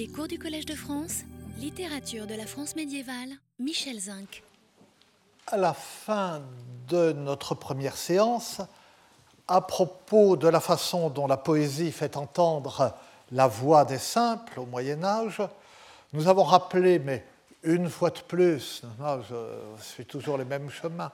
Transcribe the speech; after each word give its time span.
Les 0.00 0.08
cours 0.08 0.28
du 0.28 0.38
Collège 0.38 0.64
de 0.64 0.74
France, 0.74 1.24
littérature 1.58 2.26
de 2.26 2.34
la 2.34 2.46
France 2.46 2.74
médiévale, 2.74 3.32
Michel 3.58 4.00
Zinc. 4.00 4.42
À 5.46 5.58
la 5.58 5.74
fin 5.74 6.40
de 6.88 7.12
notre 7.12 7.54
première 7.54 7.98
séance, 7.98 8.62
à 9.46 9.60
propos 9.60 10.38
de 10.38 10.48
la 10.48 10.60
façon 10.60 11.10
dont 11.10 11.26
la 11.26 11.36
poésie 11.36 11.92
fait 11.92 12.16
entendre 12.16 12.94
la 13.30 13.46
voix 13.46 13.84
des 13.84 13.98
simples 13.98 14.60
au 14.60 14.64
Moyen 14.64 15.04
Âge, 15.04 15.42
nous 16.14 16.28
avons 16.28 16.44
rappelé, 16.44 16.98
mais 16.98 17.22
une 17.62 17.90
fois 17.90 18.08
de 18.08 18.20
plus, 18.20 18.80
je 19.28 19.82
suis 19.82 20.06
toujours 20.06 20.38
les 20.38 20.46
mêmes 20.46 20.70
chemins, 20.70 21.12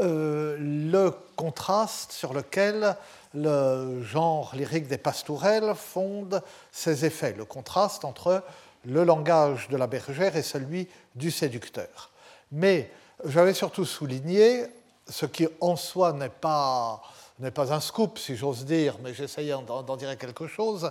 euh, 0.00 0.56
le 0.58 1.10
contraste 1.36 2.12
sur 2.12 2.34
lequel 2.34 2.96
le 3.34 4.02
genre 4.02 4.52
lyrique 4.54 4.86
des 4.86 4.98
pastourelles 4.98 5.74
fonde 5.74 6.42
ses 6.72 7.04
effets, 7.04 7.34
le 7.36 7.44
contraste 7.44 8.04
entre 8.04 8.42
le 8.84 9.04
langage 9.04 9.68
de 9.68 9.76
la 9.76 9.86
bergère 9.86 10.36
et 10.36 10.42
celui 10.42 10.88
du 11.14 11.30
séducteur. 11.30 12.10
Mais 12.52 12.90
j'avais 13.24 13.54
surtout 13.54 13.84
souligné 13.84 14.66
ce 15.08 15.26
qui 15.26 15.48
en 15.60 15.76
soi 15.76 16.12
n'est 16.12 16.28
pas, 16.28 17.02
n'est 17.38 17.50
pas 17.50 17.72
un 17.72 17.80
scoop, 17.80 18.18
si 18.18 18.36
j'ose 18.36 18.64
dire, 18.64 18.96
mais 19.02 19.14
j'essayais 19.14 19.54
d'en 19.66 19.96
dire 19.96 20.16
quelque 20.18 20.46
chose, 20.46 20.90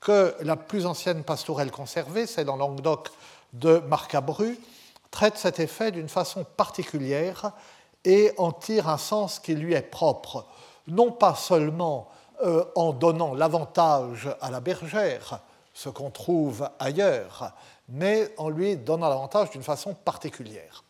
que 0.00 0.34
la 0.40 0.56
plus 0.56 0.86
ancienne 0.86 1.24
pastourelle 1.24 1.70
conservée, 1.70 2.26
c'est 2.26 2.44
dans 2.44 2.56
Languedoc 2.56 3.08
de 3.52 3.78
Marcabru, 3.88 4.58
traite 5.10 5.36
cet 5.36 5.60
effet 5.60 5.90
d'une 5.90 6.08
façon 6.08 6.44
particulière 6.44 7.52
et 8.06 8.32
en 8.38 8.52
tire 8.52 8.88
un 8.88 8.98
sens 8.98 9.40
qui 9.40 9.54
lui 9.54 9.74
est 9.74 9.82
propre, 9.82 10.46
non 10.86 11.10
pas 11.10 11.34
seulement 11.34 12.08
euh, 12.44 12.64
en 12.76 12.92
donnant 12.92 13.34
l'avantage 13.34 14.28
à 14.40 14.50
la 14.50 14.60
bergère, 14.60 15.40
ce 15.74 15.88
qu'on 15.88 16.10
trouve 16.10 16.70
ailleurs, 16.78 17.52
mais 17.88 18.32
en 18.38 18.48
lui 18.48 18.76
donnant 18.76 19.08
l'avantage 19.08 19.50
d'une 19.50 19.64
façon 19.64 19.92
particulière. 19.92 20.84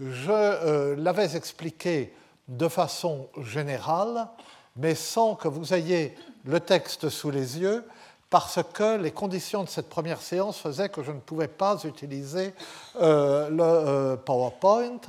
Je 0.00 0.30
euh, 0.30 0.96
l'avais 0.96 1.36
expliqué 1.36 2.14
de 2.46 2.68
façon 2.68 3.26
générale, 3.42 4.28
mais 4.76 4.94
sans 4.94 5.34
que 5.34 5.48
vous 5.48 5.74
ayez 5.74 6.16
le 6.44 6.60
texte 6.60 7.08
sous 7.08 7.30
les 7.30 7.58
yeux, 7.58 7.84
parce 8.30 8.60
que 8.72 8.96
les 8.96 9.10
conditions 9.10 9.64
de 9.64 9.68
cette 9.68 9.88
première 9.88 10.22
séance 10.22 10.58
faisaient 10.58 10.88
que 10.88 11.02
je 11.02 11.10
ne 11.10 11.20
pouvais 11.20 11.48
pas 11.48 11.76
utiliser 11.84 12.54
euh, 13.00 13.50
le 13.50 14.16
PowerPoint. 14.16 15.00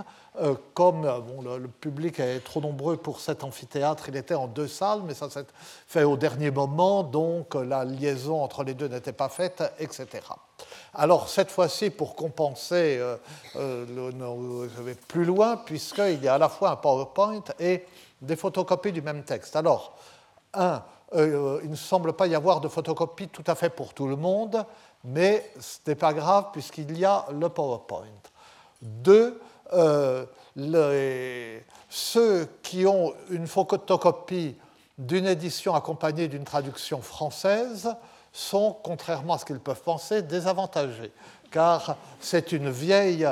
Euh, 0.42 0.56
comme 0.74 1.06
euh, 1.06 1.60
le, 1.60 1.68
public 1.68 2.20
est 2.20 2.40
trop 2.40 2.60
nombreux 2.60 2.98
pour 2.98 3.20
cet 3.20 3.44
amphithéâtre, 3.44 4.10
il 4.10 4.16
était 4.16 4.34
en 4.34 4.48
deux 4.48 4.68
salles, 4.68 5.02
mais 5.06 5.14
ça 5.14 5.30
s'est 5.30 5.46
fait 5.86 6.04
au 6.04 6.18
dernier 6.18 6.50
moment, 6.50 7.04
donc 7.04 7.56
euh, 7.56 7.64
la 7.64 7.86
liaison 7.86 8.42
entre 8.42 8.64
les 8.64 8.74
deux 8.74 8.88
n'était 8.88 9.14
pas 9.14 9.30
faite, 9.30 9.64
etc. 9.78 10.08
Alors 10.96 11.30
cette 11.30 11.52
fois-ci, 11.52 11.92
pour 11.92 12.16
compenser, 12.16 13.00
je 13.54 14.82
vais 14.82 14.96
plus 14.96 15.24
loin, 15.24 15.58
puisqu'il 15.58 16.24
y 16.24 16.28
a 16.28 16.36
à 16.36 16.38
la 16.40 16.50
fois 16.50 16.72
un 16.72 16.76
PowerPoint 16.78 17.44
et 17.60 17.86
des 18.20 18.36
photocopies 18.36 18.92
du 18.92 19.04
même 19.04 19.24
texte. 19.24 19.56
Alors, 19.56 19.96
un, 20.56 20.82
il 21.16 21.70
ne 21.70 21.76
semble 21.76 22.14
pas 22.14 22.26
y 22.26 22.34
avoir 22.34 22.60
de 22.60 22.68
photocopie 22.68 23.28
tout 23.28 23.44
à 23.46 23.54
fait 23.54 23.70
pour 23.70 23.94
tout 23.94 24.08
le 24.08 24.16
monde, 24.16 24.66
mais 25.04 25.52
ce 25.60 25.80
n'est 25.86 25.96
pas 25.96 26.14
grave 26.14 26.48
puisqu'il 26.54 26.98
y 26.98 27.06
a 27.06 27.26
le 27.32 27.50
PowerPoint. 27.50 28.06
Deux, 28.82 29.40
euh, 29.74 30.26
ceux 31.90 32.48
qui 32.62 32.86
ont 32.86 33.14
une 33.30 33.48
photocopie 33.48 34.56
d'une 34.98 35.26
édition 35.26 35.76
accompagnée 35.76 36.28
d'une 36.28 36.44
traduction 36.44 37.02
française 37.02 37.96
sont, 38.32 38.76
contrairement 38.84 39.36
à 39.36 39.38
ce 39.38 39.46
qu'ils 39.46 39.60
peuvent 39.60 39.82
penser, 39.82 40.22
désavantagés, 40.22 41.12
car 41.52 41.98
c'est 42.20 42.52
une 42.52 42.70
vieille, 42.70 43.28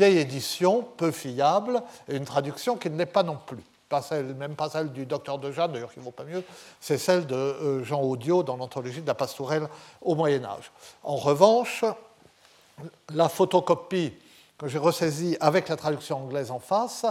édition 0.00 0.86
peu 0.96 1.10
fiable 1.10 1.82
et 2.08 2.16
une 2.16 2.24
traduction 2.24 2.76
qui 2.76 2.90
ne 2.90 2.98
l'est 2.98 3.06
pas 3.06 3.22
non 3.22 3.38
plus. 3.46 3.62
Pas 3.88 4.02
celle, 4.02 4.34
même 4.34 4.56
pas 4.56 4.68
celle 4.68 4.92
du 4.92 5.06
docteur 5.06 5.38
de 5.38 5.50
d'ailleurs 5.50 5.92
qui 5.92 6.00
ne 6.00 6.04
vaut 6.04 6.10
pas 6.10 6.24
mieux, 6.24 6.42
c'est 6.80 6.98
celle 6.98 7.26
de 7.26 7.36
euh, 7.36 7.84
Jean 7.84 8.02
Audio 8.02 8.42
dans 8.42 8.56
l'anthologie 8.56 9.00
de 9.00 9.06
la 9.06 9.14
pastourelle 9.14 9.68
au 10.02 10.16
Moyen 10.16 10.44
Âge. 10.44 10.72
En 11.04 11.16
revanche, 11.16 11.84
la 13.14 13.28
photocopie 13.28 14.12
que 14.58 14.68
j'ai 14.68 14.78
ressaisie 14.78 15.36
avec 15.40 15.68
la 15.68 15.76
traduction 15.76 16.18
anglaise 16.18 16.50
en 16.50 16.58
face 16.58 17.04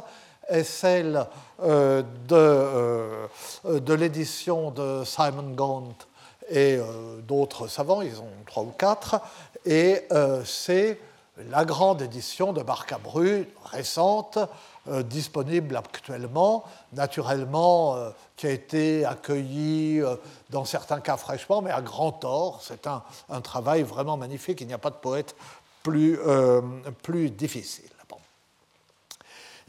est 0.48 0.64
celle 0.64 1.26
euh, 1.64 2.02
de, 2.28 2.36
euh, 2.36 3.28
de 3.66 3.94
l'édition 3.94 4.72
de 4.72 5.04
Simon 5.04 5.54
Gaunt 5.56 5.96
et 6.50 6.76
euh, 6.76 7.20
d'autres 7.22 7.68
savants, 7.68 8.02
ils 8.02 8.20
ont 8.20 8.30
trois 8.46 8.64
ou 8.64 8.72
quatre, 8.78 9.20
et 9.66 10.04
c'est 10.46 11.00
la 11.50 11.66
grande 11.66 12.04
édition 12.04 12.54
de 12.54 12.62
Barcabru, 12.62 13.50
récente, 13.66 14.38
disponible 15.06 15.76
actuellement, 15.76 16.64
naturellement, 16.94 17.98
qui 18.38 18.46
a 18.46 18.52
été 18.52 19.06
accueillie 19.06 20.04
dans 20.52 20.66
certains 20.66 21.00
cas 21.00 21.18
fraîchement, 21.18 21.64
mais 21.64 21.72
à 21.72 21.82
grand 21.82 22.12
tort. 22.12 22.62
C'est 22.62 22.86
un 22.86 23.42
travail 23.42 23.82
vraiment 23.82 24.18
magnifique. 24.18 24.62
Il 24.62 24.68
n'y 24.68 24.74
a 24.74 24.78
pas 24.78 24.92
de 24.92 24.98
poète 24.98 25.36
plus, 25.86 26.18
euh, 26.26 26.62
plus 27.04 27.30
difficile. 27.30 27.86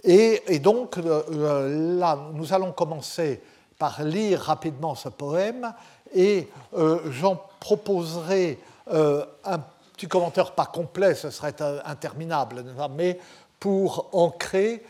Et, 0.09 0.61
donc, 0.61 0.99
euh, 0.99 1.99
là, 1.99 2.17
nous 2.33 2.55
allons 2.55 2.71
commencer 2.71 3.43
par 3.77 4.05
lire 4.05 4.41
rapidement 4.41 4.95
ce 4.95 5.09
poème 5.09 5.75
et 6.15 6.49
euh, 6.79 7.01
j'en 7.11 7.43
proposerai 7.59 8.59
un 8.89 9.59
petit 9.95 10.07
commentaire 10.07 10.53
pas 10.53 10.67
complet, 10.67 11.17
ce 11.17 11.31
serait 11.31 11.57
interminable, 11.85 12.65
mais 12.97 13.19
pour 13.59 14.09
ancrer, 14.13 14.85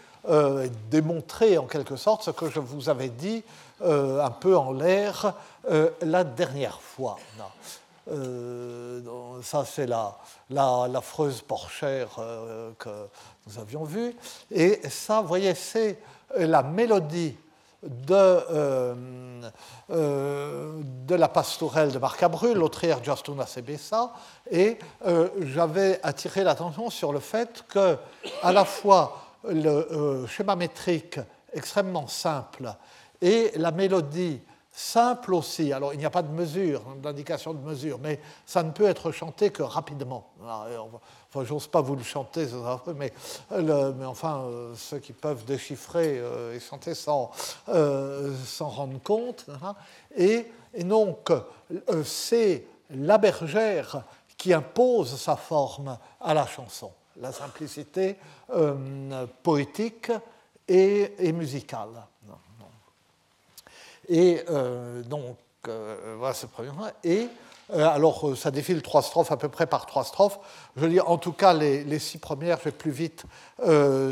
démontrer 0.91 1.57
en 1.57 1.65
quelque 1.65 1.97
sorte 1.97 2.25
ce 2.25 2.31
que 2.31 2.51
je 2.51 2.61
vous 2.61 2.91
avais 2.91 3.09
dit 3.09 3.43
un 3.83 4.31
peu 4.31 4.55
en 4.55 4.73
l'air 4.73 5.33
la 6.03 6.25
dernière 6.25 6.79
fois. 6.83 7.17
Euh, 7.39 7.43
ça, 9.43 9.65
c'est 9.65 9.87
la, 9.87 10.17
l'affreuse 10.51 11.43
porchère 11.43 12.09
euh, 12.19 12.73
que 12.79 13.09
nous 13.47 13.59
avions 13.59 13.85
vue. 13.85 14.15
Et 14.51 14.81
ça, 14.89 15.21
vous 15.21 15.29
voyez, 15.29 15.55
c'est 15.55 15.99
la 16.37 16.63
mélodie 16.63 17.37
de, 17.83 18.15
euh, 19.91 20.83
de 21.07 21.15
la 21.15 21.29
pastourelle 21.29 21.93
de 21.93 21.99
Marcabru, 21.99 22.55
l'autrière 22.55 23.03
Giostuna 23.03 23.47
Sebessa, 23.47 24.13
et 24.51 24.79
j'avais 25.41 26.01
attiré 26.03 26.43
l'attention 26.43 26.91
sur 26.91 27.13
le 27.13 27.21
fait 27.21 27.65
que, 27.69 27.97
à 28.43 28.53
la 28.53 28.65
fois, 28.65 29.23
le 29.49 30.27
schéma 30.27 30.57
métrique 30.57 31.21
extrêmement 31.53 32.09
simple 32.09 32.75
et 33.21 33.53
la 33.57 33.71
mélodie 33.71 34.41
simple 34.77 35.33
aussi. 35.33 35.73
Alors, 35.73 35.95
il 35.95 35.99
n'y 35.99 36.05
a 36.05 36.11
pas 36.11 36.23
de 36.23 36.31
mesure, 36.31 36.83
d'indication 37.03 37.55
de 37.55 37.67
mesure, 37.67 37.99
mais 37.99 38.21
ça 38.45 38.63
ne 38.63 38.71
peut 38.71 38.85
être 38.85 39.11
chanté 39.11 39.51
que 39.51 39.63
rapidement. 39.63 40.27
Enfin, 40.43 41.45
j'ose 41.45 41.67
pas 41.67 41.81
vous 41.81 41.97
le 41.97 42.03
chanter, 42.03 42.47
mais, 42.95 43.11
enfin, 44.05 44.43
euh, 44.43 44.75
ceux 44.77 44.99
qui 44.99 45.15
peuvent 45.15 45.47
déchiffrer 45.47 46.19
euh, 46.19 46.55
et 46.55 46.61
chanter 46.61 46.95
sans 46.95 47.31
euh, 47.71 48.37
s'en 48.45 48.69
rendre 48.69 49.01
compte. 49.03 49.47
Hein. 49.63 49.75
Et, 50.15 50.47
donc, 50.81 51.33
c'est 52.05 52.67
la 52.91 53.17
bergère 53.17 54.05
qui 54.37 54.53
impose 54.53 55.19
sa 55.19 55.37
forme 55.37 55.97
à 56.21 56.35
la 56.35 56.47
chanson, 56.47 56.93
la 57.19 57.33
simplicité 57.33 58.17
poétique 59.43 60.13
et 60.69 61.33
musicale. 61.33 62.05
Et 64.09 64.43
euh, 64.51 65.03
donc, 65.03 65.37
euh, 65.69 66.15
voilà 66.19 66.35
ce 66.35 66.47
premier 66.47 66.71
point. 66.71 66.91
Et 67.03 67.29
euh, 67.75 67.89
alors, 67.89 68.37
ça 68.37 68.53
défile 68.53 68.81
trois 68.83 69.03
strophes, 69.03 69.33
à 69.33 69.37
peu 69.37 69.49
près 69.49 69.67
par 69.67 69.87
trois 69.87 70.05
strophes. 70.05 70.39
Je 70.77 70.87
dis 70.87 71.01
en 71.01 71.19
tout 71.19 71.33
cas 71.33 71.53
les, 71.53 71.83
les 71.83 71.99
six 71.99 72.19
premières, 72.19 72.59
je 72.59 72.65
vais 72.65 72.71
plus 72.71 72.93
vite 72.93 73.25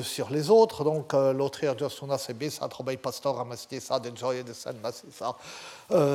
sur 0.03 0.31
les 0.31 0.51
autres. 0.51 0.83
Donc, 0.83 1.13
l'autrière 1.13 1.79
Giostuna 1.79 2.19
Sebisa, 2.19 2.67
Trobei 2.69 2.97
Pastor, 2.97 3.39
Amastisa, 3.39 4.01
de 4.01 4.17
Gioia 4.17 4.43
de 4.43 4.53
San 4.53 4.77
Massisa, 4.83 5.37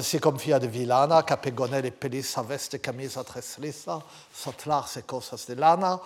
si 0.02 0.20
confia 0.20 0.60
de 0.60 0.68
Villana, 0.68 1.24
Capegonel 1.24 1.86
e 1.86 1.92
Pelissa, 1.92 2.42
Veste 2.42 2.80
Camisa 2.80 3.24
Treslissa, 3.24 4.00
Sotlar, 4.34 4.88
c'est 4.88 5.06
cosas 5.06 5.46
de 5.48 5.54
lana. 5.54 6.00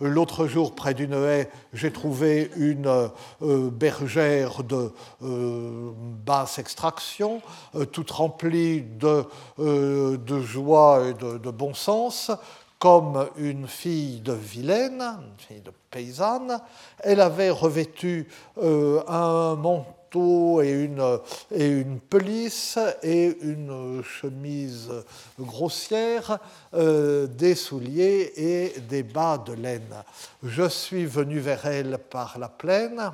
L'autre 0.00 0.46
jour, 0.46 0.74
près 0.74 0.94
d'une 0.94 1.14
haie, 1.14 1.50
j'ai 1.72 1.92
trouvé 1.92 2.50
une 2.56 3.10
euh, 3.42 3.70
bergère 3.70 4.62
de 4.62 4.92
euh, 5.22 5.92
basse 6.24 6.58
extraction, 6.58 7.42
euh, 7.74 7.84
toute 7.84 8.10
remplie 8.10 8.82
de, 8.82 9.24
de 9.58 10.40
joie 10.40 11.08
et 11.08 11.14
de, 11.14 11.38
de, 11.38 11.50
bon 11.50 11.74
sens, 11.74 12.30
comme 12.78 13.28
une 13.36 13.66
fille 13.66 14.20
de 14.20 14.32
vilaine, 14.32 15.00
une 15.00 15.38
fille 15.38 15.60
de 15.60 15.72
paysanne. 15.90 16.60
Elle 17.00 17.20
avait 17.20 17.50
revêtu 17.50 18.28
un 18.56 19.56
manteau 19.56 20.01
et 20.14 20.72
une, 20.72 22.00
pelisse 22.00 22.78
et 23.02 23.36
une 23.40 24.02
chemise 24.02 24.90
grossière, 25.38 26.38
euh, 26.74 27.26
des 27.26 27.54
souliers 27.54 28.32
et 28.36 28.80
des 28.80 29.02
bas 29.02 29.38
de 29.38 29.54
laine. 29.54 29.94
Je 30.42 30.68
suis 30.68 31.06
venu 31.06 31.38
vers 31.38 31.66
elle 31.66 31.98
par 32.10 32.38
la 32.38 32.48
plaine. 32.48 33.12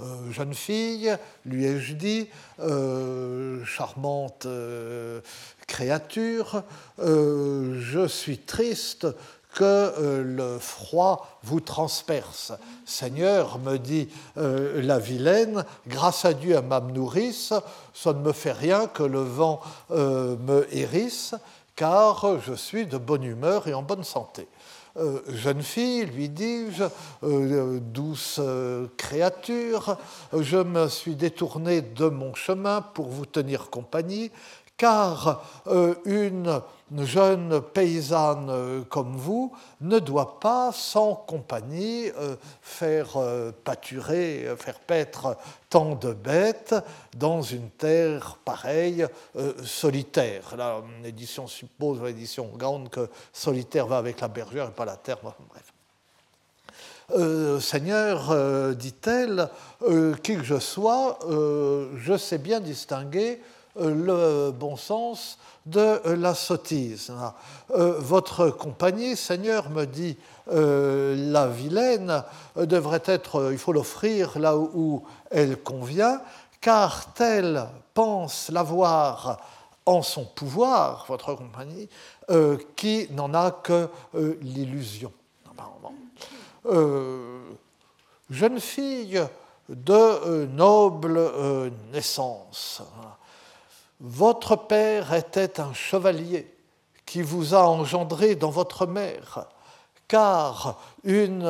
Euh, 0.00 0.32
jeune 0.32 0.54
fille, 0.54 1.14
lui 1.44 1.66
ai-je 1.66 1.94
dit, 1.94 2.28
euh, 2.60 3.64
charmante 3.64 4.46
créature, 5.66 6.64
je 6.98 8.06
suis 8.08 8.38
triste 8.38 9.06
que 9.54 9.64
euh, 9.64 10.22
le 10.22 10.58
froid 10.58 11.40
vous 11.42 11.60
transperce. 11.60 12.52
Seigneur, 12.84 13.58
me 13.58 13.78
dit 13.78 14.08
euh, 14.36 14.80
la 14.82 14.98
vilaine, 14.98 15.64
grâce 15.86 16.24
à 16.24 16.34
Dieu, 16.34 16.56
à 16.56 16.62
ma 16.62 16.80
nourrice, 16.80 17.52
ça 17.94 18.12
ne 18.12 18.20
me 18.20 18.32
fait 18.32 18.52
rien 18.52 18.86
que 18.86 19.02
le 19.02 19.20
vent 19.20 19.60
euh, 19.90 20.36
me 20.46 20.66
hérisse, 20.74 21.34
car 21.76 22.40
je 22.40 22.54
suis 22.54 22.86
de 22.86 22.98
bonne 22.98 23.24
humeur 23.24 23.66
et 23.66 23.74
en 23.74 23.82
bonne 23.82 24.04
santé. 24.04 24.46
jeune 25.28 25.62
fille, 25.62 26.04
lui 26.04 26.28
dis-je, 26.28 26.84
douce 27.22 28.40
créature, 28.98 29.96
je 30.36 30.58
me 30.58 30.88
suis 30.88 31.14
détourné 31.14 31.80
de 31.80 32.08
mon 32.08 32.34
chemin 32.34 32.82
pour 32.82 33.08
vous 33.08 33.24
tenir 33.24 33.70
compagnie, 33.70 34.30
car 34.80 35.44
une 36.06 36.62
jeune 36.98 37.60
paysanne 37.60 38.48
euh, 38.50 38.82
comme 38.82 39.16
vous 39.16 39.52
ne 39.80 39.98
doit 39.98 40.40
pas, 40.40 40.72
sans 40.72 41.14
compagnie, 41.14 42.10
euh, 42.18 42.36
faire 42.62 43.16
euh, 43.16 43.52
pâturer, 43.52 44.46
faire 44.58 44.80
paître 44.80 45.36
tant 45.68 45.94
de 45.94 46.12
bêtes 46.12 46.74
dans 47.16 47.42
une 47.42 47.70
terre 47.70 48.38
pareille, 48.44 49.06
solitaire. 49.64 50.56
L'édition 51.02 51.46
suppose, 51.46 52.02
l'édition 52.02 52.50
grande, 52.56 52.90
que 52.90 53.08
solitaire 53.32 53.86
va 53.86 53.98
avec 53.98 54.20
la 54.20 54.28
bergère 54.28 54.68
et 54.68 54.72
pas 54.72 54.84
la 54.84 54.96
terre. 54.96 55.18
Bref. 55.22 55.72
Seigneur, 57.60 58.74
dit-elle, 58.74 59.48
qui 60.24 60.36
que 60.36 60.42
je 60.42 60.58
sois, 60.58 61.20
je 61.28 62.16
sais 62.16 62.38
bien 62.38 62.58
distinguer 62.58 63.40
le 63.76 64.50
bon 64.50 64.76
sens 64.76 65.38
de 65.66 66.00
la 66.10 66.34
sottise. 66.34 67.12
Euh, 67.70 67.94
votre 67.98 68.48
compagnie, 68.48 69.16
Seigneur, 69.16 69.70
me 69.70 69.84
dit 69.84 70.16
euh, 70.50 71.14
la 71.30 71.46
vilaine, 71.46 72.22
euh, 72.56 72.66
devrait 72.66 73.02
être, 73.04 73.50
il 73.52 73.58
faut 73.58 73.72
l'offrir 73.72 74.38
là 74.38 74.56
où, 74.56 75.04
elle 75.30 75.56
convient, 75.56 76.20
car 76.60 77.12
telle 77.14 77.66
pense 77.94 78.50
l'avoir 78.50 79.40
en 79.86 80.02
son 80.02 80.24
pouvoir, 80.24 81.04
votre 81.08 81.34
compagnie, 81.34 81.88
qui 82.76 83.08
n'en 83.10 83.34
a 83.34 83.50
que 83.50 83.88
l'illusion. 84.40 85.10
jeune 88.30 88.60
fille 88.60 89.20
de 89.68 90.44
noble 90.44 91.18
naissance, 91.92 92.82
votre 94.00 94.56
père 94.56 95.12
était 95.14 95.60
un 95.60 95.72
chevalier 95.74 96.52
qui 97.04 97.22
vous 97.22 97.54
a 97.54 97.66
engendré 97.66 98.34
dans 98.34 98.50
votre 98.50 98.86
mère, 98.86 99.46
car 100.08 100.80
une, 101.04 101.44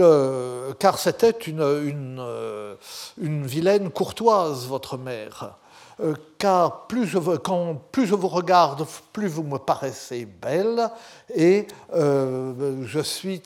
euh, 0.00 0.72
car 0.78 0.98
c'était 0.98 1.30
une, 1.30 1.60
une, 1.60 2.18
euh, 2.20 2.76
vilaine 3.18 3.90
courtoise, 3.90 4.66
votre 4.66 4.98
mère. 4.98 5.56
Euh, 6.00 6.14
car 6.38 6.86
plus 6.88 7.06
je, 7.06 7.18
quand 7.18 7.76
plus 7.92 8.06
je 8.06 8.14
vous 8.14 8.28
regarde, 8.28 8.84
plus 9.12 9.28
vous 9.28 9.44
me 9.44 9.58
paraissez 9.58 10.26
belle, 10.26 10.90
et 11.34 11.66
je 11.94 13.00
suis 13.02 13.42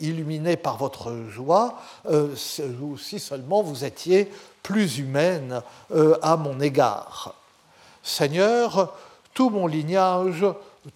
illuminé 0.00 0.56
par 0.56 0.76
votre 0.76 1.12
joie, 1.30 1.78
si 2.36 3.20
seulement 3.20 3.62
vous 3.62 3.84
étiez 3.84 4.28
plus 4.62 4.98
humaine 4.98 5.62
euh, 5.92 6.16
à 6.22 6.36
mon 6.36 6.60
égard. 6.60 7.34
Seigneur, 8.02 8.94
tout 9.34 9.50
mon 9.50 9.66
lignage, 9.66 10.44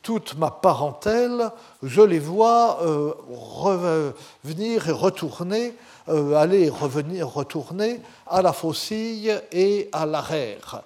toute 0.03 0.37
ma 0.37 0.51
parentèle, 0.51 1.51
je 1.83 2.03
les 2.03 2.19
vois 2.19 2.81
euh, 2.83 3.13
revenir 3.29 4.89
et 4.89 4.93
retourner, 4.93 5.75
euh, 6.09 6.35
aller 6.35 6.65
et 6.65 6.71
revenir, 6.71 7.29
retourner 7.29 8.01
à 8.27 8.43
la 8.43 8.53
faucille 8.53 9.35
et 9.53 9.89
à 9.93 10.07
l'arrière. 10.07 10.83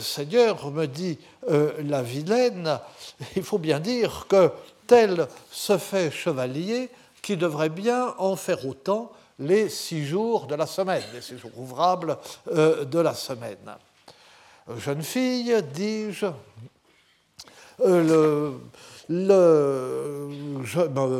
Seigneur, 0.00 0.72
me 0.72 0.86
dit 0.86 1.18
la 1.48 2.02
vilaine, 2.02 2.80
il 3.36 3.44
faut 3.44 3.58
bien 3.58 3.78
dire 3.78 4.26
que 4.28 4.50
tel 4.88 5.28
se 5.52 5.78
fait 5.78 6.10
chevalier 6.10 6.90
qui 7.22 7.36
devrait 7.36 7.68
bien 7.68 8.12
en 8.18 8.34
faire 8.34 8.66
autant 8.66 9.12
les 9.38 9.68
six 9.68 10.04
jours 10.06 10.46
de 10.46 10.54
la 10.54 10.66
semaine, 10.66 11.02
les 11.14 11.20
six 11.20 11.38
jours 11.38 11.56
ouvrables 11.56 12.16
euh, 12.48 12.84
de 12.84 12.98
la 12.98 13.14
semaine. 13.14 13.76
Jeune 14.76 15.02
fille, 15.02 15.54
dis-je, 15.72 16.26
euh, 17.80 18.52
le 19.08 20.28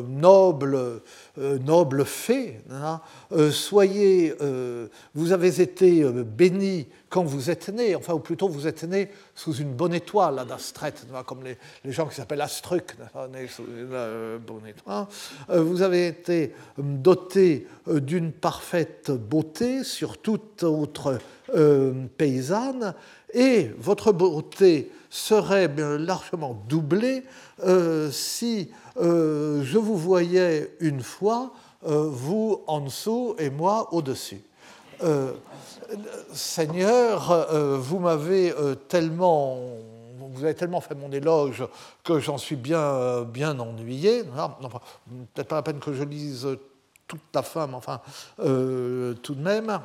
noble 0.08 1.00
euh, 1.38 1.58
noble 1.58 2.04
fée, 2.04 2.60
hein, 2.70 3.00
euh, 3.32 3.50
soyez, 3.50 4.34
euh, 4.40 4.88
vous 5.14 5.32
avez 5.32 5.60
été 5.60 6.02
béni 6.24 6.88
quand 7.08 7.22
vous 7.22 7.48
êtes 7.48 7.68
né, 7.68 7.94
enfin, 7.94 8.14
ou 8.14 8.18
plutôt 8.18 8.48
vous 8.48 8.66
êtes 8.66 8.82
né 8.84 9.08
sous 9.34 9.54
une 9.54 9.72
bonne 9.72 9.94
étoile 9.94 10.44
d'Astret, 10.48 10.94
comme 11.26 11.44
les, 11.44 11.56
gens 11.92 12.06
qui 12.06 12.16
s'appellent 12.16 12.40
Astruc, 12.40 12.96
nés 13.32 13.46
sous 13.46 13.62
une 13.64 14.38
bonne 14.38 14.66
étoile. 14.66 15.06
Vous 15.48 15.82
avez 15.82 16.08
été 16.08 16.54
doté 16.76 17.66
d'une 17.86 18.32
parfaite 18.32 19.10
beauté 19.10 19.84
sur 19.84 20.18
toute 20.18 20.64
autre 20.64 21.18
paysanne, 22.16 22.94
et 23.32 23.70
votre 23.78 24.12
beauté 24.12 24.90
serait 25.10 25.68
largement 25.98 26.62
doublée 26.68 27.24
si 28.10 28.70
euh, 29.00 29.62
je 29.62 29.78
vous 29.78 29.96
voyais 29.96 30.74
une 30.80 31.02
fois, 31.02 31.52
euh, 31.86 32.08
vous 32.10 32.62
en 32.66 32.80
dessous 32.80 33.36
et 33.38 33.50
moi 33.50 33.92
au-dessus. 33.92 34.42
Euh, 35.04 35.32
Seigneur, 36.32 37.48
vous 37.78 37.98
m'avez 37.98 38.52
tellement 38.88 39.58
vous 40.20 40.44
avez 40.44 40.54
tellement 40.54 40.82
fait 40.82 40.94
mon 40.94 41.10
éloge 41.10 41.66
que 42.04 42.20
j'en 42.20 42.36
suis 42.36 42.56
bien, 42.56 43.22
bien 43.22 43.58
ennuyé. 43.58 44.24
Ah, 44.36 44.58
peut-être 45.34 45.48
pas 45.48 45.56
la 45.56 45.62
peine 45.62 45.78
que 45.78 45.94
je 45.94 46.02
lise 46.02 46.46
toute 47.06 47.20
la 47.34 47.42
fin, 47.42 47.66
mais 47.66 47.74
enfin, 47.74 48.00
tout 48.36 49.34
de 49.34 49.40
même 49.40 49.80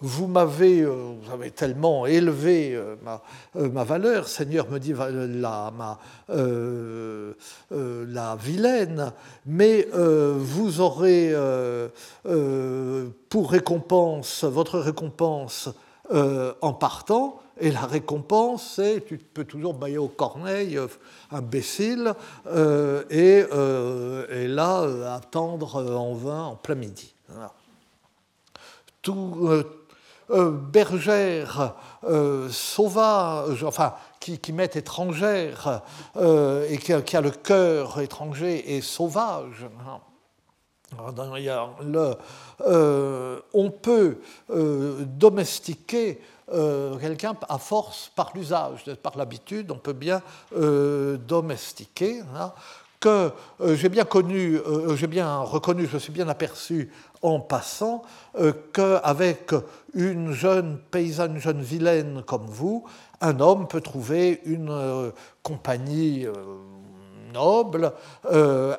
vous 0.00 0.26
m'avez 0.26 0.82
euh, 0.82 1.14
vous 1.22 1.32
avez 1.32 1.50
tellement 1.50 2.06
élevé 2.06 2.74
euh, 2.74 2.96
euh, 3.56 3.70
ma, 3.70 3.84
valeur, 3.84 4.28
Seigneur 4.28 4.68
me 4.70 4.78
dit 4.78 4.92
la, 4.92 5.72
ma, 5.76 5.98
la 7.70 8.36
vilaine, 8.36 9.12
mais 9.46 9.88
vous 9.92 10.80
aurez 10.80 11.34
pour 13.28 13.50
récompense, 13.50 14.44
votre 14.44 14.78
récompense 14.78 15.70
en 16.10 16.72
partant, 16.74 17.40
et 17.58 17.70
la 17.70 17.86
récompense, 17.86 18.74
c'est, 18.76 19.04
tu 19.06 19.16
peux 19.16 19.44
toujours 19.44 19.74
bailler 19.74 19.98
au 19.98 20.08
corneille, 20.08 20.78
imbécile, 21.30 22.12
et, 23.10 23.44
et, 24.30 24.48
là, 24.48 25.14
attendre 25.14 25.96
en 25.96 26.14
vain 26.14 26.42
en 26.44 26.56
plein 26.56 26.74
midi. 26.74 27.14
Tout, 29.00 29.64
euh, 30.30 30.50
bergère 30.50 31.74
euh, 32.02 32.48
sauvage, 32.50 33.62
enfin, 33.62 33.94
qui, 34.18 34.40
qui 34.40 34.52
étrangère 34.74 35.82
euh, 36.16 36.66
et 36.68 36.78
qui, 36.78 36.92
a 36.92 37.20
le 37.20 37.30
cœur 37.30 38.00
étranger 38.00 38.74
et 38.74 38.80
sauvage. 38.80 39.66
Le, 41.80 42.14
on 43.54 43.70
peut 43.70 44.18
domestiquer 44.48 46.20
quelqu'un 47.00 47.36
à 47.48 47.58
force 47.58 48.10
par 48.16 48.32
l'usage, 48.34 48.84
par 49.02 49.16
l'habitude, 49.16 49.70
on 49.70 49.78
peut 49.78 49.92
bien 49.92 50.22
domestiquer. 50.52 52.20
Hein, 52.34 52.52
que 53.00 53.30
j'ai 53.74 53.88
bien 53.88 54.04
connu, 54.04 54.58
j'ai 54.94 55.06
bien 55.06 55.38
reconnu, 55.38 55.86
je 55.90 55.98
suis 55.98 56.12
bien 56.12 56.28
aperçu 56.28 56.90
en 57.22 57.40
passant 57.40 58.02
euh, 58.38 58.52
qu'avec 58.72 59.52
une 59.94 60.32
jeune 60.32 60.78
paysanne, 60.90 61.34
une 61.34 61.40
jeune 61.40 61.62
vilaine 61.62 62.22
comme 62.26 62.46
vous, 62.46 62.84
un 63.20 63.40
homme 63.40 63.66
peut 63.66 63.80
trouver 63.80 64.40
une 64.44 64.70
euh, 64.70 65.10
compagnie, 65.42 66.26
euh, 66.26 66.34
noble, 67.34 67.92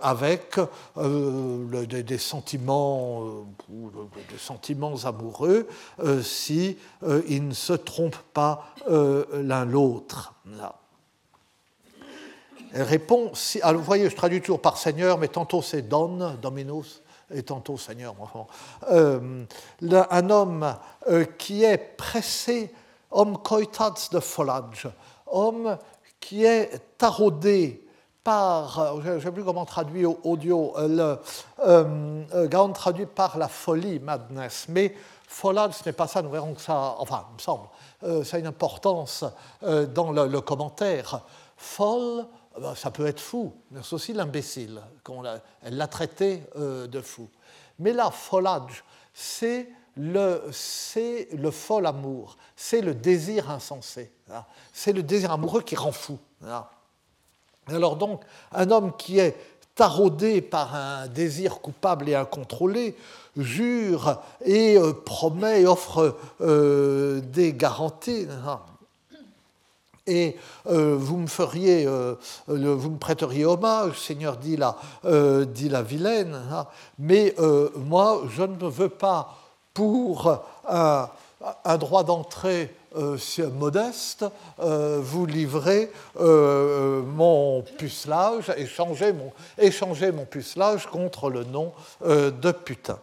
avec 0.01 0.59
des, 0.95 2.17
sentiments, 2.17 3.45
des 3.69 4.37
sentiments 4.39 4.95
amoureux, 5.05 5.67
si 6.23 6.75
ils 7.27 7.47
ne 7.47 7.53
se 7.53 7.73
trompent 7.73 8.15
pas 8.33 8.73
l'un 8.87 9.63
l'autre. 9.63 10.33
Elle 12.73 12.83
répond, 12.83 13.31
alors 13.61 13.79
vous 13.79 13.85
voyez, 13.85 14.09
je 14.09 14.15
traduis 14.15 14.41
toujours 14.41 14.61
par 14.61 14.77
Seigneur, 14.77 15.17
mais 15.17 15.27
tantôt 15.27 15.61
c'est 15.61 15.83
Don, 15.83 16.35
Dominus, 16.41 17.01
et 17.33 17.43
tantôt 17.43 17.77
Seigneur. 17.77 18.15
Euh, 18.89 19.45
un 19.81 20.29
homme 20.29 20.75
euh, 21.09 21.25
qui 21.37 21.63
est 21.63 21.77
pressé, 21.77 22.73
homme 23.11 23.37
coitats 23.37 23.93
de 24.11 24.19
folage, 24.19 24.87
homme 25.27 25.77
qui 26.19 26.45
est 26.45 26.97
taraudé 26.97 27.83
par, 28.23 29.01
je 29.01 29.11
ne 29.11 29.19
sais 29.19 29.31
plus 29.31 29.43
comment 29.43 29.65
traduire 29.65 30.25
audio, 30.25 30.73
euh, 30.77 31.17
le, 32.29 32.73
traduit 32.73 33.05
par 33.05 33.37
la 33.37 33.47
folie, 33.47 33.99
madness, 33.99 34.65
mais 34.69 34.93
folage, 35.27 35.73
ce 35.75 35.85
n'est 35.85 35.93
pas 35.93 36.07
ça, 36.07 36.21
nous 36.21 36.29
verrons 36.29 36.53
que 36.53 36.61
ça, 36.61 36.95
enfin, 36.99 37.25
il 37.31 37.35
me 37.35 37.39
semble, 37.39 38.25
ça 38.25 38.37
a 38.37 38.39
une 38.39 38.47
importance 38.47 39.23
dans 39.61 40.11
le, 40.11 40.41
commentaire. 40.41 41.21
Folle, 41.55 42.25
ah 42.25 42.36
ben, 42.59 42.75
ça 42.75 42.91
peut 42.91 43.05
être 43.05 43.19
fou, 43.19 43.53
mais 43.71 43.81
c'est 43.83 43.93
aussi 43.93 44.13
l'imbécile. 44.13 44.81
Elle 45.61 45.77
l'a 45.77 45.87
traité 45.87 46.43
euh, 46.55 46.87
de 46.87 47.01
fou. 47.01 47.29
Mais 47.79 47.93
là, 47.93 48.09
folage, 48.11 48.83
c'est 49.13 49.69
le, 49.95 50.41
le 51.33 51.51
fol 51.51 51.85
amour, 51.85 52.37
c'est 52.55 52.81
le 52.81 52.93
désir 52.93 53.51
insensé. 53.51 54.11
Hein. 54.31 54.43
C'est 54.73 54.93
le 54.93 55.03
désir 55.03 55.31
amoureux 55.31 55.61
qui 55.61 55.75
rend 55.75 55.91
fou. 55.91 56.17
Hein. 56.45 56.65
Alors 57.67 57.95
donc, 57.95 58.21
un 58.51 58.71
homme 58.71 58.95
qui 58.97 59.19
est 59.19 59.35
taraudé 59.75 60.41
par 60.41 60.73
un 60.73 61.07
désir 61.07 61.59
coupable 61.61 62.09
et 62.09 62.15
incontrôlé, 62.15 62.95
jure 63.35 64.21
et 64.43 64.77
euh, 64.77 64.93
promet 64.93 65.61
et 65.61 65.67
offre 65.67 66.17
euh, 66.41 67.21
des 67.21 67.53
garanties. 67.53 68.27
Hein 68.45 68.61
et 70.07 70.37
euh, 70.67 70.95
vous 70.97 71.17
me 71.17 71.27
feriez, 71.27 71.85
euh, 71.85 72.15
vous 72.47 72.89
me 72.89 72.97
prêteriez 72.97 73.45
hommage, 73.45 73.99
Seigneur, 73.99 74.37
dit 74.37 74.57
la, 74.57 74.77
euh, 75.05 75.45
dit 75.45 75.69
la 75.69 75.83
vilaine, 75.83 76.35
hein. 76.51 76.65
mais 76.97 77.35
moi, 77.75 78.23
je 78.35 78.43
ne 78.43 78.67
veux 78.67 78.89
pas, 78.89 79.37
pour 79.73 80.39
un, 80.67 81.09
droit 81.77 82.03
d'entrée 82.03 82.73
modeste, 83.53 84.25
vous 84.57 85.25
livrer 85.27 85.91
mon 86.19 87.61
pucelage, 87.77 88.51
échanger 88.57 89.13
mon, 89.13 89.31
échanger 89.59 90.11
mon 90.11 90.25
pucelage 90.25 90.87
contre 90.87 91.29
le 91.29 91.43
nom 91.43 91.73
de 92.03 92.51
putain. 92.51 92.97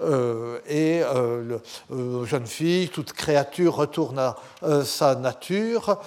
Euh, 0.00 0.58
et 0.66 1.02
euh, 1.02 1.58
euh, 1.90 2.24
jeune 2.24 2.46
fille, 2.46 2.88
toute 2.88 3.12
créature 3.12 3.74
retourne 3.74 4.18
à 4.18 4.36
sa 4.84 5.14
nature. 5.14 5.98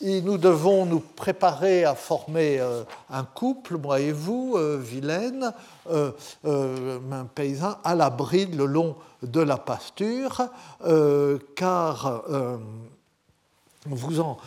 et 0.00 0.22
nous 0.22 0.38
devons 0.38 0.86
nous 0.86 1.00
préparer 1.00 1.84
à 1.84 1.94
former 1.94 2.60
un 3.10 3.24
couple, 3.24 3.76
moi 3.76 4.00
et 4.00 4.12
vous, 4.12 4.56
vilaine, 4.78 5.52
un 5.90 7.24
paysan, 7.34 7.76
à 7.84 7.94
l'abri 7.94 8.46
le 8.46 8.66
long 8.66 8.96
de 9.22 9.40
la 9.40 9.56
pasture, 9.56 10.48
car 11.56 12.22
vous, 13.86 14.20
en, 14.20 14.38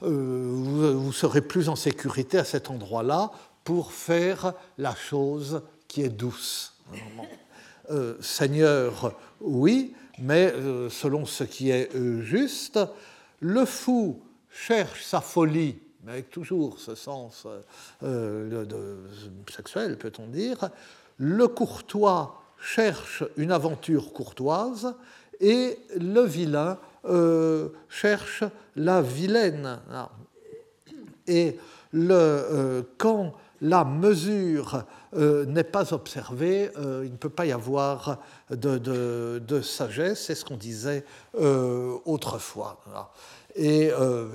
vous, 0.00 1.12
serez 1.12 1.40
plus 1.40 1.68
en 1.68 1.76
sécurité 1.76 2.38
à 2.38 2.44
cet 2.44 2.70
endroit-là 2.70 3.30
pour 3.64 3.92
faire 3.92 4.52
la 4.78 4.94
chose 4.94 5.62
est 6.02 6.08
douce. 6.08 6.74
Euh, 7.90 8.14
Seigneur, 8.20 9.14
oui, 9.40 9.94
mais 10.18 10.52
euh, 10.52 10.90
selon 10.90 11.24
ce 11.24 11.44
qui 11.44 11.70
est 11.70 11.94
euh, 11.94 12.20
juste, 12.20 12.80
le 13.40 13.64
fou 13.64 14.20
cherche 14.50 15.04
sa 15.04 15.20
folie, 15.20 15.78
mais 16.02 16.12
avec 16.12 16.30
toujours 16.30 16.80
ce 16.80 16.94
sens 16.94 17.46
sexuel, 19.54 19.98
peut-on 19.98 20.26
dire. 20.26 20.70
Le 21.18 21.46
courtois 21.46 22.42
cherche 22.58 23.22
une 23.36 23.52
aventure 23.52 24.12
courtoise 24.12 24.94
et 25.40 25.78
le 25.96 26.22
vilain 26.22 26.78
cherche 27.88 28.42
la 28.74 29.02
vilaine. 29.02 29.78
Et 31.28 31.58
le, 31.92 32.84
quand 32.98 33.34
la 33.60 33.84
mesure 33.84 34.84
euh, 35.16 35.46
n'est 35.46 35.64
pas 35.64 35.92
observée, 35.92 36.70
euh, 36.76 37.02
il 37.04 37.12
ne 37.12 37.16
peut 37.16 37.30
pas 37.30 37.46
y 37.46 37.52
avoir 37.52 38.18
de, 38.50 39.60
sagesse, 39.62 40.26
c'est 40.26 40.34
ce 40.34 40.44
qu'on 40.44 40.56
disait 40.56 41.04
euh, 41.40 41.96
autrefois. 42.04 42.78
Et, 43.54 43.90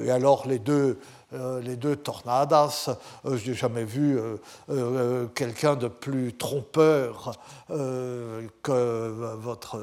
alors 0.09 0.47
les 0.47 0.57
deux, 0.57 0.97
les 1.31 1.77
tornadas, 1.97 2.89
je 3.23 3.51
n'ai 3.51 3.55
jamais 3.55 3.83
vu 3.83 4.19
quelqu'un 5.35 5.75
de 5.75 5.87
plus 5.87 6.33
trompeur 6.33 7.33
que 7.69 9.35
votre 9.35 9.79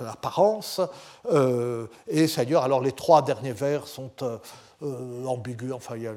apparence. 0.00 0.80
et 2.08 2.26
Seigneur, 2.28 2.62
alors 2.62 2.80
les 2.80 2.92
trois 2.92 3.20
derniers 3.20 3.52
vers 3.52 3.86
sont 3.86 4.10
euh, 4.82 5.24
ambigu, 5.26 5.72
enfin 5.72 5.96
il 5.96 6.02
y 6.02 6.06
a 6.08 6.14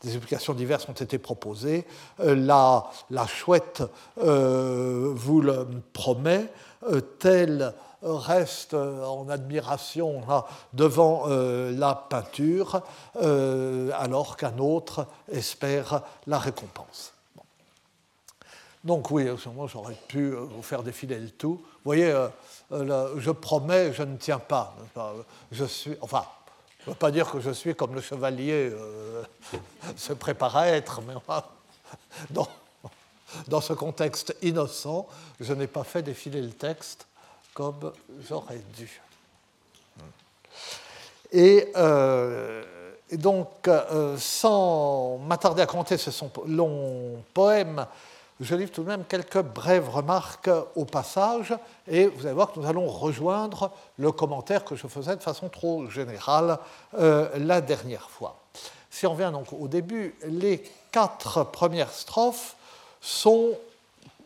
des 0.00 0.10
explications 0.10 0.52
diverses 0.52 0.88
ont 0.88 0.92
été 0.92 1.18
proposées. 1.18 1.86
Euh, 2.18 2.34
la, 2.34 2.90
la, 3.10 3.26
chouette 3.26 3.82
euh, 4.18 5.12
vous 5.14 5.40
le 5.40 5.66
promet, 5.92 6.50
telle 7.18 7.72
reste 8.02 8.74
en 8.74 9.28
admiration 9.28 10.22
devant 10.72 11.26
la 11.26 11.94
peinture, 11.94 12.82
alors 13.20 14.36
qu'un 14.36 14.56
autre 14.58 15.06
espère 15.32 16.02
la 16.28 16.38
récompense. 16.38 17.12
Donc 18.84 19.10
oui, 19.10 19.26
moi 19.54 19.66
j'aurais 19.66 19.96
pu 20.06 20.30
vous 20.30 20.62
faire 20.62 20.84
défiler 20.84 21.18
le 21.18 21.30
tout. 21.30 21.54
Vous 21.54 21.84
voyez, 21.84 22.14
je 22.70 23.30
promets, 23.32 23.92
je 23.92 24.04
ne 24.04 24.16
tiens 24.16 24.38
pas. 24.38 24.76
Je 25.50 25.64
suis, 25.64 25.96
enfin, 26.00 26.24
ne 26.86 26.92
veux 26.92 26.98
pas 26.98 27.10
dire 27.10 27.30
que 27.30 27.40
je 27.40 27.50
suis 27.50 27.74
comme 27.74 27.94
le 27.94 28.00
chevalier 28.00 28.70
euh, 28.72 29.22
se 29.96 30.12
prépare 30.12 30.56
à 30.56 30.68
être, 30.68 31.00
mais 31.02 31.14
dans, 32.30 32.48
dans 33.48 33.60
ce 33.60 33.72
contexte 33.72 34.36
innocent, 34.42 35.06
je 35.40 35.52
n'ai 35.52 35.66
pas 35.66 35.84
fait 35.84 36.02
défiler 36.02 36.40
le 36.40 36.52
texte 36.52 37.06
comme 37.54 37.92
j'aurais 38.28 38.62
dû. 38.76 39.00
Et, 41.32 41.72
euh, 41.76 42.64
donc, 43.12 43.66
euh, 43.66 44.16
sans 44.18 45.18
m'attarder 45.18 45.62
à 45.62 45.66
commenter 45.66 45.96
ce 45.96 46.10
long 46.46 47.22
poème, 47.34 47.86
je 48.40 48.54
livre 48.54 48.70
tout 48.70 48.82
de 48.82 48.88
même 48.88 49.04
quelques 49.04 49.42
brèves 49.42 49.88
remarques 49.88 50.50
au 50.76 50.84
passage, 50.84 51.54
et 51.88 52.06
vous 52.06 52.26
allez 52.26 52.34
voir 52.34 52.52
que 52.52 52.60
nous 52.60 52.66
allons 52.66 52.86
rejoindre 52.86 53.70
le 53.98 54.12
commentaire 54.12 54.64
que 54.64 54.76
je 54.76 54.86
faisais 54.86 55.16
de 55.16 55.22
façon 55.22 55.48
trop 55.48 55.88
générale 55.90 56.58
euh, 56.98 57.28
la 57.38 57.60
dernière 57.60 58.08
fois. 58.10 58.36
Si 58.90 59.06
on 59.06 59.12
revient 59.12 59.30
donc 59.32 59.52
au 59.52 59.68
début, 59.68 60.14
les 60.24 60.62
quatre 60.92 61.44
premières 61.44 61.92
strophes 61.92 62.56
sont 63.00 63.50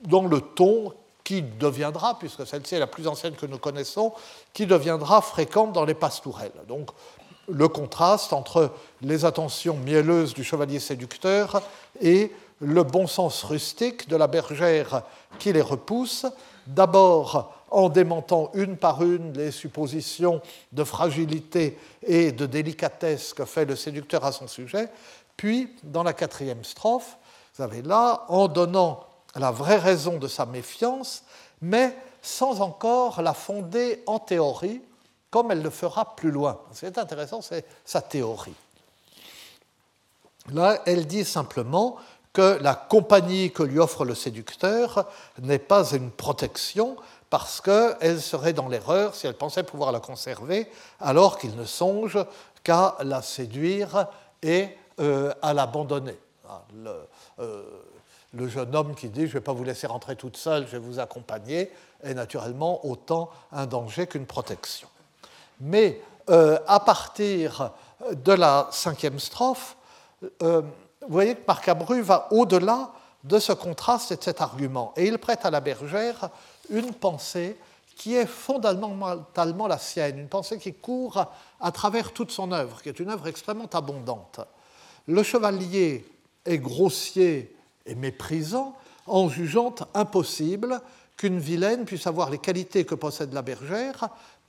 dans 0.02 0.26
le 0.26 0.40
ton 0.40 0.92
qui 1.25 1.42
deviendra, 1.42 2.19
puisque 2.19 2.47
celle-ci 2.47 2.75
est 2.75 2.81
la 2.81 2.87
plus 2.87 3.07
ancienne 3.07 3.35
que 3.35 3.47
nous 3.47 3.59
connaissons, 3.59 4.12
qui 4.52 4.66
deviendra 4.66 5.23
fréquente 5.23 5.73
dans 5.73 5.85
les 5.85 5.95
pastourelles. 5.95 6.52
Donc 6.69 6.90
le 7.49 7.69
contraste 7.69 8.33
entre 8.33 8.71
les 9.00 9.25
attentions 9.25 9.76
mielleuses 9.76 10.35
du 10.35 10.45
chevalier 10.45 10.81
séducteur 10.81 11.62
et 12.00 12.33
le 12.62 12.85
bon 12.85 13.07
sens 13.07 13.42
rustique 13.42 14.09
de 14.09 14.16
la 14.16 14.28
bergère 14.28 15.02
qui 15.38 15.52
les 15.52 15.61
repousse, 15.61 16.26
d'abord 16.66 17.52
en 17.71 17.88
démentant 17.88 18.50
une 18.54 18.76
par 18.76 19.02
une 19.02 19.33
les 19.33 19.50
suppositions 19.50 20.40
de 20.71 20.85
fragilité 20.85 21.78
et 22.07 22.31
de 22.31 22.47
délicatesse 22.47 23.35
que 23.35 23.45
fait 23.45 23.64
le 23.64 23.75
séducteur 23.75 24.25
à 24.25 24.31
son 24.31 24.47
sujet, 24.47 24.88
puis 25.37 25.75
dans 25.83 26.04
la 26.04 26.12
quatrième 26.12 26.62
strophe, 26.62 27.16
vous 27.57 27.64
avez 27.64 27.83
là, 27.83 28.25
en 28.28 28.47
donnant 28.47 29.04
la 29.35 29.50
vraie 29.50 29.78
raison 29.78 30.19
de 30.19 30.28
sa 30.28 30.47
méfiance, 30.47 31.25
mais 31.61 31.97
sans 32.21 32.61
encore 32.61 33.23
la 33.23 33.35
fonder 33.35 34.02
en 34.07 34.21
théorie, 34.21 34.81
comme 35.31 35.50
elle 35.50 35.62
le 35.62 35.71
fera 35.71 36.14
plus 36.14 36.31
loin. 36.31 36.61
C'est 36.73 36.97
intéressant, 36.97 37.40
c'est 37.40 37.64
sa 37.85 38.02
théorie. 38.02 38.54
Là, 40.52 40.81
elle 40.87 41.07
dit 41.07 41.25
simplement 41.25 41.97
que 42.32 42.58
la 42.62 42.74
compagnie 42.74 43.52
que 43.52 43.62
lui 43.62 43.78
offre 43.78 44.04
le 44.04 44.14
séducteur 44.14 45.06
n'est 45.40 45.58
pas 45.58 45.92
une 45.92 46.10
protection 46.10 46.96
parce 47.30 47.60
qu'elle 47.60 48.20
serait 48.20 48.52
dans 48.52 48.68
l'erreur 48.68 49.14
si 49.14 49.26
elle 49.26 49.34
pensait 49.34 49.62
pouvoir 49.62 49.92
la 49.92 50.00
conserver, 50.00 50.70
alors 51.00 51.38
qu'il 51.38 51.56
ne 51.56 51.64
songe 51.64 52.18
qu'à 52.62 52.96
la 53.00 53.22
séduire 53.22 54.06
et 54.42 54.68
euh, 55.00 55.32
à 55.40 55.54
l'abandonner. 55.54 56.18
Ah, 56.48 56.62
euh, 57.38 57.62
le, 58.34 58.48
jeune 58.48 58.74
homme 58.76 58.94
qui 58.94 59.08
dit 59.08 59.22
Je 59.22 59.28
ne 59.28 59.32
vais 59.32 59.40
pas 59.40 59.54
vous 59.54 59.64
laisser 59.64 59.86
rentrer 59.86 60.16
toute 60.16 60.36
seule, 60.36 60.66
je 60.66 60.72
vais 60.72 60.78
vous 60.78 60.98
accompagner, 61.00 61.70
est 62.02 62.14
naturellement 62.14 62.84
autant 62.86 63.30
un 63.50 63.66
danger 63.66 64.06
qu'une 64.06 64.26
protection. 64.26 64.88
Mais 65.60 66.00
euh, 66.28 66.58
à 66.66 66.80
partir 66.80 67.70
de 68.10 68.32
la 68.32 68.68
cinquième 68.72 69.18
strophe, 69.18 69.76
vous 71.02 71.12
voyez 71.12 71.35
que 71.35 71.40
Marc 71.47 71.68
Abru 71.68 72.00
va 72.00 72.28
au-delà 72.30 72.92
de 73.25 73.38
ce 73.38 73.52
contraste 73.52 74.12
et 74.12 74.16
de 74.16 74.23
cet 74.23 74.40
argument. 74.40 74.92
Et 74.97 75.06
il 75.06 75.18
prête 75.18 75.44
à 75.44 75.50
la 75.50 75.61
bergère 75.61 76.30
une 76.71 76.92
pensée 76.92 77.56
qui 77.97 78.14
est 78.14 78.26
fondamentalement 78.26 79.66
la 79.66 79.78
sienne, 79.78 80.18
une 80.18 80.28
pensée 80.28 80.59
qui 80.59 80.73
court 80.73 81.25
à 81.61 81.73
travers 81.73 82.12
toute 82.12 82.30
son 82.30 82.52
œuvre, 82.52 82.82
qui 82.82 82.88
est 82.88 82.99
une 82.99 83.11
œuvre 83.11 83.28
extrêmement 83.28 83.68
abondante. 83.73 84.40
Le 85.06 85.23
chevalier 85.23 86.04
est 86.44 86.59
grossier 86.59 87.54
et 87.87 87.94
méprisant 87.94 88.75
en 89.06 89.28
jugeant 89.28 89.75
impossible 89.94 90.80
qu'une 91.16 91.38
vilaine 91.38 91.85
puisse 91.85 92.06
avoir 92.06 92.30
les 92.30 92.38
qualités 92.38 92.85
que 92.85 92.94
possède 92.94 93.32
la 93.32 93.42
bergère 93.42 94.09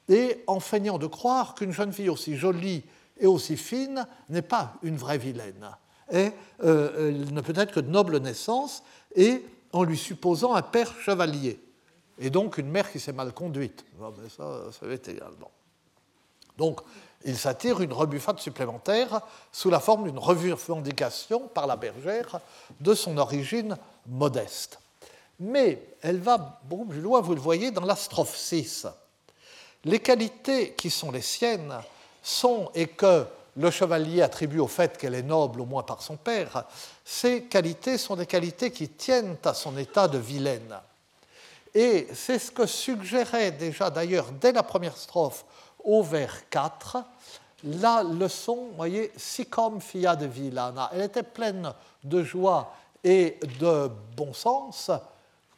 et 0.10 0.44
en 0.48 0.60
feignant 0.60 0.98
de 0.98 1.08
croire 1.08 1.56
qu'une 1.56 1.72
jeune 1.72 1.94
fille 1.94 2.10
aussi 2.10 2.36
jolie 2.36 2.84
et 3.20 3.28
aussi 3.28 3.58
fine 3.58 4.08
n'est 4.30 4.42
pas 4.42 4.74
une 4.84 4.98
vraie 4.98 5.18
vilaine. 5.18 5.70
Et 6.12 6.32
euh, 6.64 7.10
elle 7.10 7.34
ne 7.34 7.42
peut 7.42 7.54
être 7.56 7.74
que 7.74 7.80
de 7.80 7.90
noble 7.90 8.18
naissance 8.18 8.84
et 9.16 9.46
en 9.72 9.84
lui 9.84 9.98
supposant 9.98 10.54
un 10.54 10.62
père 10.62 10.94
chevalier 11.00 11.60
et 12.20 12.30
donc 12.30 12.58
une 12.58 12.70
mère 12.70 12.92
qui 12.92 13.00
s'est 13.00 13.14
mal 13.14 13.34
conduite. 13.34 13.84
ça, 14.36 14.72
ça 14.72 14.86
va 14.86 14.94
être 14.94 15.10
également. 15.10 15.52
Donc, 16.58 16.82
il 17.26 17.38
s'attire 17.38 17.82
une 17.82 17.94
rebuffade 17.94 18.40
supplémentaire 18.40 19.22
sous 19.52 19.70
la 19.70 19.80
forme 19.80 20.04
d'une 20.04 20.20
revendication 20.20 21.48
par 21.48 21.68
la 21.68 21.76
bergère 21.76 22.40
de 22.80 22.94
son 22.94 23.18
origine 23.18 23.78
modeste. 24.08 24.80
Mais 25.40 25.82
elle 26.02 26.20
va 26.20 26.60
beaucoup 26.66 26.86
plus 26.86 27.02
loin, 27.02 27.22
vous 27.22 27.34
le 27.34 27.42
voyez, 27.42 27.72
dans 27.72 27.86
la 27.86 27.96
strophe 27.96 28.36
6. 28.36 28.88
Les 29.86 30.00
qualités 30.00 30.74
qui 30.74 30.90
sont 30.90 31.12
les 31.12 31.22
siennes 31.22 31.74
sont, 32.22 32.70
et 32.76 32.88
que 32.88 33.26
le 33.56 33.70
chevalier 33.70 34.22
attribue 34.22 34.60
au 34.60 34.68
fait 34.68 34.98
qu'elle 34.98 35.16
est 35.16 35.24
noble 35.24 35.62
au 35.62 35.66
moins 35.66 35.84
par 35.84 36.02
son 36.02 36.18
père, 36.18 36.66
ces 37.06 37.44
qualités 37.44 37.98
sont 37.98 38.16
des 38.16 38.26
qualités 38.26 38.72
qui 38.72 38.90
tiennent 38.90 39.38
à 39.44 39.54
son 39.54 39.78
état 39.78 40.08
de 40.08 40.18
vilaine. 40.18 40.76
Et 41.74 42.08
c'est 42.14 42.40
ce 42.40 42.52
que 42.52 42.66
suggérait 42.66 43.52
déjà 43.52 43.90
d'ailleurs 43.90 44.32
dès 44.32 44.52
la 44.52 44.64
première 44.64 44.98
strophe 44.98 45.46
au 45.84 46.04
vers 46.04 46.50
4 46.50 46.98
la 47.64 48.04
leçon, 48.04 48.70
voyez, 48.76 49.12
comme 49.50 49.80
fia 49.80 50.16
de 50.16 50.26
villana. 50.26 50.90
Elle 50.94 51.04
était 51.04 51.24
pleine 51.24 51.74
de 52.04 52.24
joie 52.24 52.74
et 53.04 53.40
de 53.60 53.90
bon 54.16 54.34
sens, 54.34 54.92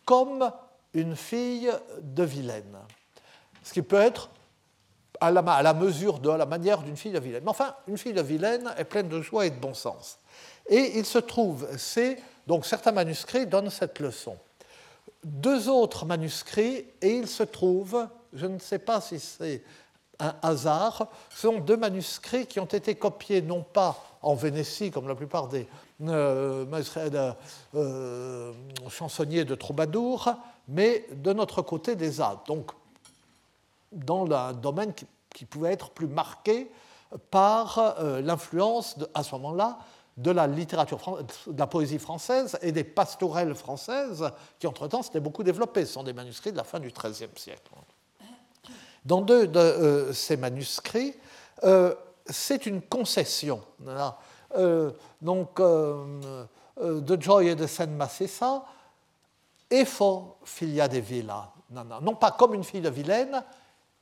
comme 0.04 0.52
une 0.94 1.16
fille 1.16 1.72
de 2.02 2.24
vilaine. 2.24 2.78
Ce 3.64 3.74
qui 3.74 3.82
peut 3.82 4.00
être 4.00 4.30
à 5.20 5.32
la, 5.32 5.74
mesure 5.74 6.20
de 6.20 6.30
la 6.30 6.46
manière 6.46 6.82
d'une 6.82 6.98
fille 6.98 7.12
de 7.12 7.20
vilaine. 7.20 7.44
Mais 7.44 7.52
enfin, 7.52 7.76
une 7.88 7.98
fille 7.98 8.14
de 8.14 8.22
vilaine 8.22 8.74
est 8.78 8.86
pleine 8.86 9.08
de 9.08 9.22
joie 9.22 9.46
et 9.46 9.50
de 9.50 9.60
bon 9.60 9.74
sens. 9.74 10.20
Et 10.68 10.98
il 10.98 11.06
se 11.06 11.20
trouve, 11.20 11.68
c'est 11.78 12.18
donc 12.48 12.66
certains 12.66 12.92
manuscrits 12.92 13.46
donnent 13.46 13.70
cette 13.70 14.00
leçon 14.00 14.38
deux 15.26 15.70
autres 15.70 16.06
manuscrits 16.06 16.86
et 17.02 17.18
il 17.18 17.28
se 17.28 17.44
trouve, 17.44 18.08
je 18.32 18.46
ne 18.46 18.60
sais 18.60 18.80
pas 18.80 19.02
si 19.02 19.20
c'est 19.20 19.64
un 20.20 20.36
hasard, 20.42 21.08
ce 21.30 21.48
sont 21.48 21.60
deux 21.60 21.76
manuscrits 21.76 22.46
qui 22.46 22.60
ont 22.60 22.66
été 22.66 22.96
copiés 22.96 23.42
non 23.42 23.64
pas 23.64 24.02
en 24.22 24.36
Vénétie, 24.36 24.92
comme 24.92 25.08
la 25.08 25.16
plupart 25.16 25.48
des 25.48 25.68
euh, 26.02 26.66
euh, 27.76 28.54
chansonniers 28.90 29.46
de 29.46 29.56
troubadour, 29.56 30.34
mais 30.68 31.06
de 31.12 31.34
notre 31.34 31.62
côté 31.62 31.96
des 31.96 32.22
Alpes, 32.22 32.50
dans 33.96 34.30
un 34.32 34.54
domaine 34.54 34.94
qui, 34.94 35.46
pouvait 35.46 35.74
être 35.74 35.90
plus 35.90 36.08
marqué 36.08 36.72
par 37.32 37.96
euh, 38.00 38.22
l'influence, 38.22 38.98
à 39.14 39.24
ce 39.24 39.34
moment-là, 39.36 39.80
de 40.18 40.31
la 40.31 40.48
littérature, 40.48 41.00
de 41.48 41.60
la 41.60 41.68
poésie 41.68 42.00
française 42.00 42.58
et 42.62 42.72
des 42.72 42.86
pastorelles 42.86 43.53
françaises 43.53 44.31
qui, 44.60 44.68
entre-temps, 44.68 45.01
s'étaient 45.01 45.20
beaucoup 45.20 45.44
développées. 45.44 45.86
Ce 45.86 45.94
sont 45.94 46.03
des 46.03 46.14
manuscrits 46.14 46.51
de 46.51 46.58
la 46.58 46.64
fin 46.64 46.79
du 46.79 46.90
XIIIe 46.90 47.29
siècle. 47.36 47.72
Dans 49.03 49.22
deux 49.22 49.48
de 49.48 49.60
euh, 49.60 50.14
ces 50.14 50.38
manuscrits, 50.38 51.16
euh, 51.64 51.94
c'est 52.25 52.66
une 52.66 52.81
concession. 52.81 53.62
Donc, 55.22 55.62
de 55.62 57.22
Joy 57.22 57.48
et 57.50 57.55
de 57.55 57.68
Saint 57.68 57.88
Massessa, 57.88 58.64
Efo 59.70 60.38
filia 60.44 60.88
de 60.88 61.00
Villa. 61.00 61.51
Non, 61.72 61.84
non 62.01 62.16
pas 62.16 62.31
comme 62.31 62.53
une 62.53 62.64
fille 62.64 62.81
de 62.81 62.90
Vilaine, 62.90 63.44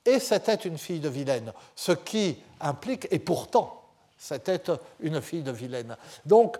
et 0.05 0.19
c'était 0.19 0.55
une 0.55 0.77
fille 0.77 0.99
de 0.99 1.09
Vilaine. 1.09 1.53
Ce 1.75 1.91
qui 1.91 2.37
implique, 2.59 3.07
et 3.11 3.19
pourtant, 3.19 3.83
c'était 4.17 4.61
une 4.99 5.21
fille 5.21 5.43
de 5.43 5.51
Vilaine. 5.51 5.97
Donc 6.25 6.57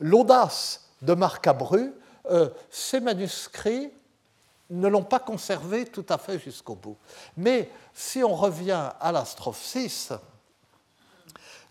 l'audace 0.00 0.88
de 1.02 1.14
Marc 1.14 1.46
Abru, 1.46 1.92
euh, 2.30 2.48
ces 2.70 3.00
manuscrits 3.00 3.90
ne 4.70 4.88
l'ont 4.88 5.02
pas 5.02 5.18
conservé 5.18 5.84
tout 5.86 6.06
à 6.08 6.18
fait 6.18 6.38
jusqu'au 6.38 6.74
bout. 6.74 6.96
Mais 7.36 7.70
si 7.94 8.22
on 8.22 8.34
revient 8.34 8.90
à 9.00 9.12
la 9.12 9.24
strophe 9.24 9.62
6, 9.62 10.12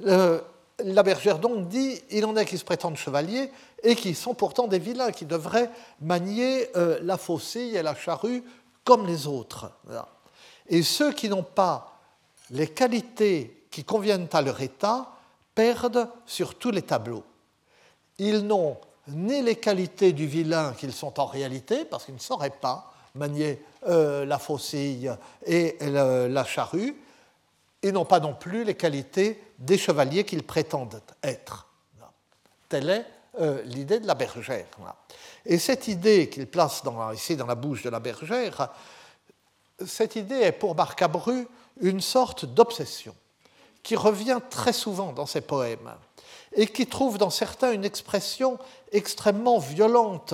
euh, 0.06 0.42
la 0.80 1.04
bergère 1.04 1.40
donc 1.40 1.68
dit 1.68 2.02
il 2.10 2.26
en 2.26 2.36
est 2.36 2.46
qui 2.46 2.58
se 2.58 2.66
prétendent 2.66 2.98
chevaliers 2.98 3.52
et 3.84 3.96
qui 3.96 4.16
sont 4.16 4.34
pourtant 4.34 4.68
des 4.68 4.80
vilains, 4.80 5.12
qui 5.12 5.26
devraient 5.26 5.70
manier 6.02 6.70
euh, 6.76 7.00
la 7.02 7.18
faucille 7.18 7.76
et 7.76 7.84
la 7.84 7.96
charrue 7.96 8.44
comme 8.84 9.06
les 9.06 9.28
autres. 9.28 9.72
Et 10.70 10.84
ceux 10.84 11.12
qui 11.14 11.30
n'ont 11.30 11.44
pas 11.44 12.00
les 12.52 12.68
qualités 12.68 13.66
qui 13.70 13.84
conviennent 13.84 14.28
à 14.34 14.42
leur 14.42 14.62
état 14.62 15.12
perdent 15.54 16.10
sur 16.26 16.56
tous 16.56 16.72
les 16.72 16.82
tableaux. 16.82 17.24
Ils 18.18 18.46
n'ont 18.46 18.78
ni 19.08 19.42
les 19.42 19.56
qualités 19.56 20.14
du 20.14 20.28
vilain 20.28 20.74
qu'ils 20.74 20.94
sont 20.94 21.20
en 21.20 21.26
réalité, 21.26 21.86
parce 21.86 22.06
qu'ils 22.06 22.16
ne 22.16 22.20
sauraient 22.20 22.50
pas 22.50 22.94
manier 23.16 23.62
euh, 23.88 24.26
la 24.26 24.38
faucille 24.38 25.12
et 25.46 25.78
la 25.82 26.44
charrue, 26.44 26.96
et 27.82 27.92
n'ont 27.92 28.06
pas 28.06 28.20
non 28.20 28.34
plus 28.34 28.64
les 28.64 28.76
qualités 28.76 29.42
des 29.58 29.78
chevaliers 29.78 30.26
qu'ils 30.26 30.44
prétendent 30.44 31.02
être. 31.24 31.68
Telle 32.68 32.90
est 32.90 33.06
euh, 33.40 33.62
l'idée 33.64 34.00
de 34.00 34.08
la 34.08 34.16
bergère. 34.16 34.68
Et 35.46 35.58
cette 35.58 35.88
idée 35.88 36.30
qu'il 36.30 36.48
place 36.48 36.84
ici 37.14 37.36
dans 37.36 37.48
la 37.48 37.56
bouche 37.56 37.84
de 37.84 37.90
la 37.90 38.00
bergère, 38.00 38.70
cette 39.86 40.16
idée 40.16 40.36
est 40.36 40.52
pour 40.52 40.76
Marc 40.76 41.02
Abru 41.02 41.48
une 41.82 42.02
sorte 42.02 42.46
d'obsession 42.46 43.16
qui 43.84 43.96
revient 43.96 44.40
très 44.50 44.74
souvent 44.74 45.14
dans 45.14 45.26
ses 45.26 45.42
poèmes 45.42 45.94
et 46.54 46.68
qui 46.68 46.88
trouve 46.88 47.18
dans 47.18 47.30
certains 47.30 47.72
une 47.72 47.86
expression 47.86 48.58
extrêmement 48.92 49.60
violente, 49.60 50.34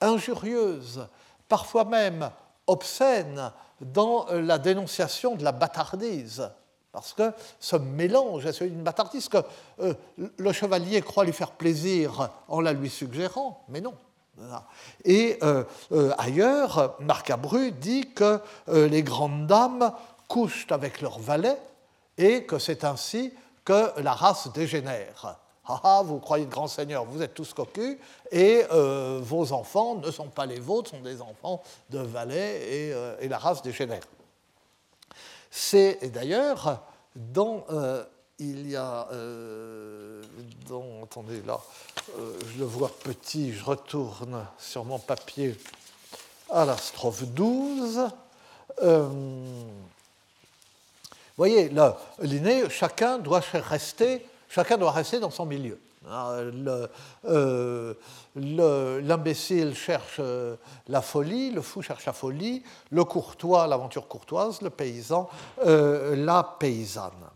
injurieuse, 0.00 1.06
parfois 1.48 1.84
même 1.84 2.30
obscène 2.66 3.52
dans 3.80 4.26
la 4.30 4.58
dénonciation 4.58 5.36
de 5.36 5.44
la 5.44 5.52
bâtardise. 5.52 6.50
Parce 6.92 7.12
que 7.12 7.32
ce 7.60 7.76
mélange 7.76 8.46
est 8.46 8.52
celui 8.52 8.72
d'une 8.72 8.82
bâtardise 8.82 9.28
que 9.28 9.38
euh, 9.80 9.94
le 10.36 10.52
chevalier 10.52 11.00
croit 11.02 11.24
lui 11.24 11.32
faire 11.32 11.52
plaisir 11.52 12.30
en 12.48 12.60
la 12.60 12.72
lui 12.72 12.90
suggérant, 12.90 13.64
mais 13.68 13.80
non. 13.80 13.94
Et 15.04 15.38
euh, 15.42 15.64
euh, 15.92 16.12
ailleurs, 16.18 16.96
Marc 17.00 17.30
Abru 17.30 17.72
dit 17.72 18.12
que 18.12 18.40
les 18.68 19.02
grandes 19.02 19.46
dames 19.46 19.92
couchent 20.28 20.66
avec 20.70 21.00
leurs 21.00 21.18
valets 21.18 21.58
et 22.18 22.44
que 22.44 22.58
c'est 22.58 22.84
ainsi 22.84 23.32
que 23.64 24.00
la 24.00 24.12
race 24.12 24.52
dégénère. 24.52 25.40
Ah, 25.66 25.80
ah 25.84 26.02
vous 26.04 26.18
croyez 26.18 26.46
de 26.46 26.50
grands 26.50 26.68
seigneurs, 26.68 27.04
vous 27.04 27.22
êtes 27.22 27.34
tous 27.34 27.52
cocus, 27.52 27.96
et 28.32 28.64
euh, 28.72 29.20
vos 29.22 29.52
enfants 29.52 29.96
ne 29.96 30.10
sont 30.10 30.28
pas 30.28 30.46
les 30.46 30.58
vôtres, 30.58 30.90
sont 30.90 31.00
des 31.00 31.22
enfants 31.22 31.62
de 31.90 31.98
valets, 31.98 32.62
et, 32.62 32.92
euh, 32.92 33.16
la 33.28 33.38
race 33.38 33.62
dégénère. 33.62 34.02
C'est 35.50 36.10
d'ailleurs 36.12 36.80
dans. 37.14 37.64
Euh, 38.40 38.44
il 38.44 38.70
y 38.70 38.76
a. 38.76 39.08
Dans, 40.68 41.02
attendez, 41.02 41.42
là, 41.42 41.58
je 42.16 42.58
le 42.58 42.64
vois 42.64 42.90
petit, 43.02 43.52
je 43.52 43.64
retourne 43.64 44.46
sur 44.58 44.84
mon 44.84 44.98
papier 44.98 45.56
à 46.48 46.64
la 46.64 46.76
strophe 46.76 47.24
12 47.24 48.08
voyez, 51.36 51.70
l'inné, 52.20 52.68
chacun 52.68 53.18
doit 53.18 53.40
rester, 53.52 54.26
chacun 54.48 54.76
doit 54.76 54.92
rester 54.92 55.18
dans 55.18 55.30
son 55.30 55.46
milieu. 55.46 55.80
L'imbécile 58.36 59.74
cherche 59.74 60.20
la 60.88 61.02
folie, 61.02 61.50
le 61.50 61.62
fou 61.62 61.82
cherche 61.82 62.04
la 62.06 62.12
folie, 62.12 62.62
le 62.90 63.04
courtois 63.04 63.66
l'aventure 63.66 64.06
courtoise, 64.06 64.60
le 64.60 64.70
paysan 64.70 65.28
la 65.64 66.56
paysanne. 66.58 67.30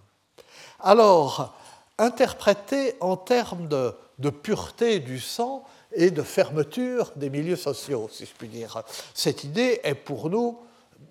Alors, 0.87 1.55
interprété 1.97 2.95
en 3.01 3.17
termes 3.17 3.69
de, 3.69 4.31
pureté 4.31 5.01
du 5.01 5.19
sang 5.19 5.65
et 5.93 6.11
de 6.11 6.23
fermeture 6.23 7.11
des 7.17 7.31
milieux 7.31 7.57
sociaux, 7.57 8.09
si 8.13 8.27
je 8.27 8.33
puis 8.37 8.49
dire. 8.49 8.83
Cette 9.15 9.45
idée 9.45 9.81
est 9.83 9.95
pour 9.95 10.29
nous, 10.29 10.59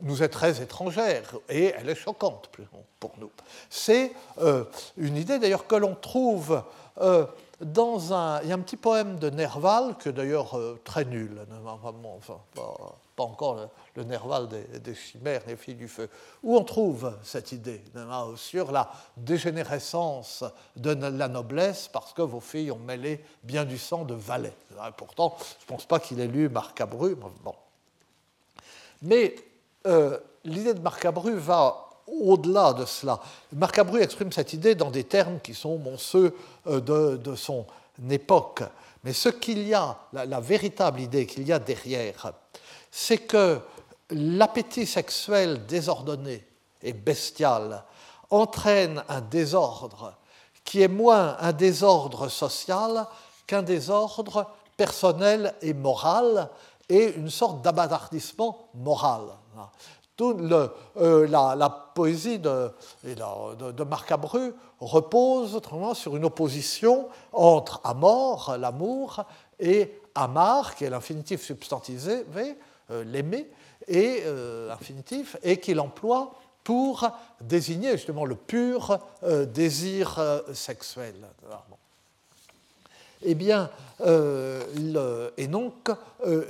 nous 0.03 0.21
est 0.21 0.29
très 0.29 0.61
étrangère 0.61 1.33
et 1.49 1.73
elle 1.75 1.89
est 1.89 1.95
choquante 1.95 2.51
pour 2.99 3.13
nous. 3.19 3.31
C'est 3.67 4.11
euh, 4.43 4.63
une 4.97 5.17
idée 5.17 5.39
d'ailleurs 5.39 5.65
que 5.65 5.75
l'on 5.75 5.95
trouve 5.95 6.61
euh, 7.01 7.25
dans 7.59 8.13
un... 8.13 8.41
Il 8.43 8.49
y 8.49 8.51
a 8.51 8.55
un 8.55 8.59
petit 8.59 8.77
poème 8.77 9.17
de 9.17 9.31
Nerval, 9.31 9.95
que 9.97 10.11
d'ailleurs 10.11 10.55
euh, 10.55 10.79
très 10.83 11.05
nul, 11.05 11.31
enfin, 11.65 12.37
pas, 13.15 13.23
encore 13.23 13.69
le, 13.95 14.03
Nerval 14.03 14.47
des, 14.47 14.95
chimères, 14.95 15.43
des 15.45 15.55
filles 15.55 15.75
du 15.75 15.87
feu, 15.87 16.09
où 16.41 16.57
on 16.57 16.63
trouve 16.63 17.15
cette 17.23 17.51
idée 17.51 17.81
sur 18.35 18.71
la 18.71 18.91
dégénérescence 19.17 20.43
de 20.75 20.91
la 20.91 21.27
noblesse 21.27 21.89
parce 21.91 22.13
que 22.13 22.21
vos 22.21 22.39
filles 22.39 22.71
ont 22.71 22.79
mêlé 22.79 23.23
bien 23.43 23.65
du 23.65 23.77
sang 23.77 24.03
de 24.03 24.13
valet. 24.13 24.53
Pourtant, 24.97 25.37
je 25.59 25.65
ne 25.65 25.67
pense 25.67 25.85
pas 25.85 25.99
qu'il 25.99 26.19
ait 26.19 26.27
lu 26.27 26.49
Marcabru. 26.49 27.15
Bon. 27.15 27.55
Mais 29.03 29.35
euh, 29.85 30.17
l'idée 30.43 30.73
de 30.73 30.79
Marcabru 30.79 31.35
va 31.35 31.89
au-delà 32.07 32.73
de 32.73 32.85
cela. 32.85 33.19
Marcabru 33.53 34.01
exprime 34.01 34.31
cette 34.31 34.53
idée 34.53 34.75
dans 34.75 34.91
des 34.91 35.03
termes 35.03 35.39
qui 35.39 35.53
sont 35.53 35.79
ceux 35.97 36.35
euh, 36.67 37.17
de, 37.17 37.35
son 37.35 37.65
époque. 38.09 38.63
Mais 39.03 39.13
ce 39.13 39.29
qu'il 39.29 39.67
y 39.67 39.73
a, 39.73 39.97
la, 40.13 40.39
véritable 40.39 41.01
idée 41.01 41.25
qu'il 41.25 41.47
y 41.47 41.51
a 41.51 41.59
derrière, 41.59 42.33
c'est 42.95 43.17
que 43.17 43.59
l'appétit 44.11 44.85
sexuel 44.85 45.65
désordonné 45.65 46.45
et 46.83 46.93
bestial 46.93 47.83
entraîne 48.29 49.03
un 49.09 49.19
désordre 49.19 50.13
qui 50.63 50.83
est 50.83 50.87
moins 50.87 51.35
un 51.39 51.53
désordre 51.53 52.27
social 52.27 53.07
qu'un 53.47 53.63
désordre 53.63 54.45
personnel 54.77 55.55
et 55.63 55.73
moral 55.73 56.51
et 56.87 57.15
une 57.15 57.31
sorte 57.31 57.63
d'abadardissement 57.63 58.69
moral. 58.75 59.23
Toute 60.15 60.37
euh, 60.97 61.27
la, 61.27 61.69
poésie 61.95 62.37
de, 62.37 62.71
de, 63.03 63.71
de 63.71 63.83
Marcabru 63.83 64.53
repose 64.79 65.59
sur 65.95 66.15
une 66.15 66.25
opposition 66.25 67.07
entre 67.31 67.81
amor, 67.83 68.55
l'amour, 68.59 69.23
et 69.59 69.99
amar, 70.13 70.75
qui 70.75 70.85
est 70.85 70.91
l'infinitif 70.91 71.41
substantivé, 71.41 72.23
l'aimer, 72.89 73.47
et 73.87 74.23
euh, 74.25 74.71
infinitif, 74.71 75.37
et 75.43 75.57
qu'il 75.57 75.79
emploie 75.79 76.33
pour 76.63 77.09
désigner 77.41 77.91
justement 77.93 78.23
le 78.23 78.35
pur 78.35 78.99
désir 79.53 80.43
sexuel. 80.53 81.15
Eh 83.23 83.35
bien, 83.35 83.69
et 83.99 85.47
donc 85.47 85.91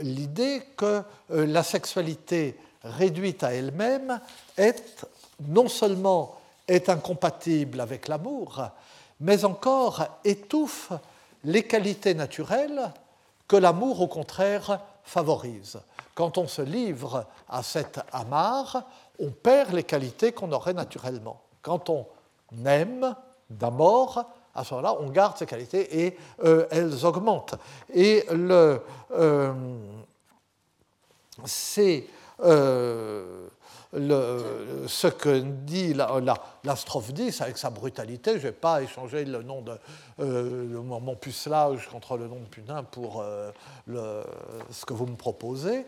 l'idée 0.02 0.62
que 0.78 1.02
la 1.30 1.63
sexualité 1.63 2.56
réduite 2.84 3.43
à 3.43 3.54
elle-même, 3.54 4.19
est 4.58 5.06
non 5.48 5.67
seulement 5.67 6.39
est 6.67 6.89
incompatible 6.89 7.82
avec 7.82 8.08
l'amour, 8.08 8.69
mais 9.19 9.46
encore 9.46 10.06
étouffe 10.24 10.91
les 11.43 11.63
qualités 11.63 12.13
naturelles 12.13 12.91
que 13.48 13.56
l'amour, 13.56 14.02
au 14.02 14.08
contraire, 14.08 14.80
favorise. 15.04 15.80
Quand 16.15 16.38
on 16.38 16.47
se 16.47 16.62
livre 16.62 17.26
à 17.49 17.63
cet 17.63 17.99
amarre, 18.12 18.84
on 19.19 19.30
perd 19.30 19.73
les 19.73 19.84
qualités 19.84 20.32
qu'on 20.32 20.52
aurait 20.52 20.73
naturellement. 20.73 21.41
Quand 21.62 21.89
on 21.89 22.06
aime 22.65 23.15
d'amour, 23.49 24.23
à 24.56 24.63
ce 24.63 24.73
moment-là, 24.76 24.95
on 24.99 25.10
garde 25.10 25.38
ces 25.38 25.45
qualités 25.45 26.06
et 26.06 26.17
euh, 26.43 26.67
elles 26.69 27.06
augmentent. 27.06 27.56
Et 27.93 28.26
le, 28.32 28.82
euh, 29.12 29.54
c'est 31.45 32.06
euh, 32.41 33.47
le, 33.94 34.86
ce 34.88 35.08
que 35.08 35.40
dit 35.40 35.94
la, 35.94 36.76
strophe 36.76 37.14
10 37.14 37.42
avec 37.42 37.58
sa 37.58 37.70
brutalité. 37.70 38.32
Je 38.32 38.38
ne 38.38 38.42
vais 38.42 38.52
pas 38.52 38.82
échanger 38.82 39.26
le 39.26 39.44
nom 39.44 39.62
de 39.62 39.74
euh, 40.20 40.82
mon 40.82 41.16
pucelage 41.16 41.88
contre 41.88 42.18
le 42.18 42.28
nom 42.28 42.40
de 42.40 42.46
putain 42.46 42.84
pour 42.84 43.22
euh, 43.22 43.52
le, 43.88 44.24
ce 44.72 44.86
que 44.86 44.94
vous 44.94 45.06
me 45.06 45.16
proposez. 45.16 45.86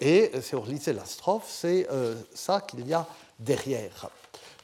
et 0.00 0.32
si 0.40 0.54
vous 0.54 0.64
lisez 0.64 0.92
la 0.92 1.04
strophe, 1.04 1.46
c'est 1.48 1.88
ça 2.34 2.60
qu'il 2.60 2.86
y 2.86 2.94
a 2.94 3.06
derrière. 3.38 4.08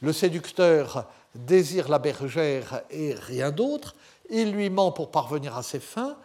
Le 0.01 0.13
séducteur 0.13 1.05
désire 1.35 1.89
la 1.89 1.99
bergère 1.99 2.81
et 2.89 3.13
rien 3.13 3.51
d'autre. 3.51 3.95
Il 4.29 4.51
lui 4.51 4.69
ment 4.69 4.91
pour 4.91 5.11
parvenir 5.11 5.57
à 5.57 5.63
ses 5.63 5.79
fins. 5.79 6.17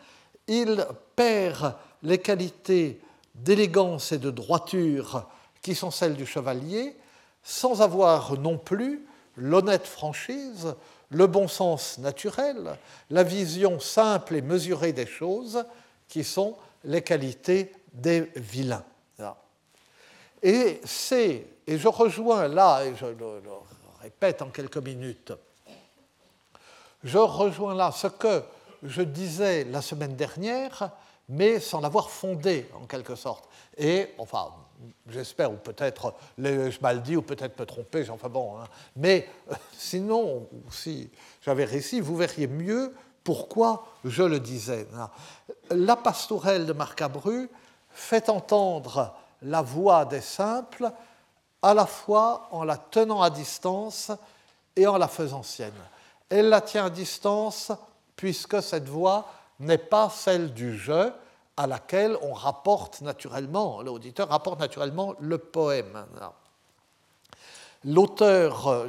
Il 0.47 0.87
perd 1.17 1.75
les 2.03 2.19
qualités 2.19 3.01
d'élégance 3.35 4.13
et 4.13 4.19
de 4.19 4.31
droiture 4.31 5.27
qui 5.63 5.75
sont 5.75 5.91
celles 5.91 6.15
du 6.15 6.27
chevalier, 6.27 6.97
sans 7.43 7.83
avoir 7.83 8.39
non 8.39 8.59
plus 8.59 9.07
l'honnête 9.37 9.87
franchise, 9.87 10.75
le 11.11 11.27
bon 11.27 11.49
sens 11.49 11.99
naturel, 11.99 12.77
la 13.11 13.23
vision 13.23 13.81
simple 13.81 14.37
et 14.37 14.43
mesurée 14.43 14.93
des 14.93 15.07
choses, 15.07 15.65
qui 16.09 16.25
sont 16.25 16.57
les 16.85 17.03
qualités 17.03 17.73
des 17.93 18.31
vilains. 18.37 18.85
Et 20.43 20.81
c'est, 20.85 21.47
et 21.67 21.79
je 21.79 21.89
rejoins 21.89 22.47
là, 22.47 22.85
et 22.85 22.95
je 22.95 23.07
le, 23.07 23.41
le 23.41 23.51
répète 24.01 24.41
en 24.41 24.51
quelques 24.51 24.79
minutes, 24.79 25.33
je 27.03 27.19
rejoins 27.19 27.75
là 27.75 27.91
ce 27.91 28.07
que 28.07 28.43
je 28.85 29.03
disais 29.03 29.65
la 29.65 29.83
semaine 29.83 30.15
dernière 30.15 30.93
mais 31.29 31.61
sans 31.61 31.81
l'avoir 31.81 32.11
fondé 32.11 32.69
en 32.75 32.87
quelque 32.87 33.15
sorte. 33.15 33.49
Et, 33.77 34.09
enfin, 34.19 34.53
j'espère, 35.09 35.53
ou 35.53 35.57
peut-être 35.57 36.15
je 36.39 36.81
mal 36.81 37.03
dit, 37.03 37.17
ou 37.17 37.23
peut-être 37.23 37.59
me 37.59 37.67
tromper, 37.67 38.09
enfin 38.11 38.29
bon, 38.29 38.59
hein. 38.59 38.65
mais 38.97 39.29
euh, 39.51 39.55
sinon, 39.77 40.49
si 40.71 41.11
j'avais 41.43 41.65
réussi, 41.65 42.01
vous 42.01 42.17
verriez 42.17 42.47
mieux 42.47 42.95
pourquoi 43.25 43.87
je 44.05 44.23
le 44.23 44.41
disais. 44.41 44.87
Hein. 44.95 45.11
La 45.71 45.97
pastourelle 45.97 46.67
de 46.67 46.73
Marcabru 46.73 47.51
fait 47.91 48.29
entendre 48.29 49.15
la 49.43 49.63
voix 49.63 50.05
des 50.05 50.21
simples 50.21 50.91
à 51.63 51.75
la 51.75 51.87
fois 51.87 52.49
en 52.53 52.65
la 52.65 52.77
tenant 52.77 53.23
à 53.23 53.31
distance 53.31 54.13
et 54.77 54.87
en 54.87 54.97
la 54.97 55.09
faisant 55.09 55.43
sienne. 55.43 55.73
Elle 56.29 56.49
la 56.49 56.61
tient 56.61 56.87
à 56.87 56.91
distance 56.91 57.73
puisque 58.17 58.63
cette 58.63 58.89
voix 58.89 59.29
n'est 59.61 59.79
pas 59.79 60.09
celle 60.09 60.55
du 60.55 60.79
jeu 60.79 61.13
à 61.59 61.67
laquelle 61.67 62.17
on 62.23 62.33
rapporte 62.33 63.01
naturellement, 63.01 63.83
l'auditeur 63.83 64.29
rapporte 64.29 64.61
naturellement 64.61 65.15
le 65.19 65.39
poème. 65.39 66.07
L'auteur 67.85 68.69
euh, 68.69 68.87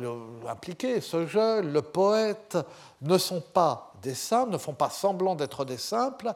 impliqué, 0.47 1.01
ce 1.01 1.25
jeu, 1.25 1.61
le 1.61 1.81
poète, 1.81 2.57
ne 3.01 3.17
sont 3.17 3.41
pas 3.41 3.93
des 4.03 4.13
simples, 4.13 4.51
ne 4.51 4.59
font 4.59 4.73
pas 4.73 4.91
semblant 4.91 5.33
d'être 5.33 5.65
des 5.65 5.77
simples, 5.77 6.31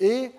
et 0.00 0.32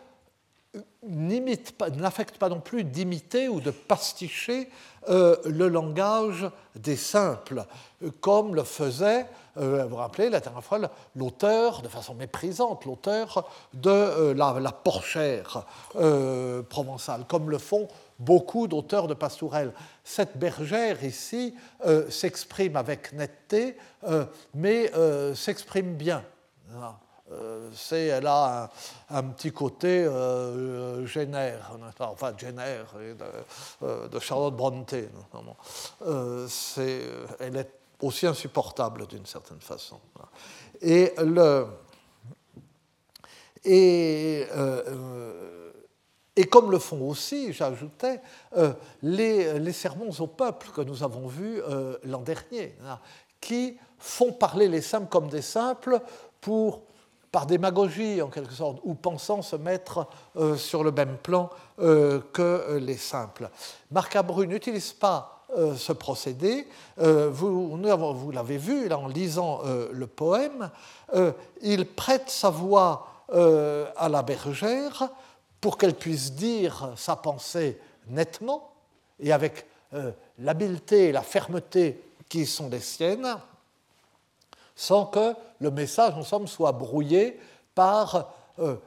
n'affectent 1.04 2.38
pas 2.38 2.50
non 2.50 2.62
plus 2.62 2.84
d'imiter 2.84 3.48
ou 3.48 3.62
de 3.62 3.72
pasticher 3.72 4.70
euh, 5.10 5.36
le 5.46 5.68
langage 5.68 6.50
des 6.76 6.96
simples, 6.96 7.66
comme 8.22 8.54
le 8.54 8.64
faisait, 8.64 9.28
vous 9.56 9.90
vous 9.90 9.96
rappelez, 9.96 10.30
la 10.30 10.40
dernière 10.40 10.64
fois, 10.64 10.80
l'auteur, 11.16 11.82
de 11.82 11.88
façon 11.88 12.14
méprisante, 12.16 12.86
l'auteur 12.86 13.50
de 13.74 13.90
euh, 13.90 14.34
la, 14.34 14.60
la, 14.60 14.72
porchère 14.72 15.66
provençale, 16.70 17.26
comme 17.28 17.50
le 17.50 17.58
font 17.58 17.88
beaucoup 18.20 18.68
d'auteurs 18.68 19.08
de 19.08 19.14
pastourelles. 19.14 19.74
Cette 20.04 20.38
bergère 20.38 21.04
ici 21.04 21.56
s'exprime 22.10 22.76
avec 22.76 23.14
netteté, 23.14 23.78
mais 24.54 24.92
s'exprime 25.34 25.96
bien. 25.96 26.24
Euh, 27.32 27.70
c'est, 27.74 28.08
elle 28.08 28.28
a 28.28 28.70
un, 29.10 29.24
petit 29.24 29.52
côté 29.52 30.04
euh, 30.04 31.06
génère, 31.06 31.72
enfin 32.00 32.34
génère 32.38 32.88
de, 33.82 34.08
de, 34.08 34.20
Charlotte. 34.20 34.54
Euh, 36.02 36.48
c'est, 36.50 37.02
elle 37.40 37.58
est 37.58 37.81
aussi 38.02 38.28
insupportable 38.28 39.08
d'une 39.08 39.26
certaine 39.26 39.62
façon. 39.62 40.00
Et, 40.82 41.14
le, 41.18 41.68
et 43.64 44.48
comme 46.50 46.72
le 46.72 46.80
font 46.80 47.02
aussi, 47.08 47.54
j'ajoutais, 47.54 48.22
les, 49.02 49.60
les, 49.60 49.74
sermons 49.74 50.12
au 50.20 50.28
peuple 50.28 50.70
que 50.74 50.82
nous 50.82 51.04
avons 51.04 51.28
vus 51.28 51.62
l'an 52.04 52.22
dernier, 52.22 52.76
hein, 52.86 53.00
qui 53.40 53.78
font 54.00 54.34
parler 54.34 54.68
les 54.68 54.82
simples 54.82 55.10
comme 55.10 55.30
des 55.30 55.44
simples 55.44 56.02
par 57.32 57.46
démagogie 57.46 58.22
en 58.22 58.30
quelque 58.30 58.54
sorte, 58.54 58.80
ou 58.84 58.96
pensant 58.96 59.44
se 59.44 59.56
mettre 59.56 60.08
sur 60.58 60.84
le 60.84 60.92
même 60.92 61.18
plan 61.18 61.50
que 61.86 62.78
les 62.82 62.98
simples. 62.98 63.50
Marc 63.92 64.16
Abru 64.16 64.48
n'utilise 64.48 64.92
pas 64.94 65.41
ce 65.76 65.92
procédé. 65.92 66.68
vous, 66.98 67.78
vous 67.78 68.32
l'avez 68.32 68.58
vu 68.58 68.92
en 68.92 69.08
lisant 69.08 69.62
le 69.92 70.08
poème. 70.08 70.70
il 71.62 71.86
prête 71.88 72.30
sa 72.30 72.50
voix 72.50 73.26
à 73.30 74.10
la 74.10 74.22
bergère 74.22 75.10
pour 75.60 75.78
qu'elle 75.78 75.96
puisse 75.96 76.34
dire 76.34 76.94
sa 76.96 77.16
pensée 77.16 77.80
nettement 78.08 78.72
et 79.20 79.32
avec 79.32 79.66
l'habileté 80.40 81.10
et 81.10 81.12
la 81.12 81.22
fermeté 81.22 82.02
qui 82.32 82.46
sont 82.46 82.70
les 82.70 82.80
siennes, 82.80 83.38
sans 84.74 85.06
que 85.06 85.36
le 85.60 85.70
message, 85.70 86.14
en 86.14 86.24
somme, 86.24 86.48
soit 86.48 86.72
brouillé 86.72 87.38
par 87.76 88.34
euh, 88.60 88.78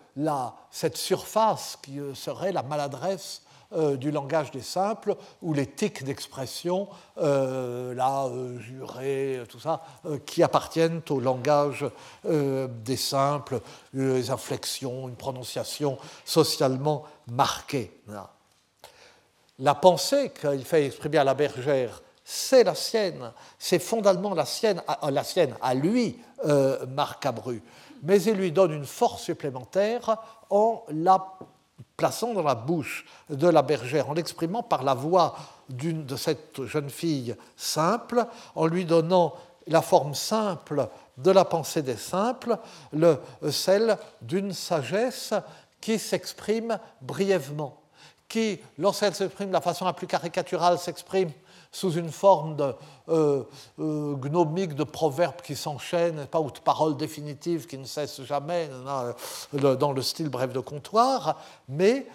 cette 0.70 0.96
surface 0.96 1.76
qui 1.82 2.00
euh, 2.00 2.14
serait 2.14 2.52
la 2.52 2.62
maladresse 2.62 3.42
euh, 3.72 3.96
du 3.96 4.10
langage 4.10 4.50
des 4.50 4.62
simples, 4.62 5.16
ou 5.42 5.54
les 5.54 5.66
tics 5.66 6.04
d'expression, 6.04 6.88
la 7.16 8.30
jurée, 8.58 9.42
tout 9.48 9.60
ça, 9.60 9.82
qui 10.26 10.42
appartiennent 10.42 11.02
au 11.10 11.20
langage 11.20 11.86
des 12.24 12.96
simples, 12.96 13.60
les 13.92 14.30
inflexions, 14.30 15.08
une 15.08 15.16
prononciation 15.16 15.98
socialement 16.24 17.04
marquée. 17.28 17.92
La 19.58 19.74
pensée 19.74 20.32
qu'il 20.38 20.64
fait 20.64 20.86
exprimer 20.86 21.18
à 21.18 21.24
la 21.24 21.34
bergère 21.34 22.02
c'est 22.24 22.64
la 22.64 22.74
sienne, 22.74 23.32
c'est 23.58 23.78
fondamentalement 23.78 24.34
la 24.34 24.46
sienne, 24.46 24.82
la 25.02 25.24
sienne, 25.24 25.54
à 25.60 25.74
lui, 25.74 26.18
euh, 26.46 26.86
Marc 26.86 27.26
Abru. 27.26 27.62
Mais 28.02 28.22
il 28.22 28.34
lui 28.34 28.50
donne 28.50 28.72
une 28.72 28.86
force 28.86 29.22
supplémentaire 29.22 30.16
en 30.48 30.82
la 30.88 31.22
plaçant 31.96 32.34
dans 32.34 32.42
la 32.42 32.54
bouche 32.54 33.04
de 33.30 33.48
la 33.48 33.62
bergère, 33.62 34.10
en 34.10 34.14
l'exprimant 34.14 34.62
par 34.62 34.82
la 34.82 34.94
voix 34.94 35.36
de 35.68 36.16
cette 36.16 36.64
jeune 36.64 36.90
fille 36.90 37.36
simple, 37.56 38.26
en 38.54 38.66
lui 38.66 38.84
donnant 38.84 39.34
la 39.66 39.82
forme 39.82 40.14
simple 40.14 40.88
de 41.16 41.30
la 41.30 41.44
pensée 41.44 41.82
des 41.82 41.96
simples, 41.96 42.58
le, 42.92 43.18
celle 43.50 43.96
d'une 44.20 44.52
sagesse 44.52 45.32
qui 45.80 45.98
s'exprime 45.98 46.78
brièvement, 47.00 47.80
qui, 48.28 48.60
lorsqu'elle 48.78 49.14
s'exprime 49.14 49.48
de 49.48 49.52
la 49.52 49.60
façon 49.60 49.84
la 49.84 49.92
plus 49.92 50.06
caricaturale, 50.06 50.78
s'exprime 50.78 51.30
sous 51.74 51.94
une 51.94 52.10
forme 52.10 52.56
euh, 53.08 53.42
euh, 53.80 54.14
gnomique 54.14 54.76
de 54.76 54.84
proverbes 54.84 55.42
qui 55.42 55.56
s'enchaînent, 55.56 56.26
pas 56.26 56.40
ou 56.40 56.52
de 56.52 56.60
paroles 56.60 56.96
définitives 56.96 57.66
qui 57.66 57.76
ne 57.76 57.84
cessent 57.84 58.22
jamais 58.22 58.70
euh, 58.70 59.74
dans 59.74 59.92
le 59.92 60.00
style 60.00 60.28
bref 60.28 60.52
de 60.52 60.60
comptoir, 60.60 61.42
mais 61.68 62.06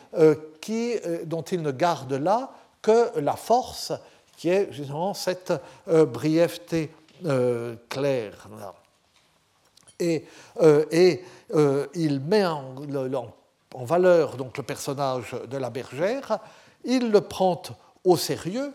qui, 0.62 0.95
dont 1.26 1.41
il 1.41 1.62
ne 1.62 1.72
garde 1.72 2.13
là 2.13 2.52
que 2.82 3.19
la 3.19 3.36
force 3.36 3.91
qui 4.38 4.50
est 4.50 4.72
justement 4.72 5.13
cette 5.13 5.52
brièveté 5.88 6.91
claire. 7.89 8.48
Et, 10.00 10.26
et 10.91 11.24
il 11.95 12.22
met 12.22 12.45
en, 12.45 12.76
en, 13.76 13.84
valeur 13.84 14.38
donc 14.38 14.58
le 14.58 14.63
personnage 14.63 15.36
de 15.50 15.58
la 15.58 15.69
bergère, 15.69 16.39
il 16.86 17.12
le 17.12 17.19
prend 17.19 17.62
au 18.06 18.15
sérieux, 18.15 18.74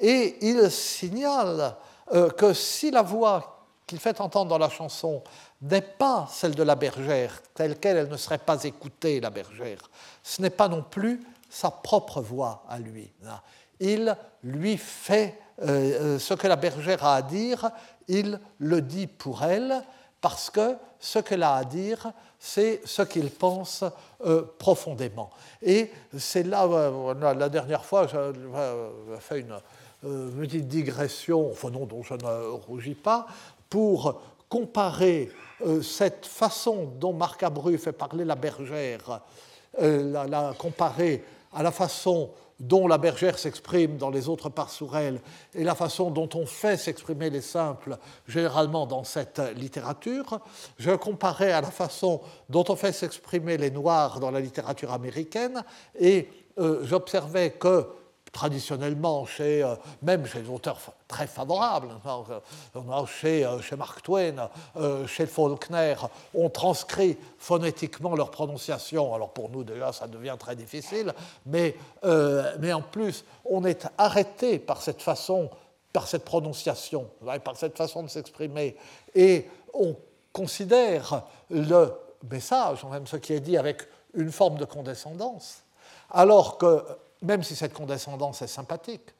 et 0.00 0.38
il 0.40 0.70
signale 0.70 1.76
euh, 2.12 2.30
que 2.30 2.52
si 2.54 2.90
la 2.90 3.02
voix 3.02 3.66
qu'il 3.86 3.98
fait 3.98 4.20
entendre 4.20 4.50
dans 4.50 4.58
la 4.58 4.70
chanson 4.70 5.22
n'est 5.62 5.80
pas 5.82 6.26
celle 6.30 6.54
de 6.54 6.62
la 6.62 6.74
bergère, 6.74 7.42
telle 7.54 7.78
qu'elle, 7.78 7.98
elle 7.98 8.08
ne 8.08 8.16
serait 8.16 8.38
pas 8.38 8.62
écoutée, 8.64 9.20
la 9.20 9.30
bergère, 9.30 9.90
ce 10.22 10.40
n'est 10.40 10.50
pas 10.50 10.68
non 10.68 10.82
plus 10.82 11.20
sa 11.48 11.70
propre 11.70 12.20
voix 12.20 12.64
à 12.68 12.78
lui. 12.78 13.12
Il 13.78 14.16
lui 14.42 14.76
fait 14.76 15.38
euh, 15.62 15.66
euh, 16.14 16.18
ce 16.18 16.34
que 16.34 16.46
la 16.46 16.56
bergère 16.56 17.04
a 17.04 17.16
à 17.16 17.22
dire, 17.22 17.70
il 18.08 18.40
le 18.58 18.80
dit 18.80 19.06
pour 19.06 19.42
elle, 19.42 19.82
parce 20.20 20.50
que 20.50 20.76
ce 20.98 21.18
qu'elle 21.18 21.42
a 21.42 21.56
à 21.56 21.64
dire, 21.64 22.12
c'est 22.38 22.80
ce 22.84 23.02
qu'il 23.02 23.30
pense 23.30 23.84
profondément. 24.58 25.30
Et 25.62 25.90
c'est 26.16 26.42
là, 26.42 26.66
la 27.34 27.48
dernière 27.48 27.84
fois, 27.84 28.06
j'ai 28.06 29.18
fait 29.18 29.40
une, 29.40 29.56
petite 30.02 30.68
digression, 30.68 31.50
enfin 31.50 31.70
non, 31.70 31.86
dont 31.86 32.02
je 32.02 32.14
ne 32.14 32.50
rougis 32.66 32.94
pas, 32.94 33.26
pour 33.68 34.20
comparer 34.50 35.30
euh, 35.64 35.80
cette 35.80 36.26
façon 36.26 36.92
dont 36.98 37.12
Marc 37.12 37.42
Abru 37.42 37.78
fait 37.78 37.92
parler 37.92 38.24
la 38.24 38.34
bergère, 38.34 39.20
euh, 39.80 40.26
la, 40.28 40.52
comparer 40.58 41.24
à 41.54 41.62
la 41.62 41.70
façon 41.70 42.30
dont 42.58 42.86
la 42.86 42.98
bergère 42.98 43.38
s'exprime 43.38 43.96
dans 43.96 44.10
les 44.10 44.28
autres 44.28 44.52
elle 44.94 45.20
et 45.54 45.64
la 45.64 45.74
façon 45.74 46.10
dont 46.10 46.28
on 46.34 46.44
fait 46.44 46.76
s'exprimer 46.76 47.30
les 47.30 47.40
simples 47.40 47.96
généralement 48.26 48.86
dans 48.86 49.04
cette 49.04 49.40
littérature. 49.56 50.40
Je 50.78 50.90
comparais 50.90 51.52
à 51.52 51.62
la 51.62 51.70
façon 51.70 52.20
dont 52.50 52.64
on 52.68 52.76
fait 52.76 52.92
s'exprimer 52.92 53.56
les 53.56 53.70
noirs 53.70 54.20
dans 54.20 54.30
la 54.30 54.40
littérature 54.40 54.92
américaine 54.92 55.64
et 55.98 56.28
j'observais 56.82 57.52
que 57.52 57.86
traditionnellement, 58.32 59.26
euh, 59.40 59.76
même 60.02 60.26
chez 60.26 60.42
les 60.42 60.48
auteurs 60.48 60.78
très 61.08 61.26
favorables, 61.26 61.88
hein, 62.04 63.04
chez, 63.06 63.44
euh, 63.44 63.60
chez 63.60 63.76
Mark 63.76 64.02
Twain, 64.02 64.48
euh, 64.76 65.06
chez 65.06 65.26
Faulkner, 65.26 65.96
on 66.34 66.48
transcrit 66.48 67.16
phonétiquement 67.38 68.14
leur 68.14 68.30
prononciation. 68.30 69.14
Alors 69.14 69.30
pour 69.30 69.50
nous, 69.50 69.64
déjà, 69.64 69.92
ça 69.92 70.06
devient 70.06 70.36
très 70.38 70.54
difficile, 70.54 71.12
mais, 71.46 71.74
mais 72.58 72.72
en 72.72 72.82
plus, 72.82 73.24
on 73.44 73.64
est 73.64 73.88
arrêté 73.98 74.58
par 74.58 74.82
cette 74.82 75.02
façon, 75.02 75.50
par 75.92 76.06
cette 76.06 76.24
prononciation, 76.24 77.08
par 77.44 77.56
cette 77.56 77.76
façon 77.76 78.02
de 78.02 78.08
s'exprimer, 78.08 78.76
et 79.14 79.48
on 79.74 79.96
considère 80.32 81.22
le 81.50 81.92
message, 82.30 82.84
même 82.84 83.06
ce 83.06 83.16
qui 83.16 83.32
est 83.32 83.40
dit 83.40 83.56
avec 83.56 83.82
une 84.14 84.30
forme 84.30 84.58
de 84.58 84.64
condescendance, 84.64 85.62
alors 86.10 86.58
que 86.58 86.84
même 87.22 87.42
si 87.42 87.56
cette 87.56 87.72
condescendance 87.72 88.42
est 88.42 88.46
sympathique. 88.46 89.14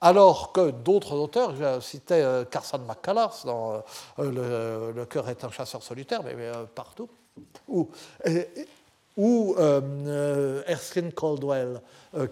Alors 0.00 0.52
que 0.52 0.70
d'autres 0.70 1.14
auteurs, 1.14 1.54
je 1.56 1.80
citais 1.80 2.22
euh, 2.22 2.44
Carson 2.44 2.78
McCullers 2.78 3.44
dans 3.44 3.82
euh, 4.18 4.92
le, 4.94 5.04
cœur 5.06 5.28
est 5.28 5.42
un 5.44 5.50
chasseur 5.50 5.82
solitaire, 5.82 6.22
mais, 6.22 6.34
euh, 6.36 6.64
partout, 6.74 7.08
ou, 7.68 7.88
Erskine 10.66 11.12
Caldwell, 11.12 11.80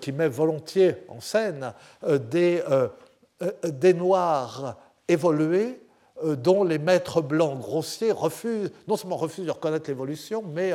qui 0.00 0.12
met 0.12 0.28
volontiers 0.28 0.96
en 1.08 1.20
scène 1.20 1.72
des 2.02 2.62
Noirs 3.94 4.76
évolués 5.08 5.80
dont 6.22 6.62
les 6.62 6.78
maîtres 6.78 7.22
blancs 7.22 7.58
grossiers 7.58 8.12
refusent, 8.12 8.70
non 8.86 8.96
seulement 8.96 9.16
refusent 9.16 9.46
de 9.46 9.50
reconnaître 9.50 9.90
l'évolution, 9.90 10.42
mais 10.42 10.72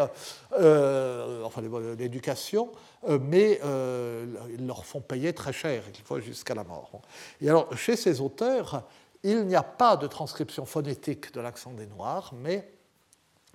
enfin 0.52 1.62
l'éducation, 1.98 2.72
euh, 3.08 3.18
mais 3.22 3.62
euh, 3.64 4.26
ils 4.50 4.68
leur 4.68 4.86
font 4.86 5.00
payer 5.00 5.34
très 5.34 5.54
cher, 5.54 5.84
fois 6.04 6.20
jusqu'à 6.20 6.54
la 6.54 6.64
mort. 6.64 7.02
Et 7.42 7.50
alors, 7.50 7.76
chez 7.78 7.96
ces 7.96 8.20
auteurs, 8.20 8.84
il 9.24 9.46
n'y 9.46 9.56
a 9.56 9.64
pas 9.64 9.96
de 9.96 10.08
transcription 10.08 10.66
phonétique 10.66 11.34
de 11.34 11.40
l'accent 11.40 11.72
des 11.72 11.88
Noirs, 11.88 12.34
mais 12.36 12.70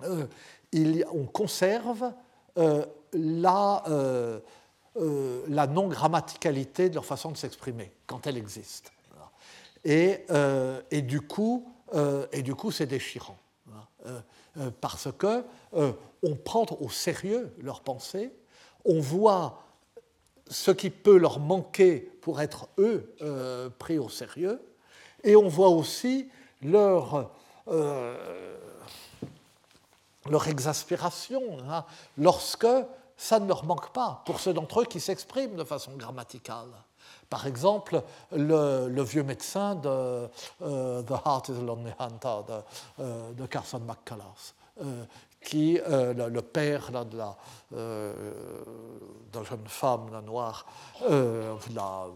euh, 0.03 0.25
on 1.11 1.25
conserve 1.25 2.11
la, 2.55 3.83
non-grammaticalité 5.67 6.89
de 6.89 6.95
leur 6.95 7.05
façon 7.05 7.31
de 7.31 7.37
s'exprimer, 7.37 7.91
quand 8.07 8.25
elle 8.27 8.37
existe. 8.37 8.91
Et, 9.83 10.25
du 11.03 11.21
coup, 11.21 11.71
et 11.93 12.41
du 12.41 12.55
coup, 12.55 12.71
c'est 12.71 12.87
déchirant, 12.87 13.37
parce 14.81 15.09
que 15.17 15.43
on 15.71 16.35
prend 16.35 16.65
au 16.79 16.89
sérieux 16.89 17.53
leur 17.61 17.81
pensée 17.81 18.31
on 18.85 18.99
voit 18.99 19.63
ce 20.47 20.71
qui 20.71 20.91
peut 20.91 21.17
leur 21.17 21.39
manquer 21.39 21.99
pour 22.21 22.39
être, 22.39 22.69
eux, 22.77 23.13
euh, 23.21 23.69
pris 23.79 23.97
au 23.97 24.09
sérieux, 24.09 24.61
et 25.23 25.35
on 25.35 25.47
voit 25.47 25.69
aussi 25.69 26.29
leur, 26.61 27.31
euh, 27.67 28.57
leur 30.29 30.47
exaspération 30.47 31.41
hein, 31.67 31.83
lorsque 32.17 32.67
ça 33.17 33.39
ne 33.39 33.47
leur 33.47 33.65
manque 33.65 33.91
pas, 33.91 34.21
pour 34.25 34.39
ceux 34.39 34.53
d'entre 34.53 34.81
eux 34.81 34.85
qui 34.85 34.99
s'expriment 34.99 35.55
de 35.55 35.63
façon 35.63 35.93
grammaticale. 35.95 36.69
Par 37.29 37.47
exemple, 37.47 38.01
le, 38.31 39.01
vieux 39.03 39.23
médecin 39.23 39.75
de 39.75 40.29
euh, 40.61 41.01
The 41.03 41.11
Heart 41.25 41.49
is 41.49 41.57
a 41.57 41.61
Lonely 41.61 41.91
Hunter 41.99 42.37
de, 43.37 43.45
Carson 43.45 43.79
McCullers, 43.79 44.53
qui, 45.41 45.79
euh, 45.79 46.13
le, 46.13 46.41
père 46.41 46.91
de, 47.05 47.17
la, 47.17 47.35
euh, 47.73 48.13
jeune 49.33 49.67
femme 49.67 50.09
noire, 50.25 50.65
euh, 51.09 51.55
la, 51.73 52.07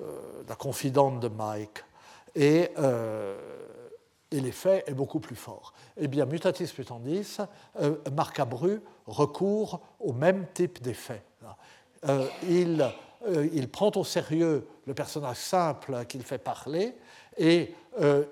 euh, 0.00 0.54
confidente 0.58 1.20
de 1.20 1.28
Mike. 1.28 1.84
Et 2.34 2.70
et 4.32 4.40
l'effet 4.40 4.82
est 4.86 4.94
beaucoup 4.94 5.20
plus 5.20 5.36
fort. 5.36 5.72
Eh 5.96 6.08
bien, 6.08 6.24
mutatis 6.24 6.72
mutandis, 6.76 7.38
euh, 7.80 7.96
Marcabru 8.12 8.80
recourt 9.06 9.80
au 10.00 10.12
même 10.12 10.46
type 10.54 10.82
d'effet. 10.82 11.22
Euh, 12.08 12.26
il, 12.48 12.84
euh, 13.26 13.48
il, 13.52 13.68
prend 13.68 13.90
au 13.96 14.04
sérieux 14.04 14.66
le 14.86 14.94
personnage 14.94 15.36
simple 15.36 16.04
qu'il 16.06 16.22
fait 16.22 16.38
parler 16.38 16.94
et 17.38 17.74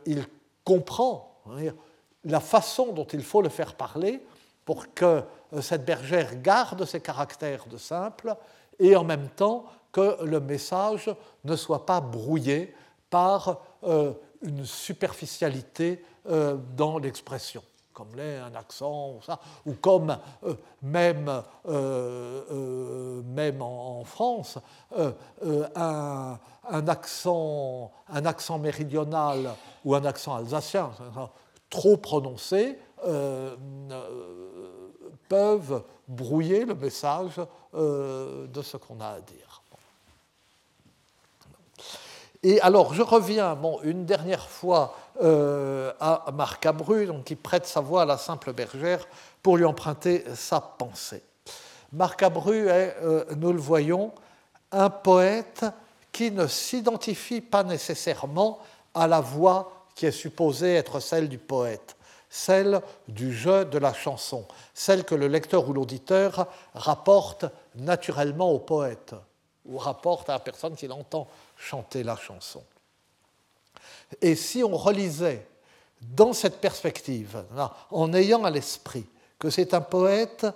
il 0.07 0.25
comprend 0.65 1.43
la 2.25 2.41
façon 2.41 2.93
dont 2.93 3.05
il 3.05 3.23
faut 3.23 3.43
le 3.43 3.49
faire 3.49 3.75
parler 3.75 4.21
pour 4.65 4.93
que 4.95 5.23
cette 5.61 5.85
bergère 5.85 6.41
garde 6.41 6.85
ses 6.85 7.01
caractères 7.01 7.67
de 7.67 7.77
simple 7.77 8.35
et 8.79 8.97
en 8.97 9.05
même 9.05 9.29
temps 9.29 9.67
que 9.93 10.23
le 10.25 10.41
message 10.41 11.15
ne 11.45 11.57
soit 11.57 11.85
pas 11.85 12.01
brouillé 12.01 12.75
par 13.11 13.61
une 14.43 14.65
superficialité 14.65 16.03
euh, 16.29 16.57
dans 16.77 16.99
l'expression, 16.99 17.63
comme 18.01 18.17
l'est 18.17 18.39
un 18.39 18.55
accent 18.55 19.11
ou, 19.11 19.23
ça, 19.23 19.39
ou 19.67 19.75
comme 19.75 20.17
euh, 20.45 20.55
même, 20.81 21.43
euh, 21.69 23.23
même 23.23 23.61
en, 23.61 24.05
France, 24.05 24.59
un, 24.97 26.39
un, 26.71 26.89
accent, 26.89 27.93
un 28.09 28.25
accent 28.25 28.59
méridional 28.59 29.55
ou 29.85 29.95
un 29.95 30.05
accent 30.07 30.35
alsacien 30.35 30.91
trop 31.69 31.99
prononcé 31.99 32.79
peuvent 35.29 35.85
brouiller 36.09 36.65
le 36.65 36.75
message 36.75 37.41
de 37.75 38.63
ce 38.63 38.77
qu'on 38.79 39.01
a 39.01 39.09
à 39.09 39.21
dire. 39.21 39.50
Et 42.43 42.61
alors, 42.63 42.95
je 42.95 43.03
reviens 43.03 43.59
une 43.83 44.07
dernière 44.07 44.49
fois 44.49 44.97
euh, 45.21 45.93
à 46.01 46.25
Marc 46.33 46.65
Abru, 46.65 47.07
donc, 47.07 47.25
qui 47.25 47.37
prête 47.37 47.67
sa 47.67 47.81
voix 47.81 48.03
à 48.03 48.05
la 48.07 48.17
simple 48.17 48.55
bergère 48.55 49.07
pour 49.43 49.59
lui 49.59 49.67
emprunter 49.67 50.25
sa 50.35 50.61
pensée. 50.61 51.23
Marc 51.93 52.23
Abru 52.23 52.69
est, 52.69 52.97
euh, 53.03 53.25
nous 53.37 53.53
le 53.53 53.59
voyons, 53.59 54.13
un 54.73 54.89
poète 54.89 55.67
qui 56.13 56.31
ne 56.31 56.47
s'identifie 56.47 57.43
pas 57.43 57.63
nécessairement 57.63 58.59
à 58.95 59.07
la 59.07 59.21
voix 59.21 59.87
qui 59.95 60.07
est 60.07 60.13
supposée 60.13 60.77
être 60.77 60.99
celle 61.01 61.29
du 61.29 61.39
poète, 61.39 61.97
celle 62.31 62.81
du 63.07 63.35
jeu 63.35 63.67
de 63.67 63.77
la 63.77 63.93
chanson, 63.93 64.47
celle 64.73 65.05
que 65.05 65.15
le 65.15 65.29
lecteur 65.29 65.69
ou 65.69 65.75
l'auditeur 65.75 66.47
rapporte 66.75 67.45
naturellement 67.75 68.51
au 68.51 68.61
poète 68.61 69.15
ou 69.67 69.77
rapporte 69.77 70.31
à 70.31 70.35
la 70.35 70.39
personne 70.39 70.75
qui 70.75 70.87
l'entend 70.87 71.29
chanter 71.61 72.03
la 72.03 72.17
chanson. 72.17 72.65
Et 74.21 74.35
si 74.35 74.65
on 74.65 74.77
relisait 74.77 75.47
dans 76.01 76.33
cette 76.33 76.61
perspective, 76.61 77.45
en 77.91 78.13
ayant 78.15 78.45
à 78.45 78.51
l'esprit 78.51 79.07
que 79.39 79.51
c'est 79.51 79.75
un 79.75 79.81
poète 79.81 80.47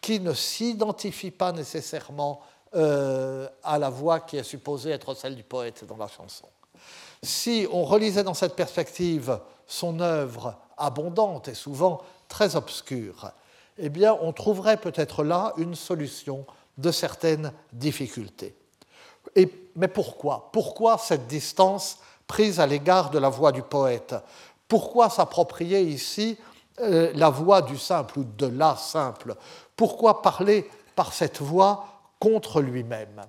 qui 0.00 0.18
ne 0.20 0.32
s'identifie 0.32 1.30
pas 1.30 1.52
nécessairement 1.52 2.40
euh, 2.74 3.48
à 3.62 3.78
la 3.78 3.90
voix 3.90 4.20
qui 4.20 4.38
est 4.38 4.42
supposée 4.42 4.90
être 4.90 5.14
celle 5.14 5.36
du 5.36 5.42
poète 5.42 5.84
dans 5.84 5.96
la 5.96 6.08
chanson, 6.08 6.48
si 7.22 7.66
on 7.70 7.84
relisait 7.84 8.24
dans 8.24 8.34
cette 8.34 8.56
perspective 8.56 9.38
son 9.66 10.00
œuvre 10.00 10.56
abondante 10.76 11.48
et 11.48 11.54
souvent 11.54 12.02
très 12.28 12.56
obscure, 12.56 13.30
eh 13.78 13.88
bien, 13.88 14.16
on 14.20 14.32
trouverait 14.32 14.78
peut-être 14.78 15.22
là 15.22 15.52
une 15.58 15.74
solution 15.74 16.46
de 16.78 16.90
certaines 16.90 17.52
difficultés. 17.72 18.54
Et, 19.34 19.50
mais 19.76 19.88
pourquoi? 19.88 20.50
Pourquoi 20.52 20.98
cette 20.98 21.26
distance 21.26 21.98
prise 22.26 22.58
à 22.58 22.66
l'égard 22.66 23.10
de 23.10 23.18
la 23.18 23.28
voix 23.28 23.52
du 23.52 23.62
poète? 23.62 24.14
Pourquoi 24.66 25.10
s'approprier 25.10 25.82
ici 25.82 26.38
euh, 26.80 27.12
la 27.14 27.30
voix 27.30 27.62
du 27.62 27.78
simple 27.78 28.18
ou 28.18 28.24
de 28.24 28.46
la 28.46 28.74
simple? 28.76 29.36
Pourquoi 29.76 30.22
parler 30.22 30.68
par 30.94 31.12
cette 31.12 31.40
voix 31.40 31.86
contre 32.18 32.60
lui-même? 32.60 33.22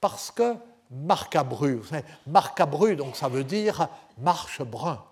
Parce 0.00 0.30
que 0.30 0.54
marcabru, 0.90 1.80
marcabru, 2.26 2.96
donc 2.96 3.16
ça 3.16 3.28
veut 3.28 3.44
dire 3.44 3.88
marche 4.18 4.62
brun. 4.62 5.02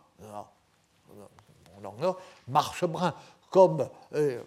Marche 2.47 2.85
brun, 2.85 3.15
comme 3.51 3.89
euh, 4.15 4.43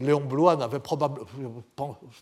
Léon 0.00 0.20
Blois 0.20 0.56
n'avait 0.56 0.80
probablement 0.80 1.62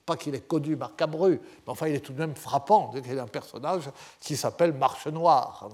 pas 0.05 0.17
qu'il 0.17 0.35
ait 0.35 0.41
connu 0.41 0.75
Marc 0.75 1.01
Abru, 1.01 1.41
mais 1.41 1.71
enfin 1.71 1.87
il 1.87 1.95
est 1.95 2.01
tout 2.01 2.12
de 2.12 2.19
même 2.19 2.35
frappant 2.35 2.88
qu'il 2.88 3.14
y 3.14 3.19
a 3.19 3.23
un 3.23 3.27
personnage 3.27 3.85
qui 4.21 4.37
s'appelle 4.37 4.73
Marche 4.73 5.07
Noire. 5.07 5.69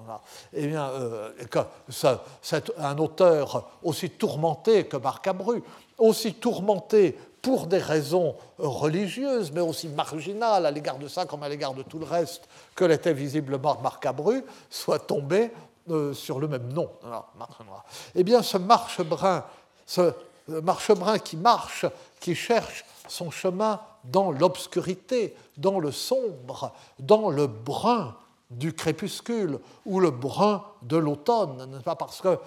Eh 0.52 0.66
bien, 0.66 0.88
euh, 0.90 1.32
que 1.50 1.60
c'est 1.88 2.72
un 2.78 2.98
auteur 2.98 3.70
aussi 3.82 4.10
tourmenté 4.10 4.86
que 4.86 4.98
Marc 4.98 5.26
Abru, 5.26 5.62
aussi 5.98 6.34
tourmenté 6.34 7.16
pour 7.40 7.66
des 7.66 7.78
raisons 7.78 8.36
religieuses, 8.58 9.52
mais 9.52 9.60
aussi 9.60 9.88
marginales 9.88 10.66
à 10.66 10.70
l'égard 10.70 10.98
de 10.98 11.08
ça 11.08 11.26
comme 11.26 11.42
à 11.42 11.48
l'égard 11.48 11.74
de 11.74 11.82
tout 11.82 11.98
le 11.98 12.06
reste, 12.06 12.48
que 12.74 12.84
l'était 12.84 13.12
visiblement 13.12 13.78
Marc 13.82 14.04
Abru, 14.06 14.44
soit 14.70 14.98
tombé 14.98 15.50
euh, 15.90 16.14
sur 16.14 16.38
le 16.38 16.48
même 16.48 16.72
nom, 16.72 16.90
Marche 17.38 17.60
Noire. 17.66 17.84
Eh 18.14 18.24
bien, 18.24 18.42
ce 18.42 18.56
Marche 18.56 19.02
Brun, 19.02 19.44
ce 19.84 20.12
Marchebrun 20.48 21.18
qui 21.18 21.36
marche, 21.36 21.86
qui 22.20 22.34
cherche 22.34 22.84
son 23.08 23.30
chemin 23.30 23.80
dans 24.04 24.30
l'obscurité, 24.30 25.34
dans 25.56 25.78
le 25.78 25.92
sombre, 25.92 26.72
dans 26.98 27.30
le 27.30 27.46
brun 27.46 28.16
du 28.50 28.72
crépuscule 28.72 29.58
ou 29.86 30.00
le 30.00 30.10
brun 30.10 30.64
de 30.82 30.96
l'automne, 30.96 31.80
pas 31.84 31.96
Parce 31.96 32.20
que 32.20 32.38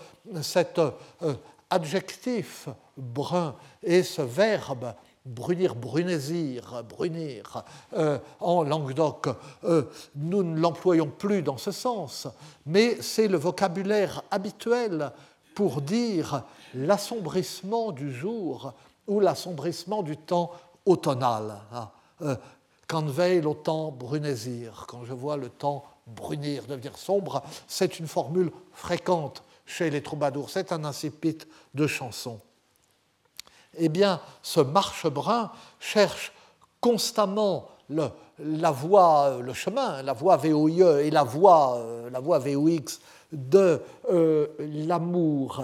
cet 0.41 0.79
euh, 0.79 0.91
adjectif 1.69 2.69
brun 2.95 3.55
et 3.83 4.03
ce 4.03 4.21
verbe 4.21 4.93
brunir, 5.27 5.75
brunésir, 5.75 6.83
brunir, 6.87 7.63
euh, 7.93 8.17
en 8.39 8.63
Languedoc, 8.63 9.27
euh, 9.65 9.83
nous 10.15 10.43
ne 10.43 10.59
l'employons 10.59 11.07
plus 11.09 11.41
dans 11.41 11.57
ce 11.57 11.71
sens, 11.71 12.27
mais 12.65 13.01
c'est 13.01 13.27
le 13.27 13.37
vocabulaire 13.37 14.23
habituel 14.31 15.11
pour 15.57 15.81
dire 15.81 16.43
l'assombrissement 16.75 17.91
du 17.91 18.13
jour 18.13 18.73
ou 19.07 19.19
l'assombrissement 19.19 20.03
du 20.03 20.15
temps 20.15 20.51
automnal. 20.85 21.59
Hein. 21.73 21.89
Euh, 22.21 22.35
quand 22.85 23.03
veille 23.07 23.41
le 23.41 23.55
temps 23.55 23.89
brunésir, 23.89 24.85
quand 24.87 25.03
je 25.03 25.13
vois 25.13 25.35
le 25.35 25.49
temps 25.49 25.83
brunir, 26.05 26.67
devenir 26.67 26.95
sombre, 26.95 27.41
c'est 27.67 27.97
une 27.97 28.05
formule 28.05 28.51
fréquente 28.71 29.41
chez 29.65 29.89
les 29.89 30.03
troubadours, 30.03 30.51
c'est 30.51 30.71
un 30.71 30.85
incipit 30.85 31.39
de 31.73 31.87
chanson. 31.87 32.39
Eh 33.79 33.89
bien, 33.89 34.21
ce 34.43 34.59
marche-brun 34.59 35.51
cherche 35.79 36.33
constamment 36.79 37.67
le, 37.89 38.11
la 38.37 38.69
voie, 38.69 39.39
le 39.41 39.53
chemin, 39.53 40.03
la 40.03 40.13
voie 40.13 40.37
VOIE 40.37 41.01
et 41.01 41.09
la 41.09 41.23
voie, 41.23 41.77
euh, 41.77 42.11
la 42.11 42.19
voie 42.19 42.37
VOX 42.37 42.99
de 43.31 43.81
euh, 44.09 44.47
l'amour 44.59 45.63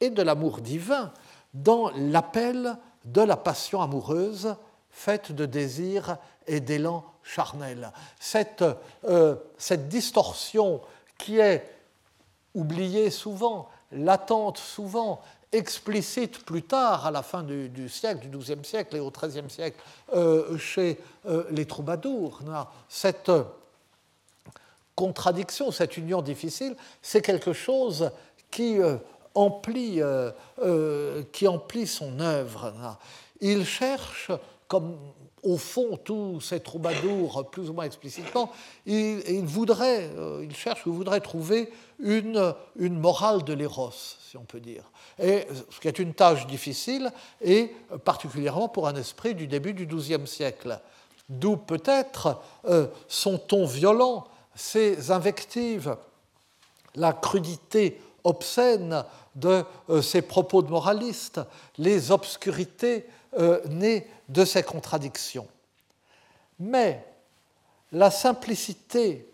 et 0.00 0.10
de 0.10 0.22
l'amour 0.22 0.60
divin 0.60 1.12
dans 1.54 1.90
l'appel 1.96 2.76
de 3.04 3.22
la 3.22 3.36
passion 3.36 3.80
amoureuse 3.80 4.54
faite 4.90 5.32
de 5.32 5.46
désir 5.46 6.16
et 6.46 6.60
d'élan 6.60 7.04
charnel. 7.22 7.92
Cette, 8.18 8.64
euh, 9.04 9.36
cette, 9.56 9.88
distorsion 9.88 10.80
qui 11.16 11.38
est 11.38 11.70
oubliée 12.54 13.10
souvent, 13.10 13.68
latente 13.92 14.58
souvent, 14.58 15.20
explicite 15.52 16.44
plus 16.44 16.62
tard, 16.62 17.06
à 17.06 17.10
la 17.10 17.22
fin 17.22 17.42
du, 17.42 17.88
siècle, 17.88 18.28
du 18.28 18.36
XIIe 18.36 18.64
siècle 18.64 18.96
et 18.96 19.00
au 19.00 19.10
XIIIe 19.10 19.48
siècle, 19.48 19.80
euh, 20.14 20.58
chez 20.58 20.98
les 21.50 21.66
troubadours. 21.66 22.40
Cette 22.88 23.30
contradiction, 24.98 25.70
cette 25.70 25.96
union 25.96 26.22
difficile, 26.22 26.74
c'est 27.02 27.22
quelque 27.22 27.52
chose 27.52 28.10
qui 28.50 28.80
emplit, 29.38 30.02
euh, 30.02 30.30
euh, 30.62 31.22
qui 31.32 31.46
emplit 31.46 31.86
son 31.86 32.18
œuvre. 32.18 32.98
Il 33.40 33.64
cherche, 33.64 34.32
comme 34.66 34.98
au 35.44 35.56
fond 35.56 35.96
tous 35.96 36.40
ces 36.40 36.58
troubadours 36.58 37.48
plus 37.50 37.70
ou 37.70 37.72
moins 37.72 37.84
explicitement, 37.84 38.50
il, 38.86 39.44
voudrait, 39.44 40.10
euh, 40.16 40.44
il 40.44 40.54
cherche 40.56 40.84
ou 40.86 40.92
voudrait 40.92 41.20
trouver 41.20 41.70
une, 42.00 42.52
morale 42.76 43.44
de 43.44 43.52
l'éros, 43.52 43.92
si 43.92 44.36
on 44.36 44.44
peut 44.44 44.60
dire. 44.60 44.90
Ce 45.20 45.80
qui 45.80 45.86
est 45.86 46.00
une 46.00 46.14
tâche 46.14 46.46
difficile, 46.48 47.12
et 47.40 47.72
particulièrement 48.04 48.68
pour 48.68 48.88
un 48.88 48.96
esprit 48.96 49.34
du 49.36 49.46
début 49.46 49.74
du 49.74 49.86
XIIe 49.86 50.26
siècle. 50.26 50.80
D'où 51.28 51.56
peut-être 51.56 52.40
son 53.06 53.38
ton 53.38 53.66
violent, 53.66 54.26
ses 54.58 55.12
invectives, 55.12 55.96
la 56.96 57.12
crudité 57.12 58.00
obscène 58.24 59.04
de 59.36 59.64
euh, 59.88 60.02
ces 60.02 60.20
propos 60.20 60.62
de 60.62 60.70
moralistes, 60.70 61.40
les 61.78 62.10
obscurités 62.10 63.06
euh, 63.38 63.64
nées 63.68 64.10
de 64.28 64.44
ces 64.44 64.64
contradictions. 64.64 65.46
Mais 66.58 67.06
la 67.92 68.10
simplicité 68.10 69.32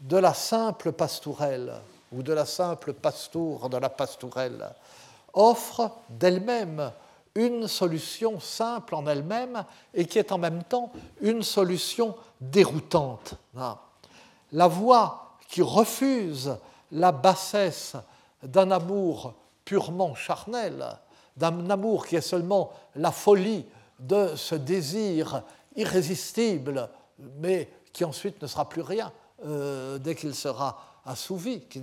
de 0.00 0.16
la 0.16 0.32
simple 0.32 0.92
pastourelle 0.92 1.74
ou 2.10 2.22
de 2.22 2.32
la 2.32 2.46
simple 2.46 2.94
pastoure, 2.94 3.68
de 3.68 3.76
la 3.76 3.90
pastourelle, 3.90 4.70
offre 5.34 5.90
d'elle-même 6.08 6.90
une 7.34 7.68
solution 7.68 8.40
simple 8.40 8.94
en 8.94 9.06
elle-même 9.06 9.62
et 9.92 10.06
qui 10.06 10.18
est 10.18 10.32
en 10.32 10.38
même 10.38 10.62
temps 10.62 10.90
une 11.20 11.42
solution 11.42 12.16
déroutante. 12.40 13.34
La 14.52 14.66
voix 14.66 15.36
qui 15.48 15.62
refuse 15.62 16.56
la 16.92 17.12
bassesse 17.12 17.96
d'un 18.42 18.70
amour 18.70 19.34
purement 19.64 20.14
charnel, 20.14 20.86
d'un 21.36 21.68
amour 21.70 22.06
qui 22.06 22.16
est 22.16 22.20
seulement 22.20 22.70
la 22.94 23.12
folie 23.12 23.66
de 23.98 24.34
ce 24.36 24.54
désir 24.54 25.42
irrésistible, 25.76 26.88
mais 27.18 27.70
qui 27.92 28.04
ensuite 28.04 28.40
ne 28.42 28.46
sera 28.46 28.68
plus 28.68 28.82
rien 28.82 29.12
euh, 29.44 29.98
dès 29.98 30.14
qu'il 30.14 30.34
sera 30.34 30.78
assouvi, 31.04 31.60
qui 31.62 31.80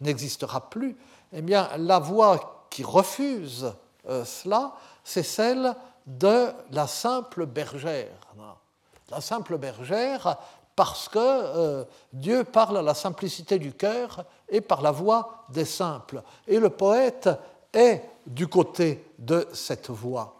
n'existera 0.00 0.70
plus, 0.70 0.96
eh 1.32 1.42
bien, 1.42 1.68
la 1.78 1.98
voix 1.98 2.66
qui 2.70 2.82
refuse 2.82 3.72
euh, 4.08 4.24
cela, 4.24 4.74
c'est 5.02 5.22
celle 5.22 5.74
de 6.06 6.48
la 6.72 6.86
simple 6.86 7.46
bergère. 7.46 8.34
La 9.10 9.20
simple 9.20 9.58
bergère, 9.58 10.38
parce 10.76 11.08
que 11.08 11.18
euh, 11.18 11.84
Dieu 12.12 12.44
parle 12.44 12.78
à 12.78 12.82
la 12.82 12.94
simplicité 12.94 13.58
du 13.58 13.72
cœur 13.72 14.24
et 14.48 14.60
par 14.60 14.82
la 14.82 14.90
voix 14.90 15.44
des 15.50 15.64
simples. 15.64 16.22
Et 16.46 16.58
le 16.58 16.70
poète 16.70 17.28
est 17.72 18.02
du 18.26 18.48
côté 18.48 19.04
de 19.18 19.46
cette 19.52 19.90
voix. 19.90 20.36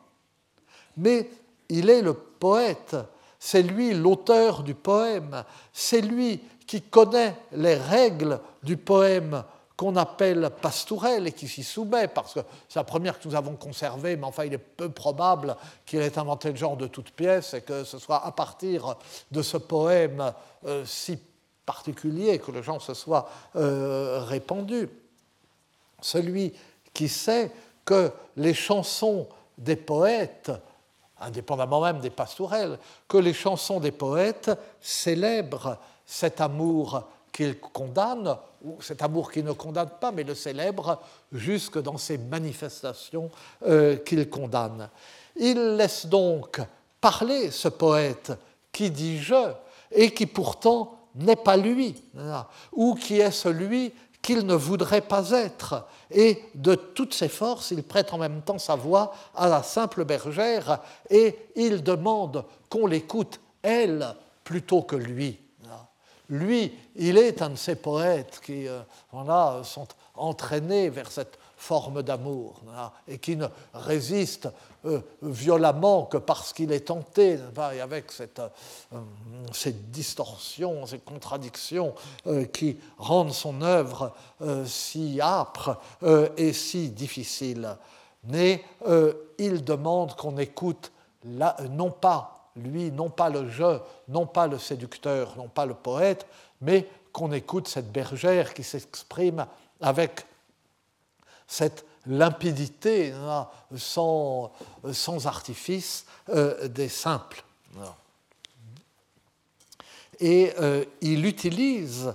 Mais 0.97 1.31
il 1.69 1.91
est 1.91 2.03
le 2.03 2.15
poète, 2.15 2.97
c'est 3.39 3.63
lui 3.63 3.95
l'auteur 3.95 4.63
du 4.63 4.75
poème, 4.75 5.45
c'est 5.73 6.01
lui 6.01 6.41
qui 6.67 6.83
connaît 6.83 7.37
les 7.53 7.75
règles 7.75 8.41
du 8.63 8.77
poème 8.77 9.45
qu'on 9.77 9.97
appelle 9.97 10.51
pastourelle 10.63 11.27
et 11.27 11.33
qui 11.33 11.49
s'y 11.49 11.65
soumet, 11.65 12.07
parce 12.07 12.35
que 12.35 12.41
c'est 12.69 12.79
la 12.79 12.85
première 12.85 13.19
que 13.19 13.27
nous 13.29 13.35
avons 13.35 13.57
conservée, 13.57 14.17
mais 14.17 14.25
enfin 14.25 14.45
il 14.45 14.55
est 14.55 14.59
peu 14.59 14.89
probable 14.89 15.57
qu'il 15.85 16.01
ait 16.01 16.19
inventé 16.19 16.51
le 16.51 16.57
genre 16.57 16.77
de 16.77 16.87
toute 16.87 17.11
pièce 17.11 17.55
et 17.55 17.63
que 17.63 17.83
ce 17.83 17.99
soit 17.99 18.25
à 18.25 18.31
partir 18.31 18.97
de 19.33 19.43
ce 19.43 19.57
poème 19.57 20.33
euh, 20.67 20.85
si 20.87 21.19
particulier 21.67 22.39
que 22.39 22.53
le 22.53 22.63
genre 22.63 22.81
se 22.81 22.95
soit 22.95 23.29
euh, 23.57 24.23
répandu. 24.25 24.89
Celui 26.01 26.53
qui 26.93 27.09
sait 27.09 27.51
que 27.85 28.13
les 28.37 28.55
chansons 28.55 29.27
des 29.59 29.77
poètes, 29.77 30.53
indépendamment 31.21 31.81
même 31.81 32.01
des 32.01 32.11
pastourelles, 32.11 32.79
que 33.09 33.17
les 33.17 33.35
chansons 33.35 33.81
des 33.81 33.93
poètes 33.93 34.51
célèbrent 34.81 35.79
cet 36.07 36.41
amour 36.41 37.05
qu'ils 37.35 37.59
condamnent, 37.59 38.39
ou 38.63 38.81
cet 38.81 39.03
amour 39.03 39.31
qui 39.31 39.43
ne 39.43 39.53
condamne 39.53 39.91
pas, 40.01 40.13
mais 40.13 40.23
le 40.23 40.37
célèbre 40.37 41.01
jusque 41.33 41.83
dans 41.83 41.99
ces 41.99 42.17
manifestations 42.17 43.29
euh, 43.67 43.97
qu'il 43.97 44.31
condamne. 44.31 44.89
Il 45.37 45.75
laisse 45.77 46.07
donc 46.07 46.61
parler 47.01 47.51
ce 47.51 47.69
poète 47.69 48.33
qui 48.73 48.91
dit 48.91 49.19
je 49.19 49.53
et 49.91 50.13
qui 50.13 50.27
pourtant 50.27 51.09
n'est 51.17 51.37
pas 51.37 51.57
lui, 51.57 51.97
ou 52.73 52.95
qui 52.95 53.21
est 53.21 53.31
celui 53.33 53.93
qu'il 54.23 54.47
ne 54.47 54.55
voudrait 54.55 55.03
pas 55.03 55.33
être. 55.33 55.87
Et 56.11 56.45
de 56.55 56.75
toutes 56.75 57.15
ses 57.15 57.29
forces, 57.29 57.73
il 57.73 57.83
prête 57.83 58.13
en 58.13 58.19
même 58.19 58.43
temps 58.43 58.59
sa 58.59 58.77
voix 58.77 59.13
à 59.35 59.49
la 59.49 59.63
simple 59.63 60.05
bergère 60.05 60.81
et 61.11 61.37
il 61.57 61.83
demande 61.83 62.45
qu'on 62.69 62.87
l'écoute, 62.87 63.41
elle, 63.63 64.15
plutôt 64.45 64.83
que 64.83 64.97
lui. 64.97 65.44
Lui, 66.35 66.73
il 66.97 67.17
est 67.17 67.43
un 67.43 67.51
de 67.51 67.57
ces 67.57 67.77
poètes 67.77 68.41
qui 68.45 68.67
euh, 68.67 68.83
sont 69.63 69.87
entraînés 70.17 70.89
vers 70.89 71.09
cette 71.09 71.39
forme 71.57 72.03
d'amour 72.03 72.61
et 73.07 73.19
qui 73.19 73.37
ne 73.37 73.47
résiste 73.73 74.49
euh, 74.85 75.01
violemment 75.23 76.07
que 76.07 76.17
parce 76.17 76.53
qu'il 76.53 76.73
est 76.73 76.89
tenté, 76.89 77.39
et 77.75 77.81
avec 77.81 78.11
cette, 78.11 78.41
euh, 78.41 78.99
cette, 79.53 79.93
distorsion, 79.93 80.87
ces 80.87 80.99
contradictions 80.99 81.95
qui 82.53 82.79
rendent 82.99 83.33
son 83.33 83.63
œuvre 83.63 84.13
si 84.67 85.21
âpre 85.21 85.81
et 86.37 86.53
si 86.53 86.91
difficile. 86.91 87.77
Mais 88.25 88.65
il 89.39 89.63
demande 89.63 90.17
qu'on 90.17 90.37
écoute 90.39 90.91
non 91.71 91.91
pas 91.91 92.34
lui, 92.57 92.91
non 92.91 93.11
pas 93.11 93.31
le 93.31 93.49
je, 93.51 93.79
non 94.09 94.27
pas 94.27 94.47
le 94.47 94.59
séducteur, 94.59 95.37
non 95.37 95.49
pas 95.49 95.67
le 95.67 95.75
poète, 95.75 96.27
mais 96.61 96.89
qu'on 97.13 97.33
écoute 97.33 97.69
cette 97.69 97.93
bergère 97.93 98.55
qui 98.55 98.63
s'exprime 98.63 99.47
avec 99.81 100.27
cette 101.47 101.85
limpidité 102.07 103.13
hein, 103.13 103.49
sans, 103.77 104.53
artifice 105.27 106.07
euh, 106.31 106.69
des 106.69 106.89
simples. 106.89 107.45
Et 110.21 110.53
euh, 110.61 110.85
il 111.01 111.27
utilise 111.27 112.15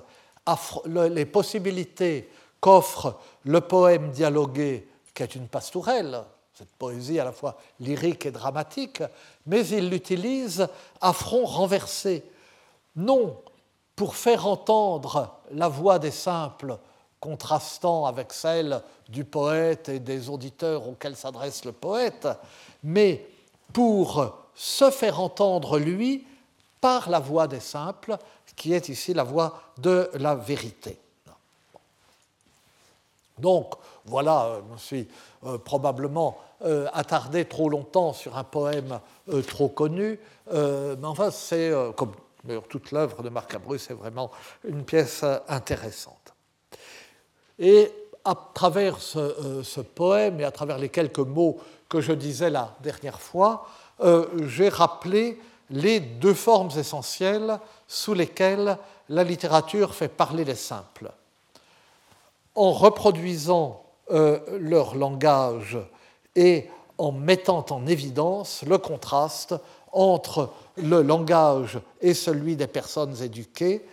les 0.86 1.26
possibilités 1.26 2.30
qu'offre 2.60 3.20
le 3.46 3.62
poème 3.62 4.12
dialogué, 4.12 4.88
qui 5.14 5.24
est 5.24 5.36
une 5.36 5.48
pastourelle, 5.48 6.24
cette 6.60 6.76
poésie 6.76 7.22
à 7.22 7.24
la 7.24 7.32
fois 7.32 7.55
lyrique 7.80 8.26
et 8.26 8.32
dramatique, 8.32 9.01
mais 9.45 9.66
il 9.68 9.89
l'utilise 9.89 10.68
à 10.99 11.14
front 11.14 11.45
renversé, 11.45 12.22
non 12.97 13.41
pour 13.95 14.18
faire 14.18 14.45
entendre 14.45 15.38
la 15.51 15.70
voix 15.70 15.99
des 15.99 16.12
simples 16.12 16.78
contrastant 17.22 18.05
avec 18.05 18.34
celle 18.34 18.82
du 19.07 19.24
poète 19.24 19.88
et 19.88 19.99
des 19.99 20.30
auditeurs 20.30 20.86
auxquels 20.86 21.16
s'adresse 21.16 21.64
le 21.64 21.72
poète, 21.72 22.28
mais 22.84 23.26
pour 23.72 24.36
se 24.53 24.91
faire 24.91 25.22
entendre 25.22 25.80
lui 25.80 26.28
par 26.82 27.10
la 27.10 27.20
voix 27.20 27.47
des 27.47 27.62
simples, 27.62 28.18
qui 28.57 28.74
est 28.74 28.89
ici 28.89 29.14
la 29.14 29.24
voix 29.24 29.62
de 29.78 30.10
la 30.16 30.36
vérité. 30.36 30.99
Donc, 33.38 33.76
voilà, 34.05 34.45
euh, 34.45 34.62
je 34.76 34.82
suis 34.82 35.07
euh, 35.45 35.57
probablement 35.57 36.38
euh, 36.64 36.88
attardé 36.93 37.45
trop 37.45 37.70
longtemps 37.70 38.14
sur 38.14 38.38
un 38.38 38.43
poème 38.43 38.99
trop 39.47 39.70
connu, 39.70 40.20
mais 40.51 41.05
enfin, 41.05 41.30
c'est, 41.32 41.72
comme 41.95 42.12
toute 42.68 42.91
l'œuvre 42.91 43.22
de 43.22 43.30
Marc 43.30 43.53
Abreu, 43.53 43.78
c'est 43.78 43.93
vraiment 43.93 44.32
une 44.64 44.84
pièce 44.84 45.24
intéressante. 45.47 46.34
Et 47.60 47.91
à 48.26 48.36
travers 48.53 48.99
ce, 48.99 49.82
poème 49.82 50.39
et 50.39 50.43
à 50.43 50.51
travers 50.51 50.80
les 50.80 50.89
quelques 50.89 51.20
mots 51.20 51.60
que 51.88 52.01
je 52.01 52.12
disais 52.14 52.49
la 52.49 52.76
dernière 52.82 53.22
fois, 53.22 53.68
j'ai 54.47 54.70
rappelé 54.70 55.39
les 55.70 55.99
deux 55.99 56.34
formes 56.34 56.72
essentielles 56.78 57.60
sous 57.88 58.14
lesquelles 58.14 58.78
la 59.10 59.24
littérature 59.24 59.93
fait 59.93 60.07
parler 60.07 60.45
les 60.45 60.55
simples 60.55 61.12
en 62.55 62.72
reproduisant 62.72 63.84
euh, 64.12 64.39
leur 64.60 64.95
langage 64.95 65.78
et 66.36 66.70
en 66.98 67.12
mettant 67.12 67.66
en 67.70 67.88
évidence 67.88 68.64
le 68.64 68.78
contraste 68.78 69.56
entre 69.92 70.52
le 70.78 71.02
langage 71.02 71.80
et 72.02 72.14
celui 72.14 72.56
des 72.56 72.68
personnes 72.68 73.22
éduquées, 73.22 73.86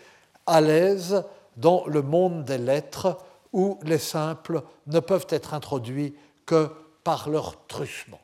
à 0.46 0.60
l'aise 0.60 1.24
dans 1.56 1.86
le 1.86 2.02
monde 2.02 2.44
des 2.44 2.58
lettres 2.58 3.18
où 3.52 3.78
les 3.82 3.98
simples 3.98 4.62
ne 4.86 5.00
peuvent 5.00 5.26
être 5.30 5.54
introduits 5.54 6.14
que 6.44 6.70
par 7.02 7.28
leur 7.28 7.66
truchement. 7.66 8.20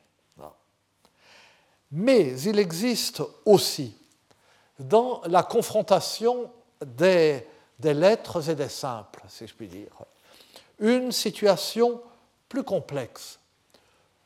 Mais 1.90 2.40
il 2.40 2.58
existe 2.58 3.22
aussi 3.44 3.94
dans 4.78 5.20
la 5.26 5.42
confrontation 5.42 6.50
des, 6.84 7.46
des 7.78 7.94
lettres 7.94 8.48
et 8.48 8.54
des 8.54 8.68
simples, 8.68 9.22
si 9.28 9.46
je 9.46 9.54
puis 9.54 9.68
dire, 9.68 9.92
une 10.78 11.12
situation 11.12 12.00
plus 12.48 12.64
complexe, 12.64 13.38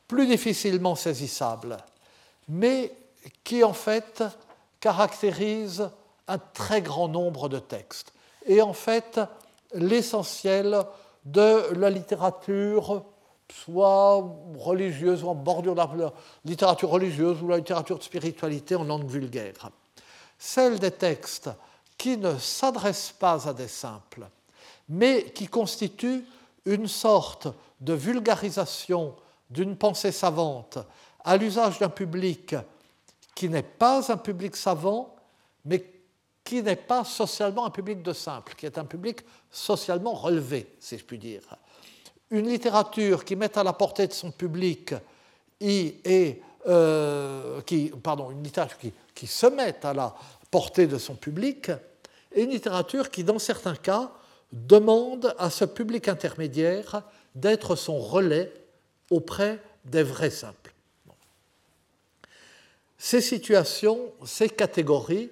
plus 0.07 0.27
difficilement 0.27 0.95
saisissable, 0.95 1.77
mais 2.47 2.93
qui 3.43 3.63
en 3.63 3.73
fait 3.73 4.23
caractérise 4.79 5.89
un 6.27 6.37
très 6.37 6.81
grand 6.81 7.07
nombre 7.07 7.49
de 7.49 7.59
textes 7.59 8.13
et 8.45 8.61
en 8.61 8.73
fait 8.73 9.19
l'essentiel 9.73 10.83
de 11.25 11.73
la 11.73 11.89
littérature, 11.89 13.03
soit 13.51 14.23
religieuse 14.57 15.23
ou 15.23 15.29
en 15.29 15.35
bordure 15.35 15.75
de 15.75 15.79
la 15.79 16.13
littérature 16.45 16.89
religieuse 16.89 17.41
ou 17.41 17.47
la 17.47 17.57
littérature 17.57 17.97
de 17.97 18.03
spiritualité 18.03 18.75
en 18.75 18.83
langue 18.83 19.09
vulgaire. 19.09 19.69
Celle 20.39 20.79
des 20.79 20.91
textes 20.91 21.49
qui 21.97 22.17
ne 22.17 22.37
s'adressent 22.37 23.15
pas 23.17 23.47
à 23.47 23.53
des 23.53 23.67
simples, 23.67 24.27
mais 24.87 25.23
qui 25.31 25.47
constituent 25.47 26.25
une 26.65 26.87
sorte 26.87 27.47
de 27.81 27.93
vulgarisation 27.93 29.15
d'une 29.49 29.75
pensée 29.75 30.11
savante 30.11 30.77
à 31.23 31.37
l'usage 31.37 31.79
d'un 31.79 31.89
public 31.89 32.55
qui 33.35 33.49
n'est 33.49 33.63
pas 33.63 34.11
un 34.11 34.17
public 34.17 34.55
savant, 34.55 35.15
mais 35.65 35.85
qui 36.43 36.63
n'est 36.63 36.75
pas 36.75 37.03
socialement 37.03 37.65
un 37.65 37.69
public 37.69 38.01
de 38.01 38.13
simple, 38.13 38.55
qui 38.55 38.65
est 38.65 38.77
un 38.77 38.85
public 38.85 39.19
socialement 39.51 40.13
relevé, 40.13 40.73
si 40.79 40.97
je 40.97 41.03
puis 41.03 41.17
dire. 41.17 41.41
Une 42.31 42.47
littérature 42.47 43.25
qui 43.25 43.35
met 43.35 43.57
à 43.57 43.63
la 43.63 43.73
portée 43.73 44.07
de 44.07 44.13
son 44.13 44.31
public 44.31 44.93
euh, 45.61 46.31
se 49.27 49.45
met 49.47 49.85
à 49.85 49.93
la 49.93 50.15
portée 50.49 50.87
de 50.87 50.97
son 50.97 51.15
public, 51.15 51.69
et 52.31 52.43
une 52.43 52.51
littérature 52.51 53.09
qui, 53.09 53.23
dans 53.23 53.39
certains 53.39 53.75
cas, 53.75 54.11
demande 54.51 55.35
à 55.37 55.49
ce 55.49 55.65
public 55.65 56.07
intermédiaire 56.07 57.03
d'être 57.35 57.75
son 57.75 57.99
relais 57.99 58.51
auprès 59.09 59.59
des 59.85 60.03
vrais 60.03 60.29
simples. 60.29 60.73
Ces 62.97 63.21
situations, 63.21 64.11
ces 64.25 64.49
catégories 64.49 65.29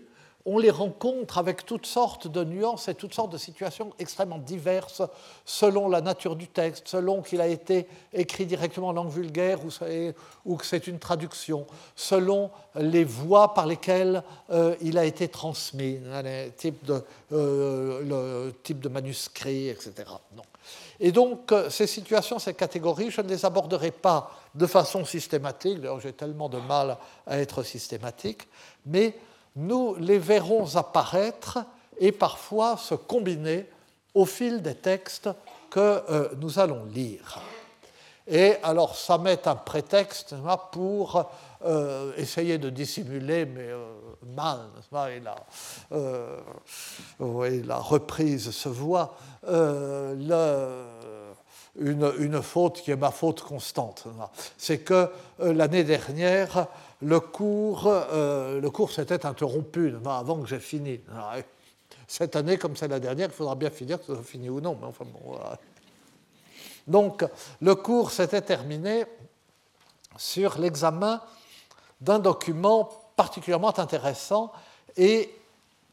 on 0.48 0.60
les 0.60 0.70
rencontre 0.70 1.40
avec 1.40 1.66
toutes 1.66 1.88
sortes 1.88 2.28
de 2.28 2.44
nuances 2.44 2.88
et 2.88 2.94
toutes 2.94 3.16
sortes 3.16 3.32
de 3.32 3.38
situations 3.38 3.94
extrêmement 3.98 4.38
diverses 4.38 5.02
selon 5.44 5.90
la 5.90 6.02
nature 6.02 6.36
du 6.36 6.48
texte, 6.48 6.88
selon 6.88 7.24
qu'il 7.24 7.42
a 7.42 7.48
été 7.48 7.88
écrit 8.14 8.46
directement 8.46 8.90
en 8.90 8.94
langue 8.94 9.10
vulgaire 9.10 9.60
ou, 10.46 10.56
que 10.56 10.66
c'est 10.66 10.86
une 10.86 11.00
traduction, 11.00 11.66
selon 11.96 12.52
les 12.76 13.04
voies 13.04 13.56
par 13.56 13.66
lesquelles 13.66 14.22
euh, 14.52 14.76
il 14.82 15.00
a 15.00 15.06
été 15.06 15.28
transmis, 15.30 16.00
hein, 16.14 16.22
euh, 17.32 18.02
le 18.04 18.54
type 18.64 18.80
de 18.80 18.90
manuscrit, 18.90 19.70
etc. 19.70 19.94
Et 21.00 21.12
donc, 21.12 21.52
euh, 21.52 21.70
ces 21.70 21.88
situations, 21.88 22.40
ces 22.40 22.54
catégories, 22.54 23.12
je 23.12 23.22
ne 23.22 23.28
les 23.28 23.46
aborderai 23.46 23.92
pas 23.92 24.32
de 24.54 24.66
façon 24.66 25.04
systématique, 25.06 25.80
d'ailleurs 25.80 26.00
j'ai 26.00 26.14
tellement 26.14 26.50
de 26.50 26.60
mal 26.60 26.98
à 27.28 27.40
être 27.40 27.64
systématique, 27.64 28.48
mais 28.86 29.18
nous 29.56 29.96
les 29.96 30.20
verrons 30.20 30.76
apparaître 30.76 31.60
et 32.00 32.12
parfois 32.12 32.78
se 32.78 32.96
combiner 32.96 33.70
au 34.14 34.26
fil 34.26 34.62
des 34.62 34.76
textes 34.76 35.30
que 35.70 35.80
euh, 36.10 36.30
nous 36.38 36.60
allons 36.60 36.86
lire. 36.86 37.42
Et 38.28 38.56
alors, 38.64 38.96
ça 38.96 39.18
met 39.18 39.48
un 39.48 39.56
prétexte 39.56 40.36
pour 40.72 41.30
euh, 41.66 42.58
de 42.58 42.70
dissimuler, 42.70 43.46
mais 43.46 43.70
euh, 43.70 43.94
mal, 44.36 44.70
et 45.10 45.20
la, 45.20 45.36
la, 47.66 47.78
reprise 47.78 48.52
se 48.52 48.70
voit, 48.70 49.16
le, 49.48 50.84
une, 51.80 52.42
faute 52.42 52.82
qui 52.82 52.92
est 52.92 52.96
ma 52.96 53.12
faute 53.12 53.42
constante. 53.42 54.06
C'est 54.58 54.80
que 54.80 55.10
l'année 55.40 55.84
dernière, 55.84 56.68
le 57.02 57.20
cours, 57.20 57.88
euh, 57.88 58.62
le 58.62 58.70
cours 58.70 58.92
s'était 58.92 59.26
interrompu 59.26 59.94
avant 60.06 60.40
que 60.42 60.48
j'ai 60.48 60.60
fini. 60.60 61.00
cette 62.08 62.36
année, 62.36 62.58
comme 62.58 62.76
c'est 62.76 62.88
la 62.88 63.00
dernière, 63.00 63.30
il 63.30 63.34
faudra 63.34 63.56
bien 63.56 63.70
finir, 63.70 64.00
que 64.00 64.06
ce 64.06 64.14
soit 64.14 64.24
fini 64.24 64.50
ou 64.50 64.62
non. 64.62 64.78
Mais 64.80 64.88
enfin, 64.88 65.06
bon, 65.06 65.38
Donc, 66.88 67.26
le 67.62 67.76
cours 67.76 68.12
s'était 68.12 68.42
terminé 68.42 69.06
sur 70.18 70.58
l'examen 70.60 71.22
d'un 72.02 72.20
document 72.20 72.90
particulièrement 73.16 73.78
intéressant 73.80 74.52
et 74.98 75.34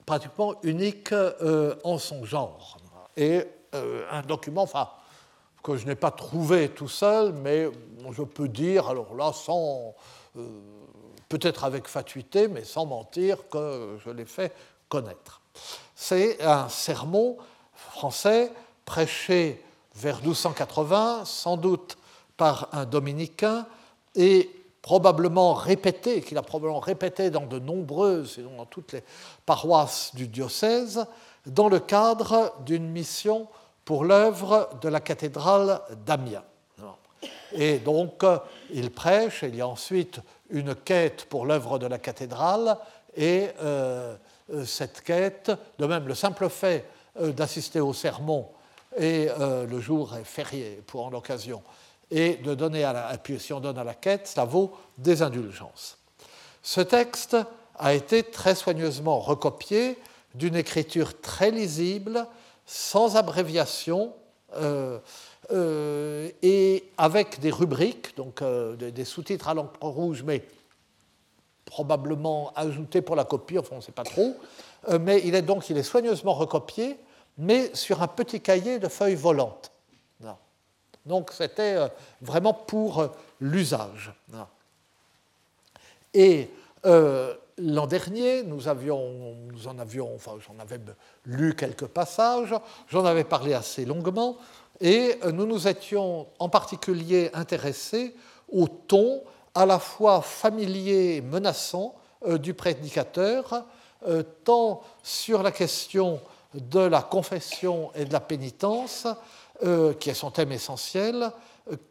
pratiquement 0.07 0.55
unique 0.63 1.13
euh, 1.13 1.75
en 1.85 1.99
son 1.99 2.25
genre. 2.25 2.79
Et 3.17 3.45
euh, 3.75 4.05
un 4.11 4.23
document, 4.23 4.63
enfin, 4.63 4.89
que 5.63 5.77
je 5.77 5.87
n'ai 5.87 5.95
pas 5.95 6.11
trouvé 6.11 6.69
tout 6.69 6.89
seul, 6.89 7.33
mais 7.33 7.69
je 8.11 8.23
peux 8.23 8.49
dire, 8.49 8.89
alors 8.89 9.15
là, 9.15 9.33
sans 9.33 9.95
peut-être 11.33 11.65
avec 11.65 11.89
fatuité, 11.89 12.47
mais 12.47 12.63
sans 12.63 12.85
mentir, 12.85 13.49
que 13.49 13.97
je 14.05 14.11
l'ai 14.11 14.27
fait 14.27 14.53
connaître. 14.91 15.41
C'est 15.95 16.43
un 16.43 16.69
sermon 16.69 17.39
français 17.75 18.53
prêché 18.85 19.65
vers 19.95 20.21
1280, 20.21 21.25
sans 21.25 21.57
doute 21.57 21.97
par 22.37 22.69
un 22.73 22.85
dominicain, 22.85 23.67
et 24.15 24.51
probablement 24.83 25.55
répété, 25.55 26.21
qu'il 26.21 26.37
a 26.37 26.43
probablement 26.43 26.81
répété 26.81 27.31
dans 27.31 27.47
de 27.47 27.59
nombreuses, 27.59 28.35
sinon 28.35 28.57
dans 28.57 28.67
toutes 28.67 28.93
les 28.93 29.05
paroisses 29.47 30.15
du 30.15 30.27
diocèse, 30.27 31.07
dans 31.47 31.69
le 31.69 31.79
cadre 31.79 32.53
d'une 32.67 32.89
mission 32.89 33.47
pour 33.85 34.05
l'œuvre 34.05 34.71
de 34.81 34.89
la 34.89 35.01
cathédrale 35.01 35.81
d'Amiens. 36.05 36.45
Et 37.55 37.79
donc, 37.79 38.25
il 38.73 38.91
prêche, 38.91 39.43
il 39.43 39.55
y 39.55 39.61
a 39.61 39.69
ensuite 39.69 40.21
une 40.51 40.75
quête 40.75 41.27
pour 41.27 41.47
l'œuvre 41.47 41.79
de 41.79 41.87
la 41.87 41.99
cathédrale, 41.99 42.77
et 43.15 43.49
euh, 43.63 44.17
euh, 44.53 44.65
cette 44.65 45.03
quête, 45.03 45.53
de 45.79 45.87
même 45.87 46.09
le 46.09 46.15
simple 46.15 46.49
fait 46.49 46.87
euh, 47.21 47.33
d'assister 47.33 47.81
au 47.81 47.93
sermon, 47.93 48.49
et 48.99 49.29
le 49.39 49.81
jour 49.81 50.15
est 50.17 50.25
férié 50.25 50.83
pour 50.87 51.09
l'occasion, 51.09 51.63
et 52.13 52.37
de 52.37 52.55
donner 52.55 52.85
à 52.85 53.19
si 53.39 53.53
on 53.53 53.61
donne 53.61 53.79
à 53.79 53.85
la 53.85 53.95
quête, 53.95 54.29
ça 54.29 54.45
vaut 54.45 54.73
des 54.99 55.23
indulgences. 55.23 55.99
Ce 56.63 56.83
texte 56.83 57.37
a 57.77 57.95
été 57.95 58.23
très 58.23 58.55
soigneusement 58.55 59.19
recopié 59.19 59.99
d'une 60.35 60.55
écriture 60.55 61.21
très 61.21 61.51
lisible, 61.51 62.27
sans 62.67 63.17
abréviation, 63.17 64.13
euh, 65.51 66.31
et 66.43 66.85
avec 66.99 67.41
des 67.41 67.51
rubriques, 67.51 68.17
donc 68.17 68.43
euh, 68.43 68.77
des, 68.77 69.05
sous-titres 69.05 69.49
à 69.49 69.55
l'encre 69.55 69.83
rouge, 69.83 70.23
mais 70.23 70.45
probablement 71.65 72.53
ajoutés 72.55 73.03
pour 73.03 73.17
la 73.17 73.25
copie, 73.25 73.59
enfin 73.59 73.71
on 73.73 73.77
ne 73.77 73.81
sait 73.81 73.93
pas 73.93 74.05
trop. 74.05 74.37
Euh, 74.89 74.99
mais 75.01 75.23
il 75.25 75.35
est 75.35 75.43
donc 75.43 75.69
il 75.69 75.79
est 75.79 75.83
soigneusement 75.83 76.35
recopié, 76.35 76.97
mais 77.39 77.75
sur 77.75 78.03
un 78.03 78.09
petit 78.09 78.41
cahier 78.41 78.79
de 78.79 78.89
feuilles 78.89 79.15
volantes. 79.15 79.72
Donc 81.07 81.31
c'était 81.33 81.77
vraiment 82.21 82.55
pour 82.55 83.09
l'usage. 83.41 84.13
Et 86.15 86.49
l'an 87.59 87.87
dernier, 87.87 88.43
nous, 88.43 88.69
avions, 88.69 89.35
nous 89.53 89.69
en 89.69 89.79
avions, 89.79 90.15
enfin 90.15 90.33
j'en 90.47 90.59
avais 90.61 90.81
lu 91.25 91.55
quelques 91.55 91.87
passages, 91.87 92.55
j'en 92.89 93.05
avais 93.05 93.25
parlé 93.25 93.55
assez 93.55 93.85
longuement, 93.85 94.37
et 94.81 95.19
euh, 95.25 95.33
nous 95.33 95.47
nous 95.47 95.69
étions 95.69 96.27
en 96.39 96.49
particulier 96.49 97.31
intéressés 97.35 98.15
au 98.51 98.67
ton 98.67 99.23
à 99.55 99.67
la 99.67 99.79
fois 99.79 100.23
familier 100.23 101.17
et 101.17 101.21
menaçant 101.21 101.95
euh, 102.27 102.39
du 102.39 102.55
prédicateur, 102.55 103.65
euh, 104.09 104.23
tant 104.45 104.83
sur 105.03 105.43
la 105.43 105.53
question 105.53 106.21
de 106.55 106.81
la 106.81 107.03
confession 107.03 107.91
et 107.95 108.05
de 108.05 108.13
la 108.13 108.21
pénitence, 108.21 109.07
qui 110.01 110.11
est 110.11 110.15
son 110.15 110.33
thème 110.33 110.51
essentiel, 110.51 111.31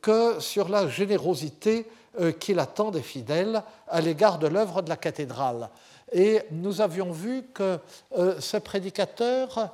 que 0.01 0.39
sur 0.39 0.67
la 0.67 0.89
générosité 0.89 1.89
qu'il 2.39 2.59
attend 2.59 2.91
des 2.91 3.01
fidèles 3.01 3.63
à 3.87 4.01
l'égard 4.01 4.39
de 4.39 4.47
l'œuvre 4.47 4.81
de 4.81 4.89
la 4.89 4.97
cathédrale. 4.97 5.69
Et 6.11 6.41
nous 6.51 6.81
avions 6.81 7.11
vu 7.11 7.43
que 7.53 7.79
ce 8.13 8.57
prédicateur 8.57 9.69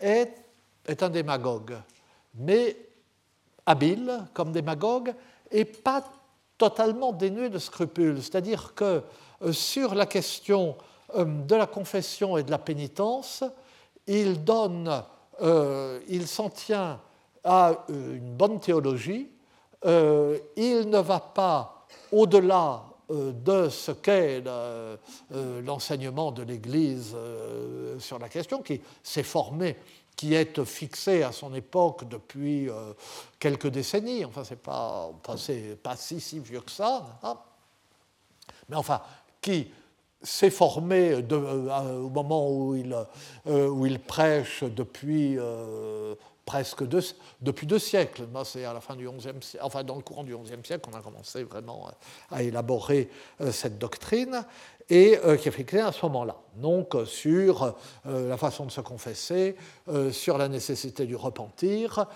est, 0.00 0.34
un 1.00 1.08
démagogue 1.08 1.76
mais 2.36 2.76
habile 3.64 4.24
comme 4.34 4.52
démagogue 4.52 5.14
et 5.50 5.64
pas 5.64 6.04
totalement 6.58 7.12
dénué 7.12 7.48
de 7.48 7.58
scrupules. 7.58 8.22
C'est-à-dire 8.22 8.74
que 8.74 9.02
euh, 9.42 9.52
sur 9.52 9.94
la 9.94 10.06
question 10.06 10.76
euh, 11.14 11.24
de 11.24 11.54
la 11.54 11.66
confession 11.66 12.36
et 12.36 12.42
de 12.42 12.50
la 12.50 12.58
pénitence, 12.58 13.44
il 14.06 14.44
donne, 14.44 15.02
euh, 15.40 16.00
il 16.08 16.26
s'en 16.26 16.50
tient 16.50 17.00
à 17.44 17.84
une 17.88 18.34
bonne 18.36 18.60
théologie, 18.60 19.30
il 19.84 20.90
ne 20.90 20.98
va 20.98 21.20
pas 21.20 21.86
au-delà 22.10 22.82
de 23.08 23.68
ce 23.68 23.92
qu'est 23.92 24.42
l'enseignement 25.64 26.32
de 26.32 26.42
l'Église 26.42 27.14
sur 28.00 28.18
la 28.18 28.28
question, 28.28 28.62
qui 28.62 28.80
s'est 29.04 29.22
formé 29.22 29.76
qui 30.16 30.34
est 30.34 30.64
fixé 30.64 31.22
à 31.22 31.30
son 31.30 31.54
époque 31.54 32.08
depuis 32.08 32.70
euh, 32.70 32.94
quelques 33.38 33.68
décennies. 33.68 34.24
Enfin, 34.24 34.42
c'est 34.44 34.60
pas, 34.60 35.10
pas 35.82 35.96
si, 35.96 36.20
si 36.20 36.38
vieux 36.38 36.62
que 36.62 36.70
ça. 36.70 37.18
Hein. 37.22 37.36
Mais 38.68 38.76
enfin, 38.76 39.02
qui 39.42 39.70
s'est 40.22 40.50
formé 40.50 41.12
euh, 41.12 41.98
au 41.98 42.08
moment 42.08 42.50
où 42.50 42.74
il, 42.74 42.94
euh, 43.46 43.98
prêche 44.06 44.64
depuis 44.64 45.38
presque 46.44 46.84
deux, 46.84 47.02
depuis 47.40 47.66
deux 47.66 47.78
siècles. 47.78 48.24
C'est 48.44 48.64
à 48.64 48.72
la 48.72 48.80
fin 48.80 48.96
du 48.96 49.08
XIe 49.08 49.58
enfin 49.60 49.84
dans 49.84 49.96
le 49.96 50.02
courant 50.02 50.24
du 50.24 50.36
XIe 50.36 50.64
siècle 50.64 50.88
qu'on 50.88 50.96
a 50.96 51.02
commencé 51.02 51.42
vraiment 51.44 51.90
à 52.30 52.42
élaborer 52.42 53.10
cette 53.50 53.78
doctrine 53.78 54.44
et 54.88 55.18
euh, 55.24 55.36
qui 55.36 55.48
est 55.48 55.52
fixé 55.52 55.80
à 55.80 55.92
ce 55.92 56.04
moment-là. 56.06 56.36
Donc 56.54 56.94
euh, 56.94 57.04
sur 57.04 57.74
euh, 58.06 58.28
la 58.28 58.36
façon 58.36 58.66
de 58.66 58.70
se 58.70 58.80
confesser, 58.80 59.56
sur 60.10 60.38
la 60.38 60.48
nécessité 60.48 61.06
du 61.06 61.16
repentir, 61.16 62.06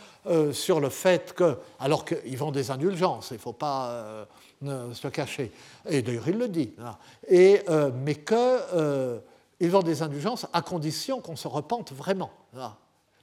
sur 0.52 0.80
le 0.80 0.88
fait 0.88 1.32
que, 1.32 1.56
alors 1.78 2.04
qu'ils 2.04 2.36
vend 2.36 2.50
des 2.50 2.70
indulgences, 2.70 3.28
il 3.30 3.34
ne 3.34 3.38
faut 3.38 3.52
pas 3.52 4.26
se 4.62 5.08
cacher, 5.08 5.52
et 5.88 6.02
d'ailleurs 6.02 6.28
il 6.28 6.38
le 6.38 6.48
dit, 6.48 6.72
et, 7.28 7.62
mais 8.04 8.14
que 8.14 9.20
ils 9.60 9.76
ont 9.76 9.82
des 9.82 10.02
indulgences 10.02 10.46
à 10.52 10.62
condition 10.62 11.20
qu'on 11.20 11.36
se 11.36 11.48
repente 11.48 11.92
vraiment. 11.92 12.30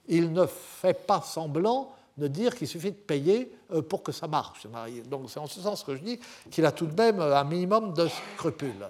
Il 0.08 0.32
ne 0.32 0.46
fait 0.46 1.06
pas 1.06 1.22
semblant 1.22 1.92
de 2.18 2.28
dire 2.28 2.56
qu'il 2.56 2.68
suffit 2.68 2.92
de 2.92 2.96
payer 2.96 3.52
euh, 3.74 3.82
pour 3.82 4.04
que 4.04 4.12
ça 4.12 4.28
marche. 4.28 4.68
Donc 5.10 5.30
c'est 5.30 5.40
en 5.40 5.48
ce 5.48 5.62
sens 5.62 5.84
que 5.84 5.96
je 5.96 6.02
dis 6.02 6.20
qu'il 6.50 6.66
a 6.66 6.72
tout 6.72 6.88
de 6.88 7.00
même 7.00 7.20
un 7.20 7.44
minimum 7.44 7.94
de 7.94 8.08
scrupules. 8.08 8.88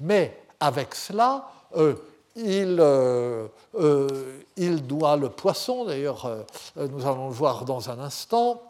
Mais 0.00 0.40
avec 0.60 0.94
cela, 0.94 1.50
euh, 1.76 1.94
il, 2.36 2.76
euh, 2.78 3.48
il, 4.56 4.86
doit 4.86 5.16
le 5.16 5.30
poisson, 5.30 5.84
d'ailleurs 5.84 6.44
nous 6.76 7.04
allons 7.06 7.28
le 7.28 7.34
voir 7.34 7.64
dans 7.64 7.90
un 7.90 7.98
instant, 7.98 8.62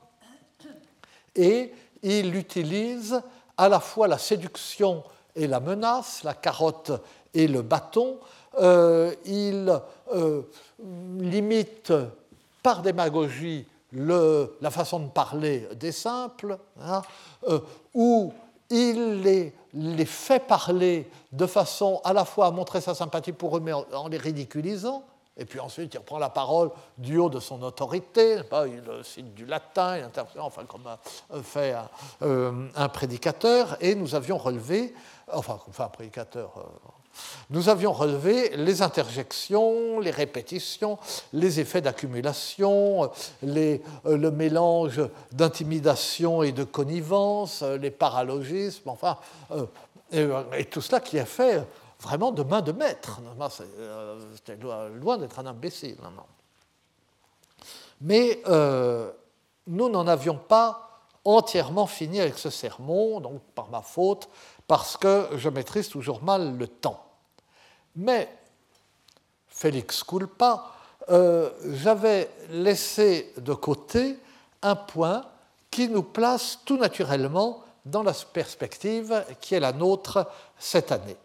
et 1.37 1.73
il 2.03 2.35
utilise 2.35 3.21
à 3.57 3.69
la 3.69 3.81
fois 3.81 4.09
la 4.09 4.19
séduction 4.19 5.03
et 5.35 5.47
la 5.47 5.61
menace, 5.61 6.23
la 6.25 6.35
carotte 6.35 6.93
et 7.35 7.49
le 7.49 7.63
bâton. 7.63 8.19
il 9.25 9.81
limite 11.21 11.93
par 12.63 12.83
démagogie 12.83 13.67
la 13.93 14.71
façon 14.71 15.01
de 15.01 15.09
parler 15.09 15.69
des 15.77 15.93
simples, 15.93 16.59
hein, 16.81 17.03
euh, 17.49 17.61
où 17.95 18.33
il 18.71 19.23
les, 19.23 20.05
fait 20.05 20.41
parler 20.41 21.09
de 21.33 21.47
façon 21.47 22.01
à 22.05 22.13
la 22.13 22.25
fois 22.25 22.47
à 22.47 22.51
montrer 22.51 22.81
sa 22.81 22.95
sympathie 22.95 23.33
pour 23.33 23.57
eux, 23.57 23.61
mais 23.61 23.73
en, 23.73 24.09
les 24.09 24.19
ridiculisant. 24.19 25.03
Et 25.39 25.45
puis 25.45 25.61
ensuite, 25.61 25.95
il 25.95 25.99
reprend 25.99 26.19
la 26.19 26.31
parole 26.31 26.71
du 26.97 27.19
haut 27.19 27.31
de 27.31 27.41
son 27.41 27.63
autorité, 27.63 28.41
il 28.67 28.83
cite 29.05 29.35
du 29.35 29.47
latin, 29.47 29.99
il 29.99 30.05
intervient, 30.05 30.43
enfin, 30.43 30.65
comme 30.65 30.87
a 30.87 30.99
fait 31.43 31.73
un, 31.73 31.89
euh, 32.23 32.69
un 32.75 32.89
prédicateur. 32.89 33.77
Et 33.81 33.95
nous 33.95 34.15
avions 34.15 34.37
relevé, 34.37 34.95
enfin, 35.33 35.59
enfin 35.69 35.85
un 35.85 35.89
prédicateur, 35.89 36.53
euh, 36.57 36.89
nous 37.51 37.69
avions 37.69 37.93
relevé 37.93 38.51
les 38.57 38.83
interjections, 38.83 40.01
les 40.01 40.11
répétitions, 40.11 40.99
les 41.33 41.61
effets 41.61 41.81
d'accumulation, 41.81 43.11
euh, 43.45 43.79
le 44.05 44.31
mélange 44.31 45.01
d'intimidation 45.33 46.43
et 46.43 46.53
de 46.53 46.65
connivence, 46.65 47.63
euh, 47.63 47.79
les 47.79 47.91
paralogismes, 47.91 48.91
enfin, 48.91 49.17
euh, 49.53 49.67
et, 50.57 50.65
tout 50.67 50.81
cela 50.81 51.01
qui 51.01 51.17
est 51.17 51.25
fait 51.25 51.63
vraiment 52.01 52.33
de 52.33 52.43
main 52.43 52.61
de 52.61 52.73
maître. 52.73 53.21
C'était 54.35 54.57
loin 54.57 55.19
d'être 55.19 55.39
un 55.39 55.47
imbécile. 55.47 55.99
Mais 58.01 58.43
nous 59.67 59.89
n'en 59.89 60.07
avions 60.07 60.39
pas 60.39 60.89
entièrement 61.25 61.87
fini 61.87 62.21
avec 62.21 62.39
ce 62.39 62.51
sermon, 62.51 63.21
donc 63.21 63.43
par 63.55 63.69
ma 63.69 63.83
faute, 63.83 64.29
parce 64.67 64.97
que 64.97 65.29
je 65.37 65.49
maîtrise 65.49 65.89
toujours 65.89 66.23
mal 66.23 66.57
le 66.57 66.69
temps. 66.69 67.05
Mais, 67.97 68.29
Félix 69.49 70.03
Culpa, 70.05 70.73
euh, 71.11 71.51
j'avais 71.65 72.31
laissé 72.51 73.33
de 73.37 73.55
côté 73.55 74.19
un 74.63 74.77
point 74.77 75.25
qui 75.71 75.89
nous 75.89 76.03
place 76.03 76.59
tout 76.65 76.77
naturellement 76.77 77.63
dans 77.85 78.03
la 78.03 78.13
perspective 78.13 79.25
qui 79.41 79.55
est 79.55 79.61
la 79.61 79.73
nôtre 79.73 80.27
cette 80.59 80.93
année. 80.93 81.17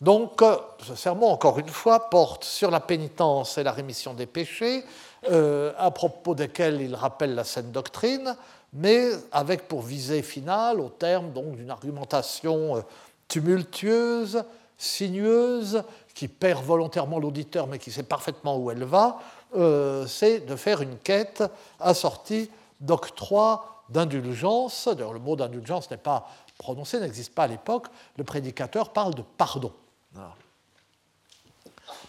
Donc, 0.00 0.42
ce 0.82 0.94
sermon, 0.94 1.28
encore 1.28 1.58
une 1.58 1.68
fois, 1.68 2.10
porte 2.10 2.44
sur 2.44 2.70
la 2.70 2.80
pénitence 2.80 3.58
et 3.58 3.62
la 3.62 3.72
rémission 3.72 4.14
des 4.14 4.26
péchés, 4.26 4.84
euh, 5.30 5.72
à 5.78 5.90
propos 5.90 6.34
desquels 6.34 6.80
il 6.80 6.94
rappelle 6.94 7.34
la 7.34 7.44
saine 7.44 7.70
doctrine, 7.70 8.36
mais 8.72 9.10
avec 9.32 9.68
pour 9.68 9.82
visée 9.82 10.22
finale, 10.22 10.80
au 10.80 10.88
terme 10.88 11.32
d'une 11.32 11.70
argumentation 11.70 12.76
euh, 12.76 12.80
tumultueuse, 13.28 14.44
sinueuse, 14.76 15.82
qui 16.14 16.28
perd 16.28 16.64
volontairement 16.64 17.18
l'auditeur, 17.18 17.66
mais 17.66 17.78
qui 17.78 17.90
sait 17.90 18.02
parfaitement 18.02 18.56
où 18.56 18.70
elle 18.70 18.84
va, 18.84 19.18
euh, 19.56 20.06
c'est 20.06 20.40
de 20.40 20.56
faire 20.56 20.82
une 20.82 20.98
quête 20.98 21.42
assortie 21.80 22.50
d'octroi 22.80 23.84
d'indulgence. 23.88 24.88
D'ailleurs, 24.88 25.12
le 25.12 25.20
mot 25.20 25.36
d'indulgence 25.36 25.90
n'est 25.90 25.96
pas 25.96 26.28
prononcé, 26.58 27.00
n'existe 27.00 27.34
pas 27.34 27.44
à 27.44 27.48
l'époque. 27.48 27.86
Le 28.16 28.24
prédicateur 28.24 28.90
parle 28.90 29.14
de 29.14 29.22
pardon. 29.36 29.72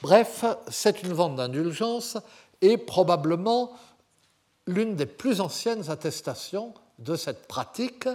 Bref, 0.02 0.46
c'est 0.70 1.02
une 1.04 1.14
vente 1.14 1.36
d'indulgence 1.36 2.18
et 2.62 2.78
probablement 2.78 3.72
l'une 4.68 4.96
des 4.96 5.06
plus 5.06 5.42
anciennes 5.42 5.90
attestations 5.90 6.74
de 7.00 7.16
cette 7.16 7.48
pratique, 7.48 8.08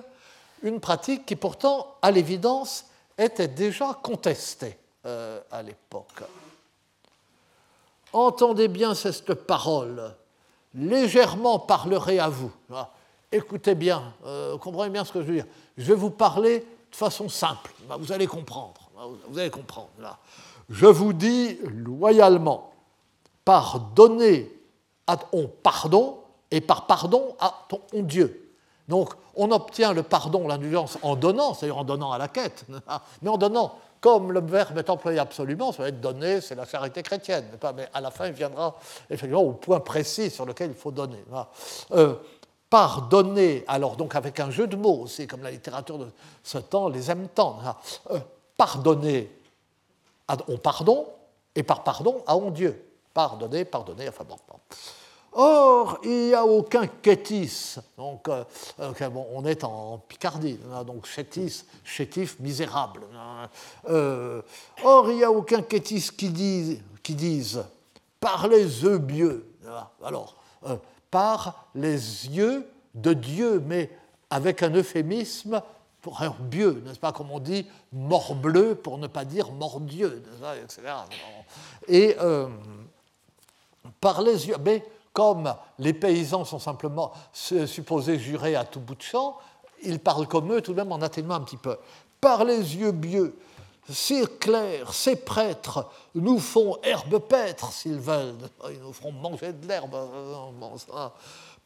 une 0.62 0.80
pratique 0.80 1.26
qui 1.26 1.36
pourtant, 1.36 1.96
à 2.02 2.10
l'évidence, 2.10 2.86
était 3.18 3.48
déjà 3.48 3.98
contesté 4.02 4.78
euh, 5.06 5.40
à 5.50 5.62
l'époque. 5.62 6.22
Entendez 8.12 8.68
bien 8.68 8.94
cette 8.94 9.34
parole, 9.34 10.14
légèrement 10.74 11.58
parlerai 11.58 12.18
à 12.18 12.28
vous. 12.28 12.52
Ah, 12.72 12.90
écoutez 13.30 13.74
bien, 13.74 14.14
euh, 14.24 14.58
comprenez 14.58 14.90
bien 14.90 15.04
ce 15.04 15.12
que 15.12 15.22
je 15.22 15.26
veux 15.26 15.34
dire. 15.34 15.46
Je 15.76 15.84
vais 15.84 15.94
vous 15.94 16.10
parler 16.10 16.60
de 16.60 16.96
façon 16.96 17.28
simple, 17.28 17.72
vous 17.98 18.12
allez 18.12 18.26
comprendre. 18.26 18.79
Bah, 19.00 19.06
vous 19.28 19.38
allez 19.38 19.50
comprendre. 19.50 19.88
Je 20.68 20.86
vous 20.86 21.14
dis 21.14 21.58
loyalement, 21.64 22.70
pardonnez 23.46 24.52
à 25.06 25.16
ton 25.16 25.50
pardon 25.62 26.18
et 26.50 26.60
par 26.60 26.86
pardon 26.86 27.34
à 27.40 27.66
ton 27.68 27.80
Dieu. 28.02 28.52
Donc, 28.88 29.14
on 29.36 29.52
obtient 29.52 29.94
le 29.94 30.02
pardon, 30.02 30.46
l'indulgence 30.46 30.98
en 31.00 31.16
donnant, 31.16 31.54
c'est-à-dire 31.54 31.78
en 31.78 31.84
donnant 31.84 32.12
à 32.12 32.18
la 32.18 32.28
quête, 32.28 32.66
mais 33.22 33.30
en 33.30 33.38
donnant, 33.38 33.78
comme 34.02 34.32
le 34.32 34.40
verbe 34.40 34.76
est 34.76 34.90
employé 34.90 35.18
absolument, 35.18 35.72
ça 35.72 35.84
va 35.84 35.88
être 35.88 36.00
donner, 36.00 36.42
c'est 36.42 36.54
la 36.54 36.66
charité 36.66 37.02
chrétienne, 37.02 37.46
mais 37.74 37.88
à 37.94 38.00
la 38.02 38.10
fin, 38.10 38.26
il 38.26 38.32
viendra 38.32 38.76
effectivement 39.08 39.42
au 39.42 39.52
point 39.52 39.80
précis 39.80 40.28
sur 40.28 40.44
lequel 40.44 40.70
il 40.70 40.76
faut 40.76 40.90
donner. 40.90 41.24
Euh, 41.92 42.16
pardonner, 42.68 43.64
alors 43.66 43.96
donc 43.96 44.14
avec 44.14 44.40
un 44.40 44.50
jeu 44.50 44.66
de 44.66 44.76
mots 44.76 45.00
aussi, 45.02 45.26
comme 45.26 45.42
la 45.42 45.50
littérature 45.50 45.96
de 45.96 46.08
ce 46.42 46.58
temps 46.58 46.88
les 46.88 47.10
aime 47.10 47.28
tant, 47.28 47.60
pardonner 48.60 49.30
on 50.48 50.58
pardon, 50.58 51.08
et 51.54 51.62
par 51.62 51.82
pardon 51.82 52.22
à 52.26 52.36
on 52.36 52.50
Dieu. 52.50 52.84
Pardonner, 53.14 53.64
pardonner, 53.64 54.06
enfin 54.08 54.24
bon. 54.24 54.36
Or, 55.32 55.98
il 56.04 56.26
n'y 56.26 56.34
a 56.34 56.44
aucun 56.44 56.86
kétis. 56.86 57.76
Donc, 57.96 58.28
euh, 58.28 58.44
on 59.32 59.44
est 59.46 59.64
en 59.64 59.98
Picardie, 59.98 60.58
hein, 60.72 60.84
donc 60.84 61.06
chétis, 61.06 61.64
chétif, 61.84 62.38
misérable. 62.38 63.06
Hein. 63.16 63.48
Euh, 63.88 64.42
or, 64.84 65.10
il 65.10 65.16
n'y 65.16 65.24
a 65.24 65.30
aucun 65.30 65.62
kétis 65.62 66.10
qui 66.14 66.28
dise, 66.28 66.82
qui 67.02 67.56
par 68.20 68.46
les 68.46 68.82
yeux 68.82 68.98
bieux. 68.98 69.56
Alors, 70.04 70.36
euh, 70.66 70.76
par 71.10 71.66
les 71.74 72.28
yeux 72.28 72.68
de 72.94 73.14
Dieu, 73.14 73.62
mais 73.64 73.90
avec 74.28 74.62
un 74.62 74.70
euphémisme 74.70 75.62
pour 76.00 76.22
un 76.22 76.34
bieux, 76.40 76.82
n'est-ce 76.86 76.98
pas, 76.98 77.12
comme 77.12 77.30
on 77.30 77.40
dit, 77.40 77.66
morbleu 77.92 78.74
pour 78.74 78.98
ne 78.98 79.06
pas 79.06 79.24
dire 79.24 79.50
mordieu, 79.52 80.22
etc. 80.62 80.82
Et 81.88 82.16
par 84.00 84.22
les 84.22 84.48
yeux, 84.48 84.56
mais 84.64 84.84
comme 85.12 85.54
les 85.78 85.92
paysans 85.92 86.44
sont 86.44 86.58
simplement 86.58 87.12
supposés 87.32 88.18
jurer 88.18 88.54
à 88.56 88.64
tout 88.64 88.80
bout 88.80 88.94
de 88.94 89.02
champ, 89.02 89.36
ils 89.82 89.98
parlent 89.98 90.28
comme 90.28 90.52
eux 90.52 90.60
tout 90.60 90.72
de 90.72 90.76
même 90.76 90.92
en 90.92 91.00
atténuant 91.02 91.34
un 91.34 91.40
petit 91.40 91.56
peu. 91.56 91.76
Par 92.20 92.44
les 92.44 92.76
yeux 92.76 92.92
bieux, 92.92 93.36
ces 93.88 94.26
clercs, 94.26 94.94
ces 94.94 95.16
prêtres 95.16 95.88
nous 96.14 96.38
font 96.38 96.76
herbe 96.82 97.18
paître 97.18 97.72
s'ils 97.72 97.98
veulent, 97.98 98.36
ils 98.70 98.80
nous 98.80 98.92
feront 98.92 99.10
manger 99.12 99.52
de 99.52 99.66
l'herbe. 99.66 99.96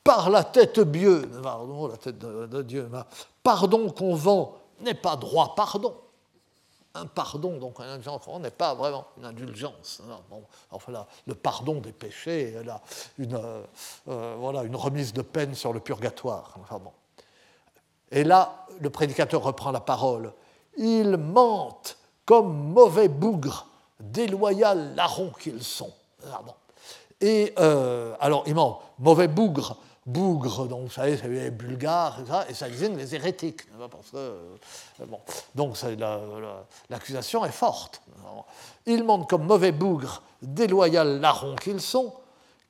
Par 0.04 0.30
la 0.30 0.44
tête 0.44 0.80
bieux, 0.80 1.28
la 1.42 1.96
tête 1.96 2.18
de 2.18 2.62
Dieu, 2.62 2.88
pardon 3.42 3.90
qu'on 3.90 4.14
vend 4.14 4.58
n'est 4.80 4.94
pas 4.94 5.16
droit 5.16 5.54
pardon 5.54 5.94
un 6.94 7.06
pardon, 7.06 7.58
donc 7.58 7.80
un 7.80 7.88
indulgence 7.88 8.28
n'est 8.40 8.50
pas 8.50 8.74
vraiment 8.74 9.04
une 9.18 9.24
indulgence. 9.24 10.00
Hein. 10.08 10.36
enfin, 10.70 10.92
le 11.26 11.34
pardon 11.34 11.80
des 11.80 11.92
péchés, 11.92 12.54
une, 13.18 13.34
euh, 13.34 13.62
euh, 14.08 14.36
voilà, 14.38 14.62
une 14.62 14.76
remise 14.76 15.12
de 15.12 15.22
peine 15.22 15.54
sur 15.54 15.72
le 15.72 15.80
purgatoire. 15.80 16.54
Enfin. 16.60 16.80
Et 18.12 18.22
là, 18.22 18.66
le 18.80 18.90
prédicateur 18.90 19.42
reprend 19.42 19.72
la 19.72 19.80
parole. 19.80 20.32
Ils 20.76 21.16
mentent 21.16 21.98
comme 22.24 22.72
mauvais 22.72 23.08
bougres, 23.08 23.66
déloyaux 23.98 24.74
larrons 24.94 25.30
qu'ils 25.30 25.64
sont. 25.64 25.92
Et 27.20 27.54
euh, 27.58 28.14
alors, 28.20 28.44
ils 28.46 28.54
mentent, 28.54 28.80
mauvais 29.00 29.28
bougres, 30.06 30.66
bougre, 30.66 30.66
donc 30.68 30.82
vous 30.84 30.90
savez, 30.90 31.16
les 31.28 31.50
bulgares, 31.50 32.20
et 32.20 32.26
ça, 32.26 32.46
et 32.48 32.54
ça 32.54 32.68
désigne 32.68 32.96
les 32.96 33.14
hérétiques. 33.14 33.62
Parce 33.90 34.10
que, 34.10 34.16
euh, 34.16 34.56
bon, 35.06 35.20
donc 35.54 35.76
l'accusation 36.90 37.44
est 37.44 37.52
forte. 37.52 38.02
Ils 38.86 39.04
montrent 39.04 39.26
comme 39.26 39.46
mauvais 39.46 39.72
bougres, 39.72 40.22
déloyaux 40.42 41.04
larrons 41.04 41.56
qu'ils 41.56 41.80
sont, 41.80 42.12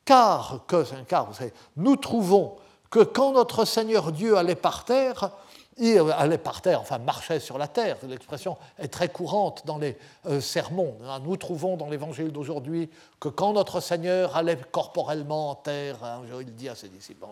car, 0.04 0.60
que, 0.66 0.84
car 1.04 1.26
vous 1.26 1.34
savez, 1.34 1.52
nous 1.76 1.96
trouvons 1.96 2.56
que 2.90 3.00
quand 3.00 3.32
notre 3.32 3.64
Seigneur 3.64 4.12
Dieu 4.12 4.36
allait 4.36 4.54
par 4.54 4.84
terre, 4.84 5.30
il 5.78 5.98
allait 6.16 6.38
par 6.38 6.60
terre, 6.62 6.80
enfin 6.80 6.98
marchait 6.98 7.40
sur 7.40 7.58
la 7.58 7.66
terre. 7.66 7.96
L'expression 8.08 8.56
est 8.78 8.88
très 8.88 9.08
courante 9.08 9.62
dans 9.66 9.78
les 9.78 9.96
euh, 10.26 10.40
sermons. 10.40 10.96
Nous 11.22 11.36
trouvons 11.36 11.76
dans 11.76 11.88
l'évangile 11.88 12.30
d'aujourd'hui 12.30 12.88
que 13.18 13.28
quand 13.28 13.52
notre 13.52 13.80
Seigneur 13.80 14.36
allait 14.36 14.58
corporellement 14.70 15.50
en 15.50 15.54
terre, 15.56 15.96
hein, 16.04 16.22
il 16.40 16.54
dit 16.54 16.68
à 16.68 16.74
ses 16.74 16.88
disciples, 16.88 17.26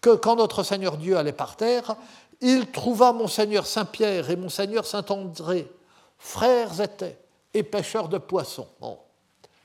que 0.00 0.10
quand 0.10 0.36
notre 0.36 0.62
Seigneur 0.62 0.96
Dieu 0.96 1.16
allait 1.16 1.32
par 1.32 1.56
terre, 1.56 1.96
il 2.40 2.70
trouva 2.70 3.12
mon 3.12 3.26
Seigneur 3.26 3.66
Saint-Pierre 3.66 4.30
et 4.30 4.36
mon 4.36 4.48
Seigneur 4.48 4.84
Saint-André, 4.84 5.70
frères 6.18 6.80
étaient 6.80 7.18
et 7.54 7.62
pêcheurs 7.62 8.08
de 8.08 8.18
poissons. 8.18 8.68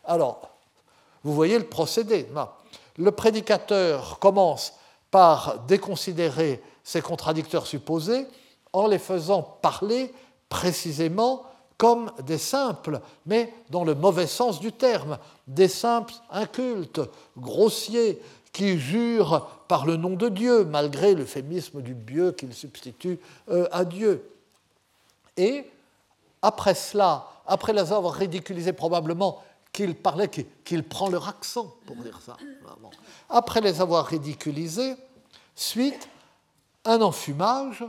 Alors, 0.05 0.49
vous 1.23 1.33
voyez 1.33 1.57
le 1.57 1.65
procédé. 1.65 2.27
Le 2.97 3.11
prédicateur 3.11 4.19
commence 4.19 4.73
par 5.11 5.59
déconsidérer 5.61 6.61
ces 6.89 7.03
contradicteurs 7.03 7.67
supposés 7.67 8.25
en 8.73 8.87
les 8.87 8.97
faisant 8.97 9.43
parler 9.43 10.11
précisément 10.49 11.43
comme 11.77 12.11
des 12.25 12.39
simples, 12.39 12.99
mais 13.27 13.53
dans 13.69 13.83
le 13.83 13.93
mauvais 13.93 14.25
sens 14.25 14.59
du 14.59 14.71
terme, 14.71 15.19
des 15.45 15.67
simples 15.67 16.15
incultes, 16.31 16.99
grossiers, 17.37 18.19
qui 18.51 18.79
jurent 18.79 19.47
par 19.67 19.85
le 19.85 19.97
nom 19.97 20.15
de 20.15 20.29
Dieu, 20.29 20.65
malgré 20.65 21.13
l'euphémisme 21.13 21.83
du 21.83 21.93
Dieu 21.93 22.31
qu'ils 22.31 22.55
substituent 22.55 23.19
euh, 23.49 23.67
à 23.71 23.85
Dieu. 23.85 24.27
Et 25.37 25.69
après 26.41 26.73
cela, 26.73 27.27
après 27.45 27.71
les 27.71 27.93
avoir 27.93 28.15
ridiculisés 28.15 28.73
probablement, 28.73 29.43
qu'il 29.71 29.93
parlait, 29.93 30.27
qu'il 30.27 30.83
prend 30.83 31.09
leur 31.09 31.29
accent 31.29 31.75
pour 31.85 31.97
dire 31.97 32.19
ça. 32.25 32.35
Après 33.29 33.61
les 33.61 33.79
avoir 33.79 34.07
ridiculisés, 34.07 34.95
suite 35.53 36.09
un 36.89 37.01
enfumage 37.01 37.85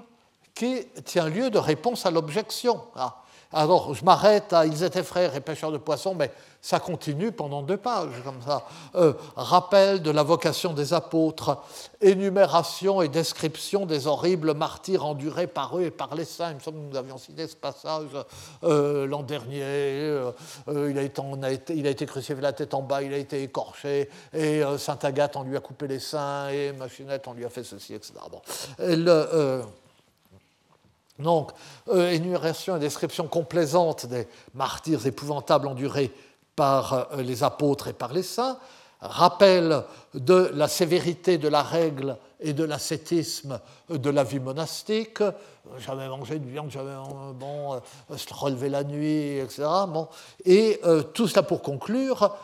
qui 0.54 0.84
tient 1.04 1.28
lieu 1.28 1.50
de 1.50 1.58
réponse 1.58 2.04
à 2.04 2.10
l'objection. 2.10 2.82
Ah, 2.94 3.19
alors, 3.52 3.94
je 3.94 4.04
m'arrête 4.04 4.52
à 4.52 4.64
Ils 4.64 4.84
étaient 4.84 5.02
frères 5.02 5.34
et 5.34 5.40
pêcheurs 5.40 5.72
de 5.72 5.78
poissons, 5.78 6.14
mais 6.14 6.30
ça 6.62 6.78
continue 6.78 7.32
pendant 7.32 7.62
deux 7.62 7.76
pages, 7.76 8.22
comme 8.24 8.40
ça. 8.46 8.64
Euh, 8.94 9.12
rappel 9.34 10.02
de 10.02 10.10
la 10.12 10.22
vocation 10.22 10.72
des 10.72 10.92
apôtres, 10.92 11.58
énumération 12.00 13.02
et 13.02 13.08
description 13.08 13.86
des 13.86 14.06
horribles 14.06 14.54
martyrs 14.54 15.04
endurés 15.04 15.48
par 15.48 15.76
eux 15.76 15.82
et 15.82 15.90
par 15.90 16.14
les 16.14 16.26
saints. 16.26 16.50
Il 16.50 16.56
me 16.56 16.60
semble 16.60 16.78
que 16.78 16.92
nous 16.92 16.96
avions 16.96 17.18
cité 17.18 17.48
ce 17.48 17.56
passage 17.56 18.10
euh, 18.62 19.06
l'an 19.08 19.24
dernier. 19.24 19.62
Euh, 19.64 20.32
il, 20.68 20.98
a 20.98 21.90
été, 21.90 22.06
crucifié 22.06 22.40
la 22.40 22.52
tête 22.52 22.72
en 22.72 22.82
bas, 22.82 23.02
il 23.02 23.12
a 23.12 23.18
été 23.18 23.42
écorché, 23.42 24.08
et 24.32 24.62
Saint 24.78 24.98
Agathe, 25.02 25.34
on 25.34 25.42
lui 25.42 25.56
a 25.56 25.60
coupé 25.60 25.88
les 25.88 25.98
seins, 25.98 26.48
et 26.50 26.72
Machinette, 26.72 27.26
on 27.26 27.32
lui 27.32 27.44
a 27.44 27.48
fait 27.48 27.64
ceci, 27.64 27.94
etc. 27.94 28.14
Bon. 28.30 28.40
Donc, 31.22 31.50
euh, 31.88 32.10
énumération 32.10 32.76
et 32.76 32.80
description 32.80 33.26
complaisante 33.26 34.06
des 34.06 34.26
martyrs 34.54 35.06
épouvantables 35.06 35.66
endurés 35.66 36.12
par 36.56 36.92
euh, 37.12 37.22
les 37.22 37.42
apôtres 37.42 37.88
et 37.88 37.92
par 37.92 38.12
les 38.12 38.22
saints, 38.22 38.58
rappel 39.00 39.82
de 40.14 40.50
la 40.54 40.68
sévérité 40.68 41.38
de 41.38 41.48
la 41.48 41.62
règle 41.62 42.16
et 42.40 42.52
de 42.52 42.64
l'ascétisme 42.64 43.60
de 43.88 44.10
la 44.10 44.24
vie 44.24 44.40
monastique, 44.40 45.22
jamais 45.78 46.08
mangé 46.08 46.38
de 46.38 46.46
viande, 46.46 46.70
jamais 46.70 46.96
bon, 47.34 47.74
euh, 47.74 48.16
se 48.16 48.32
relever 48.32 48.68
la 48.68 48.84
nuit, 48.84 49.38
etc. 49.38 49.64
Bon. 49.88 50.08
Et 50.44 50.80
tout 51.14 51.28
cela 51.28 51.42
pour 51.42 51.62
conclure 51.62 52.34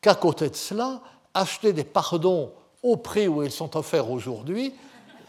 qu'à 0.00 0.14
côté 0.14 0.50
de 0.50 0.56
cela, 0.56 1.00
acheter 1.32 1.72
des 1.72 1.84
pardons 1.84 2.52
au 2.82 2.96
prix 2.96 3.26
où 3.26 3.42
ils 3.42 3.50
sont 3.50 3.76
offerts 3.76 4.10
aujourd'hui, 4.10 4.74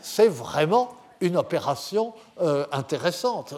c'est 0.01 0.27
vraiment 0.27 0.93
une 1.21 1.37
opération 1.37 2.13
euh, 2.41 2.65
intéressante. 2.71 3.53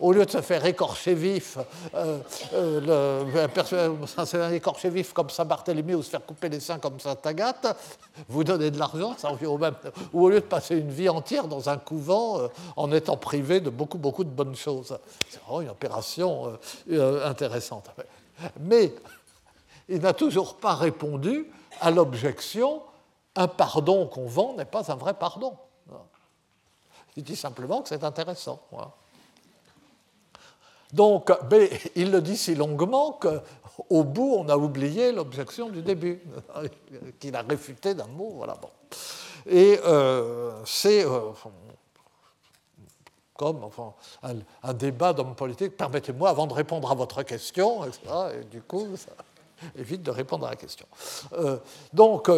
Au 0.00 0.12
lieu 0.12 0.24
de 0.24 0.30
se 0.30 0.40
faire 0.40 0.64
écorcher 0.66 1.14
vif, 1.14 1.58
euh, 1.94 2.18
euh, 2.54 4.50
écorcher 4.52 4.90
vif 4.90 5.12
comme 5.12 5.30
Saint-Barthélemy 5.30 5.94
ou 5.94 6.02
se 6.02 6.10
faire 6.10 6.24
couper 6.24 6.48
les 6.48 6.60
seins 6.60 6.78
comme 6.78 7.00
Saint-Agathe, 7.00 7.76
vous 8.28 8.44
donnez 8.44 8.70
de 8.70 8.78
l'argent, 8.78 9.14
ça 9.16 9.28
revient 9.28 9.46
au 9.46 9.58
même. 9.58 9.74
Ou 10.12 10.26
au 10.26 10.28
lieu 10.28 10.40
de 10.40 10.46
passer 10.46 10.76
une 10.76 10.90
vie 10.90 11.08
entière 11.08 11.48
dans 11.48 11.68
un 11.68 11.78
couvent 11.78 12.40
euh, 12.40 12.48
en 12.76 12.92
étant 12.92 13.16
privé 13.16 13.60
de 13.60 13.70
beaucoup, 13.70 13.98
beaucoup 13.98 14.24
de 14.24 14.30
bonnes 14.30 14.56
choses. 14.56 14.98
C'est 15.28 15.40
vraiment 15.42 15.62
une 15.62 15.70
opération 15.70 16.58
intéressante. 17.24 17.90
Mais 18.60 18.94
il 19.88 20.00
n'a 20.00 20.12
toujours 20.12 20.56
pas 20.56 20.74
répondu 20.74 21.50
à 21.80 21.90
l'objection 21.90 22.82
un 23.38 23.48
pardon 23.48 24.06
qu'on 24.06 24.26
vend 24.26 24.54
n'est 24.54 24.64
pas 24.64 24.90
un 24.90 24.96
vrai 24.96 25.14
pardon. 25.14 25.56
Il 27.18 27.24
dit 27.24 27.34
simplement 27.34 27.82
que 27.82 27.88
c'est 27.88 28.04
intéressant. 28.04 28.60
Donc, 30.92 31.32
il 31.96 32.12
le 32.12 32.22
dit 32.22 32.36
si 32.36 32.54
longuement 32.54 33.18
qu'au 33.20 34.04
bout, 34.04 34.36
on 34.38 34.48
a 34.48 34.56
oublié 34.56 35.10
l'objection 35.10 35.68
du 35.68 35.82
début, 35.82 36.22
qu'il 37.18 37.34
a 37.34 37.42
réfuté 37.42 37.94
d'un 37.94 38.06
mot. 38.06 38.34
Voilà, 38.36 38.54
bon. 38.54 38.70
Et 39.48 39.80
euh, 39.84 40.52
c'est 40.64 41.04
euh, 41.04 41.32
comme 43.34 43.64
enfin, 43.64 43.94
un, 44.62 44.74
débat 44.74 45.12
d'homme 45.12 45.34
politique. 45.34 45.76
Permettez-moi, 45.76 46.30
avant 46.30 46.46
de 46.46 46.54
répondre 46.54 46.88
à 46.88 46.94
votre 46.94 47.24
question, 47.24 47.84
et 47.84 48.44
du 48.44 48.62
coup, 48.62 48.96
ça 48.96 49.10
évite 49.76 50.04
de 50.04 50.12
répondre 50.12 50.46
à 50.46 50.50
la 50.50 50.56
question. 50.56 50.86
Euh, 51.32 51.58
donc, 51.92 52.30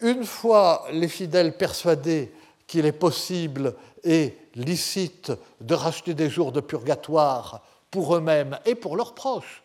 une 0.00 0.24
fois 0.24 0.86
les 0.90 1.08
fidèles 1.08 1.54
persuadés 1.54 2.32
qu'il 2.72 2.86
est 2.86 2.92
possible 2.92 3.74
et 4.02 4.34
licite 4.54 5.30
de 5.60 5.74
racheter 5.74 6.14
des 6.14 6.30
jours 6.30 6.52
de 6.52 6.60
purgatoire 6.60 7.60
pour 7.90 8.16
eux-mêmes 8.16 8.58
et 8.64 8.74
pour 8.74 8.96
leurs 8.96 9.14
proches, 9.14 9.62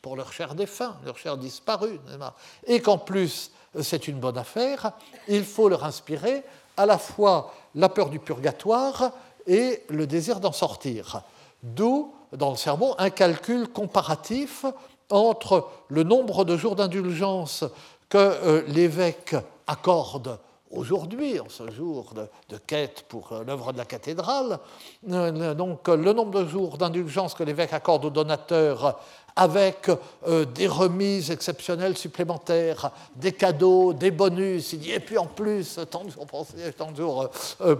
pour 0.00 0.14
leurs 0.14 0.32
chers 0.32 0.54
défunts, 0.54 0.96
leurs 1.04 1.18
chers 1.18 1.36
disparus, 1.36 1.98
et 2.64 2.80
qu'en 2.80 2.96
plus 2.96 3.50
c'est 3.82 4.06
une 4.06 4.20
bonne 4.20 4.38
affaire, 4.38 4.92
il 5.26 5.44
faut 5.44 5.68
leur 5.68 5.82
inspirer 5.82 6.44
à 6.76 6.86
la 6.86 6.96
fois 6.96 7.52
la 7.74 7.88
peur 7.88 8.08
du 8.08 8.20
purgatoire 8.20 9.10
et 9.48 9.82
le 9.88 10.06
désir 10.06 10.38
d'en 10.38 10.52
sortir. 10.52 11.22
D'où, 11.64 12.14
dans 12.30 12.50
le 12.50 12.56
sermon, 12.56 12.94
un 12.98 13.10
calcul 13.10 13.66
comparatif 13.66 14.64
entre 15.10 15.68
le 15.88 16.04
nombre 16.04 16.44
de 16.44 16.56
jours 16.56 16.76
d'indulgence 16.76 17.64
que 18.08 18.16
euh, 18.16 18.62
l'évêque 18.68 19.34
accorde 19.66 20.38
aujourd'hui, 20.70 21.40
en 21.40 21.48
ce 21.48 21.70
jour 21.70 22.12
de, 22.14 22.58
quête 22.58 23.04
pour 23.08 23.32
euh, 23.32 23.44
l'œuvre 23.44 23.72
de 23.72 23.78
la 23.78 23.84
cathédrale. 23.84 24.58
Euh, 25.10 25.54
donc, 25.54 25.88
le 25.88 26.12
nombre 26.12 26.42
de 26.42 26.48
jours 26.48 26.78
d'indulgence 26.78 27.34
que 27.34 27.42
l'évêque 27.42 27.72
accorde 27.72 28.04
aux 28.04 28.10
donateurs 28.10 29.00
avec 29.36 29.88
euh, 30.26 30.44
des 30.44 30.66
remises 30.66 31.30
exceptionnelles 31.30 31.96
supplémentaires, 31.96 32.90
des 33.14 33.32
cadeaux, 33.32 33.92
des 33.92 34.10
bonus, 34.10 34.72
il 34.72 34.80
dit, 34.80 34.92
et 34.92 35.00
puis 35.00 35.18
en 35.18 35.26
plus, 35.26 35.78
tant 35.90 36.04
de 36.04 36.10
jours, 36.10 36.26
jours 36.96 37.30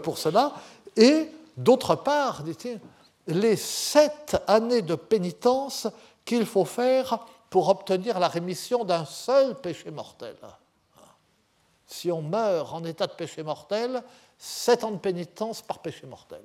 pour 0.03 0.19
cela. 0.19 0.55
Et 0.97 1.29
d'autre 1.57 1.97
part, 1.97 2.43
dit-il, 2.43 2.81
les 3.27 3.57
sept 3.57 4.37
années 4.47 4.83
de 4.83 4.95
pénitence 4.95 5.89
qu'il 6.25 6.47
faut 6.47 6.65
faire 6.65 7.27
pour 7.51 7.69
obtenir 7.69 8.19
la 8.19 8.29
rémission 8.29 8.85
d'un 8.85 9.05
seul 9.05 9.55
péché 9.57 9.91
mortel 9.91 10.37
si 11.89 12.13
on 12.13 12.23
meurt 12.23 12.73
en 12.73 12.85
état 12.85 13.07
de 13.07 13.13
péché 13.13 13.43
mortel, 13.43 14.03
sept 14.37 14.85
ans 14.85 14.93
de 14.93 14.99
pénitence 14.99 15.63
par 15.63 15.81
péché 15.81 16.07
mortel. 16.07 16.43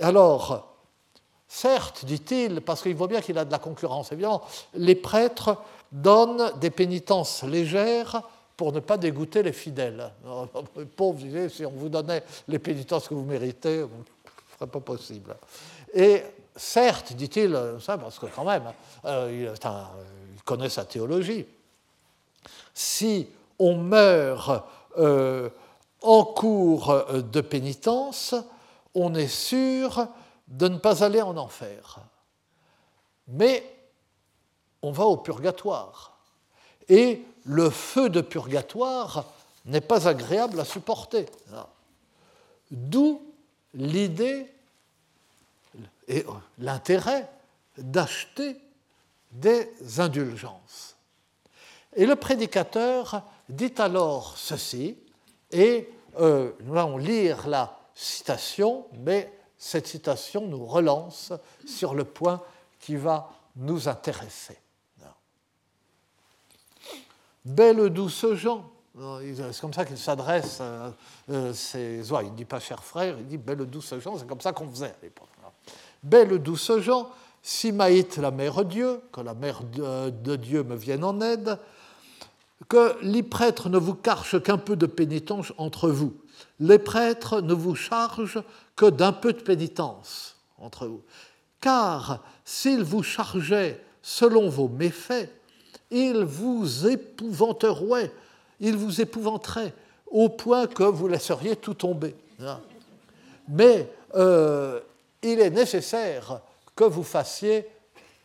Alors, 0.00 0.74
certes, 1.48 2.04
dit-il, 2.04 2.60
parce 2.60 2.82
qu'il 2.82 2.94
voit 2.94 3.08
bien 3.08 3.20
qu'il 3.20 3.36
a 3.36 3.44
de 3.44 3.50
la 3.50 3.58
concurrence, 3.58 4.12
évidemment, 4.12 4.42
les 4.74 4.94
prêtres 4.94 5.58
donnent 5.90 6.56
des 6.58 6.70
pénitences 6.70 7.42
légères 7.42 8.22
pour 8.56 8.72
ne 8.72 8.78
pas 8.78 8.96
dégoûter 8.96 9.42
les 9.42 9.52
fidèles. 9.52 10.12
Pauvres, 10.96 11.48
si 11.48 11.66
on 11.66 11.70
vous 11.70 11.88
donnait 11.88 12.22
les 12.46 12.60
pénitences 12.60 13.08
que 13.08 13.14
vous 13.14 13.24
méritez, 13.24 13.80
ce 13.80 13.82
ne 13.82 14.56
serait 14.56 14.70
pas 14.70 14.80
possible. 14.80 15.36
Et 15.92 16.22
certes, 16.54 17.12
dit-il, 17.14 17.58
parce 17.84 18.20
que 18.20 18.26
quand 18.26 18.44
même, 18.44 18.72
euh, 19.04 19.52
il 20.32 20.42
connaît 20.44 20.68
sa 20.68 20.84
théologie, 20.84 21.44
si 22.72 23.28
on 23.58 23.76
meurt 23.76 24.64
euh, 24.98 25.50
en 26.02 26.24
cours 26.24 27.04
de 27.12 27.40
pénitence, 27.40 28.34
on 28.94 29.14
est 29.14 29.28
sûr 29.28 30.06
de 30.48 30.68
ne 30.68 30.78
pas 30.78 31.02
aller 31.02 31.22
en 31.22 31.36
enfer. 31.36 32.00
Mais 33.28 33.64
on 34.82 34.92
va 34.92 35.04
au 35.04 35.16
purgatoire. 35.16 36.18
Et 36.88 37.24
le 37.44 37.70
feu 37.70 38.10
de 38.10 38.20
purgatoire 38.20 39.24
n'est 39.64 39.80
pas 39.80 40.08
agréable 40.08 40.60
à 40.60 40.64
supporter. 40.64 41.26
D'où 42.70 43.22
l'idée 43.72 44.46
et 46.06 46.26
l'intérêt 46.58 47.28
d'acheter 47.78 48.56
des 49.32 49.70
indulgences. 49.98 50.96
Et 51.96 52.06
le 52.06 52.16
prédicateur 52.16 53.22
dit 53.48 53.74
alors 53.78 54.36
ceci, 54.36 54.96
et 55.50 55.88
euh, 56.20 56.52
nous 56.60 56.76
allons 56.76 56.98
lire 56.98 57.48
la 57.48 57.78
citation, 57.94 58.86
mais 59.04 59.32
cette 59.56 59.86
citation 59.86 60.46
nous 60.46 60.64
relance 60.64 61.32
sur 61.66 61.94
le 61.94 62.04
point 62.04 62.42
qui 62.80 62.96
va 62.96 63.30
nous 63.56 63.88
intéresser. 63.88 64.58
Belle 67.44 67.90
douce 67.90 68.24
gens, 68.34 68.70
c'est 68.96 69.60
comme 69.60 69.74
ça 69.74 69.84
qu'il 69.84 69.98
s'adresse, 69.98 70.58
euh, 70.62 70.90
euh, 71.30 71.52
il 71.74 72.30
ne 72.30 72.36
dit 72.36 72.46
pas 72.46 72.58
cher 72.58 72.82
frère, 72.82 73.16
il 73.18 73.26
dit 73.26 73.36
belle 73.36 73.66
douce 73.66 73.94
gens, 73.98 74.16
c'est 74.16 74.26
comme 74.26 74.40
ça 74.40 74.52
qu'on 74.52 74.70
faisait 74.70 74.86
à 74.86 74.96
l'époque. 75.02 75.28
Belle 76.02 76.38
douce 76.38 76.78
gens, 76.78 77.10
si 77.42 77.72
Maït 77.72 78.16
la 78.16 78.30
mère 78.30 78.64
Dieu, 78.64 79.00
que 79.12 79.20
la 79.20 79.34
mère 79.34 79.62
de, 79.62 80.36
Dieu 80.36 80.62
me 80.62 80.74
vienne 80.76 81.04
en 81.04 81.20
aide, 81.20 81.58
que 82.68 82.96
les 83.02 83.22
prêtres 83.22 83.68
ne 83.68 83.78
vous 83.78 83.94
carchent 83.94 84.40
qu'un 84.42 84.58
peu 84.58 84.76
de 84.76 84.86
pénitence 84.86 85.52
entre 85.58 85.88
vous. 85.88 86.14
Les 86.60 86.78
prêtres 86.78 87.40
ne 87.40 87.54
vous 87.54 87.74
chargent 87.74 88.42
que 88.76 88.86
d'un 88.86 89.12
peu 89.12 89.32
de 89.32 89.40
pénitence 89.40 90.36
entre 90.58 90.86
vous. 90.86 91.02
Car 91.60 92.22
s'ils 92.44 92.82
vous 92.82 93.02
chargeaient 93.02 93.80
selon 94.02 94.48
vos 94.48 94.68
méfaits, 94.68 95.30
ils 95.90 96.24
vous 96.24 96.86
épouvanteraient, 96.86 98.12
ils 98.60 98.76
vous 98.76 99.00
épouvanteraient 99.00 99.74
au 100.06 100.28
point 100.28 100.66
que 100.66 100.84
vous 100.84 101.08
laisseriez 101.08 101.56
tout 101.56 101.74
tomber. 101.74 102.14
Mais 103.48 103.90
euh, 104.14 104.80
il 105.22 105.40
est 105.40 105.50
nécessaire 105.50 106.40
que 106.76 106.84
vous 106.84 107.02
fassiez 107.02 107.66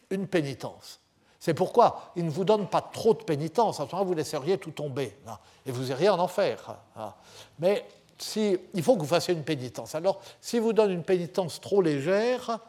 une 0.09 0.27
pénitence. 0.27 0.98
C'est 1.49 1.55
pourquoi 1.55 2.11
il 2.15 2.25
ne 2.25 2.29
vous 2.29 2.45
donne 2.45 2.67
pas 2.67 2.79
trop 2.79 3.15
de 3.15 3.23
pénitence, 3.23 3.79
à 3.79 3.87
ce 3.87 3.91
moment 3.91 4.05
vous 4.05 4.13
laisseriez 4.13 4.59
tout 4.59 4.69
tomber, 4.69 5.17
et 5.65 5.71
vous 5.71 5.89
iriez 5.89 6.07
en 6.07 6.19
enfer. 6.19 6.77
Mais 7.57 7.87
si, 8.19 8.55
il 8.75 8.83
faut 8.83 8.93
que 8.93 8.99
vous 8.99 9.07
fassiez 9.07 9.33
une 9.33 9.43
pénitence. 9.43 9.95
Alors, 9.95 10.21
si 10.41 10.59
vous 10.59 10.73
donne 10.73 10.91
une 10.91 11.01
pénitence 11.01 11.59
trop 11.59 11.81
légère, 11.81 12.59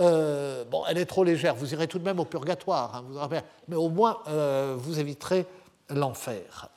euh, 0.00 0.64
bon, 0.64 0.82
elle 0.88 0.98
est 0.98 1.06
trop 1.06 1.22
légère, 1.22 1.54
vous 1.54 1.74
irez 1.74 1.86
tout 1.86 2.00
de 2.00 2.04
même 2.04 2.18
au 2.18 2.24
purgatoire, 2.24 3.04
hein, 3.06 3.28
mais 3.68 3.76
au 3.76 3.88
moins 3.88 4.18
euh, 4.26 4.74
vous 4.76 4.98
éviterez 4.98 5.46
l'enfer. 5.90 6.70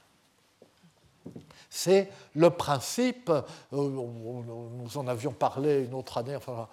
C'est 1.78 2.10
le 2.34 2.50
principe, 2.50 3.30
euh, 3.30 3.44
nous 3.72 4.98
en 4.98 5.06
avions 5.06 5.32
parlé 5.32 5.86
une 5.86 5.94
autre 5.94 6.18
année, 6.18 6.36
enfin, 6.36 6.68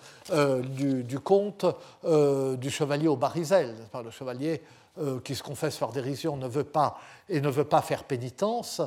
du, 0.63 1.21
conte 1.21 1.67
du 2.03 2.71
chevalier 2.71 3.07
au 3.07 3.17
barizel. 3.17 3.75
Le 4.03 4.11
chevalier 4.11 4.63
qui 5.23 5.35
se 5.35 5.43
confesse 5.43 5.77
par 5.77 5.93
dérision 5.93 6.39
ne 6.39 6.49
veut 6.49 6.65
pas 6.65 6.97
et 7.29 7.43
ne 7.43 7.51
veut 7.51 7.65
pas 7.65 7.83
faire 7.83 8.05
pénitence. 8.05 8.81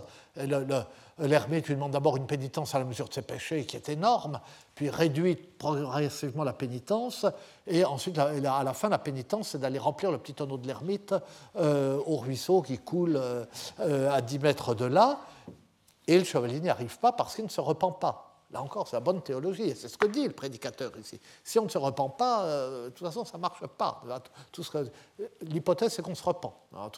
L'ermite 1.19 1.67
lui 1.67 1.75
demande 1.75 1.91
d'abord 1.91 2.17
une 2.17 2.27
pénitence 2.27 2.75
à 2.75 2.79
la 2.79 2.85
mesure 2.85 3.07
de 3.09 3.13
ses 3.13 3.23
péchés, 3.23 3.65
qui 3.65 3.75
est 3.75 3.89
énorme, 3.89 4.39
puis 4.75 4.89
réduit 4.91 5.35
progressivement 5.35 6.43
la 6.43 6.53
pénitence, 6.53 7.25
et 7.65 7.83
ensuite, 7.85 8.19
à 8.19 8.63
la 8.63 8.73
fin, 8.73 8.89
la 8.89 8.99
pénitence, 8.99 9.49
c'est 9.49 9.57
d'aller 9.57 9.79
remplir 9.79 10.11
le 10.11 10.19
petit 10.19 10.35
tonneau 10.35 10.57
de 10.57 10.67
l'ermite 10.67 11.15
euh, 11.55 11.99
au 12.05 12.17
ruisseau 12.17 12.61
qui 12.61 12.77
coule 12.77 13.19
euh, 13.19 14.11
à 14.11 14.21
10 14.21 14.39
mètres 14.39 14.75
de 14.75 14.85
là, 14.85 15.19
et 16.07 16.17
le 16.17 16.23
chevalier 16.23 16.59
n'y 16.59 16.69
arrive 16.69 16.97
pas 16.99 17.11
parce 17.11 17.35
qu'il 17.35 17.45
ne 17.45 17.49
se 17.49 17.61
repent 17.61 17.99
pas. 17.99 18.27
Là 18.51 18.61
encore, 18.61 18.87
c'est 18.87 18.95
la 18.95 19.01
bonne 19.01 19.21
théologie, 19.21 19.75
c'est 19.75 19.89
ce 19.89 19.97
que 19.97 20.07
dit 20.07 20.25
le 20.25 20.31
prédicateur 20.31 20.97
ici. 20.97 21.19
Si 21.43 21.59
on 21.59 21.65
ne 21.65 21.69
se 21.69 21.77
repent 21.77 22.15
pas, 22.17 22.43
euh, 22.45 22.85
de 22.85 22.89
toute 22.91 23.05
façon, 23.05 23.25
ça 23.25 23.37
ne 23.37 23.41
marche 23.41 23.67
pas. 23.67 24.01
L'hypothèse, 25.41 25.91
c'est 25.91 26.01
qu'on 26.01 26.15
se 26.15 26.23
repent. 26.23 26.53
Hein, 26.73 26.89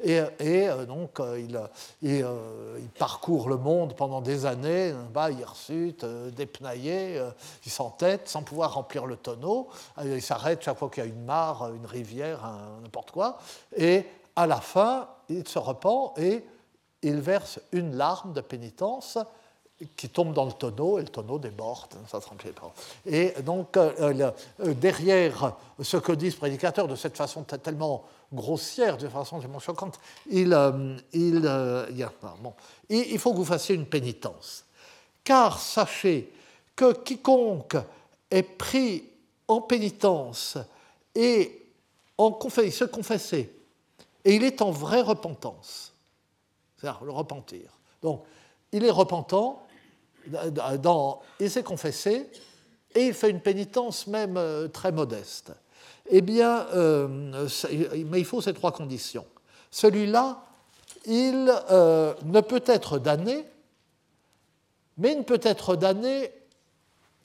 et, 0.00 0.18
euh, 0.40 0.86
donc, 0.86 1.20
euh, 1.20 1.38
il, 1.38 1.60
il, 2.00 2.88
parcourt 2.98 3.50
le 3.50 3.58
monde 3.58 3.96
pendant 3.96 4.22
des 4.22 4.46
années, 4.46 4.94
bah, 5.12 5.30
hirsute, 5.30 6.06
dépnaillé, 6.06 7.22
il 7.66 7.70
s'entête 7.70 8.26
sans 8.26 8.42
pouvoir 8.42 8.72
remplir 8.72 9.04
le 9.04 9.16
tonneau. 9.16 9.68
il 10.02 10.22
s'arrête 10.22 10.62
chaque 10.62 10.78
fois 10.78 10.88
qu'il 10.88 11.04
y 11.04 11.06
a 11.06 11.10
une 11.10 11.24
mare, 11.24 11.70
une 11.74 11.86
rivière, 11.86 12.50
n'importe 12.82 13.10
quoi. 13.10 13.36
Et 13.76 14.06
à 14.36 14.46
la 14.46 14.60
fin, 14.62 15.06
il 15.28 15.46
se 15.46 15.58
repent 15.58 16.14
et 16.16 16.44
il 17.02 17.20
verse 17.20 17.60
une 17.72 17.96
larme 17.96 18.32
de 18.32 18.40
pénitence 18.40 19.18
qui 19.96 20.08
tombe 20.08 20.32
dans 20.32 20.44
le 20.44 20.52
tonneau 20.52 20.98
et 20.98 21.02
le 21.02 21.08
tonneau 21.08 21.38
déborde, 21.38 21.94
ça 22.08 22.18
pas. 22.20 22.72
Et 23.06 23.32
donc, 23.42 23.76
euh, 23.76 24.32
euh, 24.60 24.74
derrière 24.74 25.54
ce 25.80 25.96
que 25.96 26.12
dit 26.12 26.32
ce 26.32 26.36
prédicateur 26.36 26.88
de 26.88 26.96
cette 26.96 27.16
façon 27.16 27.44
tellement 27.44 28.04
grossière, 28.32 28.96
de 28.96 29.08
façon 29.08 29.38
tellement 29.38 29.60
choquante, 29.60 30.00
il, 30.30 30.52
euh, 30.52 30.96
il, 31.12 31.42
bon, 32.42 32.54
il, 32.88 33.18
faut 33.18 33.32
que 33.32 33.36
vous 33.36 33.44
fassiez 33.44 33.76
une 33.76 33.86
pénitence. 33.86 34.64
Car 35.22 35.60
sachez 35.60 36.32
que 36.74 36.92
quiconque 36.92 37.76
est 38.30 38.42
pris 38.42 39.04
en 39.46 39.60
pénitence 39.60 40.58
et 41.14 41.66
en 42.16 42.32
se 42.32 42.84
confesser, 42.84 43.52
et 44.24 44.34
il 44.34 44.42
est 44.42 44.60
en 44.60 44.72
vraie 44.72 45.02
repentance, 45.02 45.87
c'est-à-dire 46.78 47.04
le 47.04 47.10
repentir. 47.10 47.78
Donc, 48.02 48.24
il 48.72 48.84
est 48.84 48.90
repentant, 48.90 49.66
dans, 50.80 51.20
il 51.40 51.50
s'est 51.50 51.62
confessé 51.62 52.30
et 52.94 53.06
il 53.06 53.14
fait 53.14 53.30
une 53.30 53.40
pénitence 53.40 54.06
même 54.06 54.36
euh, 54.36 54.68
très 54.68 54.92
modeste. 54.92 55.52
Eh 56.10 56.20
bien, 56.20 56.66
euh, 56.74 57.48
mais 58.06 58.20
il 58.20 58.24
faut 58.24 58.40
ces 58.40 58.54
trois 58.54 58.72
conditions. 58.72 59.26
Celui-là, 59.70 60.42
il 61.04 61.52
euh, 61.70 62.14
ne 62.24 62.40
peut 62.40 62.62
être 62.66 62.98
damné, 62.98 63.44
mais 64.96 65.12
il 65.12 65.18
ne 65.18 65.24
peut 65.24 65.40
être 65.42 65.76
damné 65.76 66.32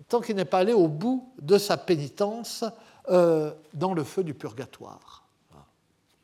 tant 0.09 0.19
qu'il 0.19 0.35
n'est 0.35 0.45
pas 0.45 0.59
allé 0.59 0.73
au 0.73 0.87
bout 0.87 1.33
de 1.41 1.57
sa 1.57 1.77
pénitence 1.77 2.65
dans 3.09 3.93
le 3.93 4.03
feu 4.03 4.23
du 4.23 4.33
purgatoire. 4.33 5.23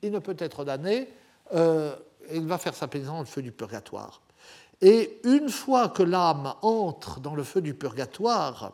Il 0.02 0.12
ne 0.12 0.20
peut 0.20 0.36
être 0.38 0.64
damné, 0.64 1.10
il 2.34 2.48
va 2.48 2.58
faire 2.58 2.76
sa 2.76 2.88
pénitence 2.88 3.14
dans 3.14 3.20
le 3.20 3.26
feu 3.26 3.42
du 3.42 3.52
purgatoire. 3.52 4.22
Et 4.82 5.20
une 5.24 5.50
fois 5.50 5.90
que 5.90 6.04
l'âme 6.04 6.54
entre 6.62 7.20
dans 7.20 7.36
le 7.36 7.44
feu 7.44 7.62
du 7.62 7.74
purgatoire, 7.74 8.72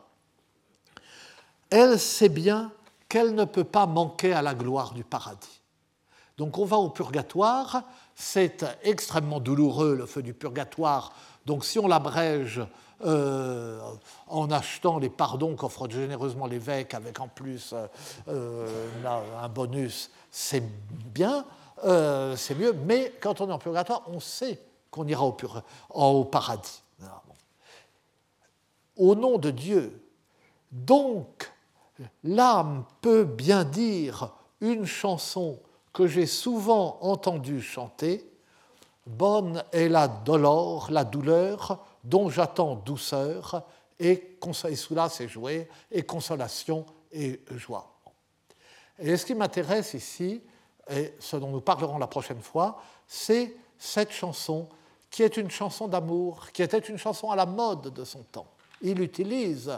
elle 1.69 1.99
sait 1.99 2.29
bien 2.29 2.71
qu'elle 3.09 3.33
ne 3.33 3.45
peut 3.45 3.63
pas 3.63 3.85
manquer 3.85 4.33
à 4.33 4.41
la 4.41 4.53
gloire 4.53 4.93
du 4.93 5.03
paradis. 5.03 5.61
Donc 6.37 6.57
on 6.57 6.65
va 6.65 6.77
au 6.77 6.89
purgatoire, 6.89 7.83
c'est 8.13 8.65
extrêmement 8.83 9.39
douloureux 9.39 9.95
le 9.95 10.05
feu 10.05 10.21
du 10.21 10.33
purgatoire, 10.33 11.13
donc 11.45 11.63
si 11.63 11.79
on 11.79 11.87
l'abrège 11.87 12.61
euh, 13.05 13.79
en 14.27 14.49
achetant 14.51 14.99
les 14.99 15.09
pardons 15.09 15.55
qu'offre 15.55 15.89
généreusement 15.89 16.47
l'évêque 16.47 16.93
avec 16.93 17.19
en 17.19 17.27
plus 17.27 17.73
euh, 18.27 18.67
un 19.41 19.49
bonus, 19.49 20.11
c'est 20.31 20.63
bien, 21.13 21.45
euh, 21.83 22.35
c'est 22.35 22.55
mieux, 22.55 22.73
mais 22.73 23.13
quand 23.19 23.41
on 23.41 23.49
est 23.49 23.53
en 23.53 23.59
purgatoire, 23.59 24.03
on 24.07 24.19
sait 24.19 24.59
qu'on 24.89 25.07
ira 25.07 25.25
au, 25.25 26.25
paradis. 26.25 26.81
Au 28.95 29.13
nom 29.13 29.37
de 29.37 29.51
Dieu, 29.51 30.01
donc 30.71 31.51
l'âme 32.23 32.85
peut 33.01 33.25
bien 33.25 33.65
dire 33.65 34.31
une 34.61 34.85
chanson 34.85 35.59
que 35.91 36.07
j'ai 36.07 36.25
souvent 36.25 36.97
entendue 37.01 37.61
chanter, 37.61 38.29
Bonne 39.05 39.63
est 39.71 39.87
la 39.87 40.07
douleur, 40.07 40.89
la 40.89 41.03
douleur 41.03 41.85
dont 42.03 42.29
j'attends 42.29 42.75
douceur, 42.75 43.63
et, 43.99 44.39
et 44.67 44.75
cela 44.75 45.09
c'est 45.09 45.27
jouer, 45.27 45.69
et 45.91 46.01
consolation 46.01 46.85
et 47.11 47.39
joie. 47.51 47.95
Et 48.97 49.15
ce 49.15 49.25
qui 49.25 49.35
m'intéresse 49.35 49.93
ici, 49.93 50.41
et 50.89 51.13
ce 51.19 51.37
dont 51.37 51.49
nous 51.49 51.61
parlerons 51.61 51.97
la 51.97 52.07
prochaine 52.07 52.41
fois, 52.41 52.81
c'est 53.07 53.55
cette 53.77 54.11
chanson 54.11 54.67
qui 55.09 55.23
est 55.23 55.37
une 55.37 55.49
chanson 55.49 55.87
d'amour, 55.87 56.51
qui 56.51 56.61
était 56.61 56.79
une 56.79 56.97
chanson 56.97 57.31
à 57.31 57.35
la 57.35 57.45
mode 57.45 57.93
de 57.93 58.03
son 58.03 58.23
temps. 58.31 58.47
Il 58.81 58.99
utilise 58.99 59.71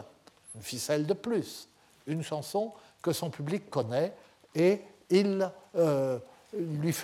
une 0.54 0.62
ficelle 0.62 1.06
de 1.06 1.14
plus, 1.14 1.68
une 2.06 2.22
chanson 2.22 2.72
que 3.00 3.12
son 3.12 3.30
public 3.30 3.70
connaît, 3.70 4.12
et 4.54 4.80
il 5.10 5.50
euh, 5.76 6.18
lui 6.52 6.94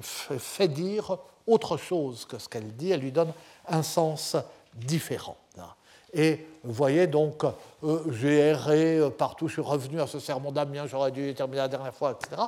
fait 0.00 0.68
dire 0.68 1.18
autre 1.46 1.76
chose 1.76 2.24
que 2.24 2.38
ce 2.38 2.48
qu'elle 2.48 2.74
dit, 2.76 2.90
elle 2.90 3.00
lui 3.00 3.12
donne 3.12 3.32
un 3.68 3.82
sens 3.82 4.36
différent. 4.74 5.36
Et 6.12 6.46
vous 6.64 6.72
voyez 6.72 7.06
donc, 7.06 7.44
euh, 7.84 8.02
j'ai 8.10 8.38
erré 8.38 9.00
partout, 9.16 9.48
je 9.48 9.54
suis 9.54 9.62
revenu 9.62 10.00
à 10.00 10.06
ce 10.06 10.18
sermon 10.18 10.52
d'Amiens, 10.52 10.86
j'aurais 10.86 11.12
dû 11.12 11.34
terminer 11.34 11.58
la 11.58 11.68
dernière 11.68 11.94
fois, 11.94 12.12
etc. 12.12 12.42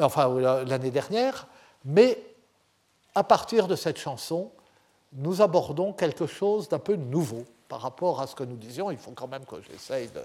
Enfin, 0.00 0.28
l'année 0.66 0.90
dernière. 0.90 1.46
Mais 1.84 2.18
à 3.14 3.24
partir 3.24 3.66
de 3.68 3.76
cette 3.76 3.98
chanson, 3.98 4.50
nous 5.12 5.40
abordons 5.40 5.92
quelque 5.92 6.26
chose 6.26 6.68
d'un 6.68 6.78
peu 6.78 6.96
nouveau 6.96 7.44
par 7.68 7.80
rapport 7.80 8.20
à 8.20 8.26
ce 8.26 8.34
que 8.34 8.44
nous 8.44 8.56
disions. 8.56 8.90
Il 8.90 8.98
faut 8.98 9.12
quand 9.12 9.28
même 9.28 9.44
que 9.44 9.56
j'essaye 9.70 10.08
de 10.08 10.22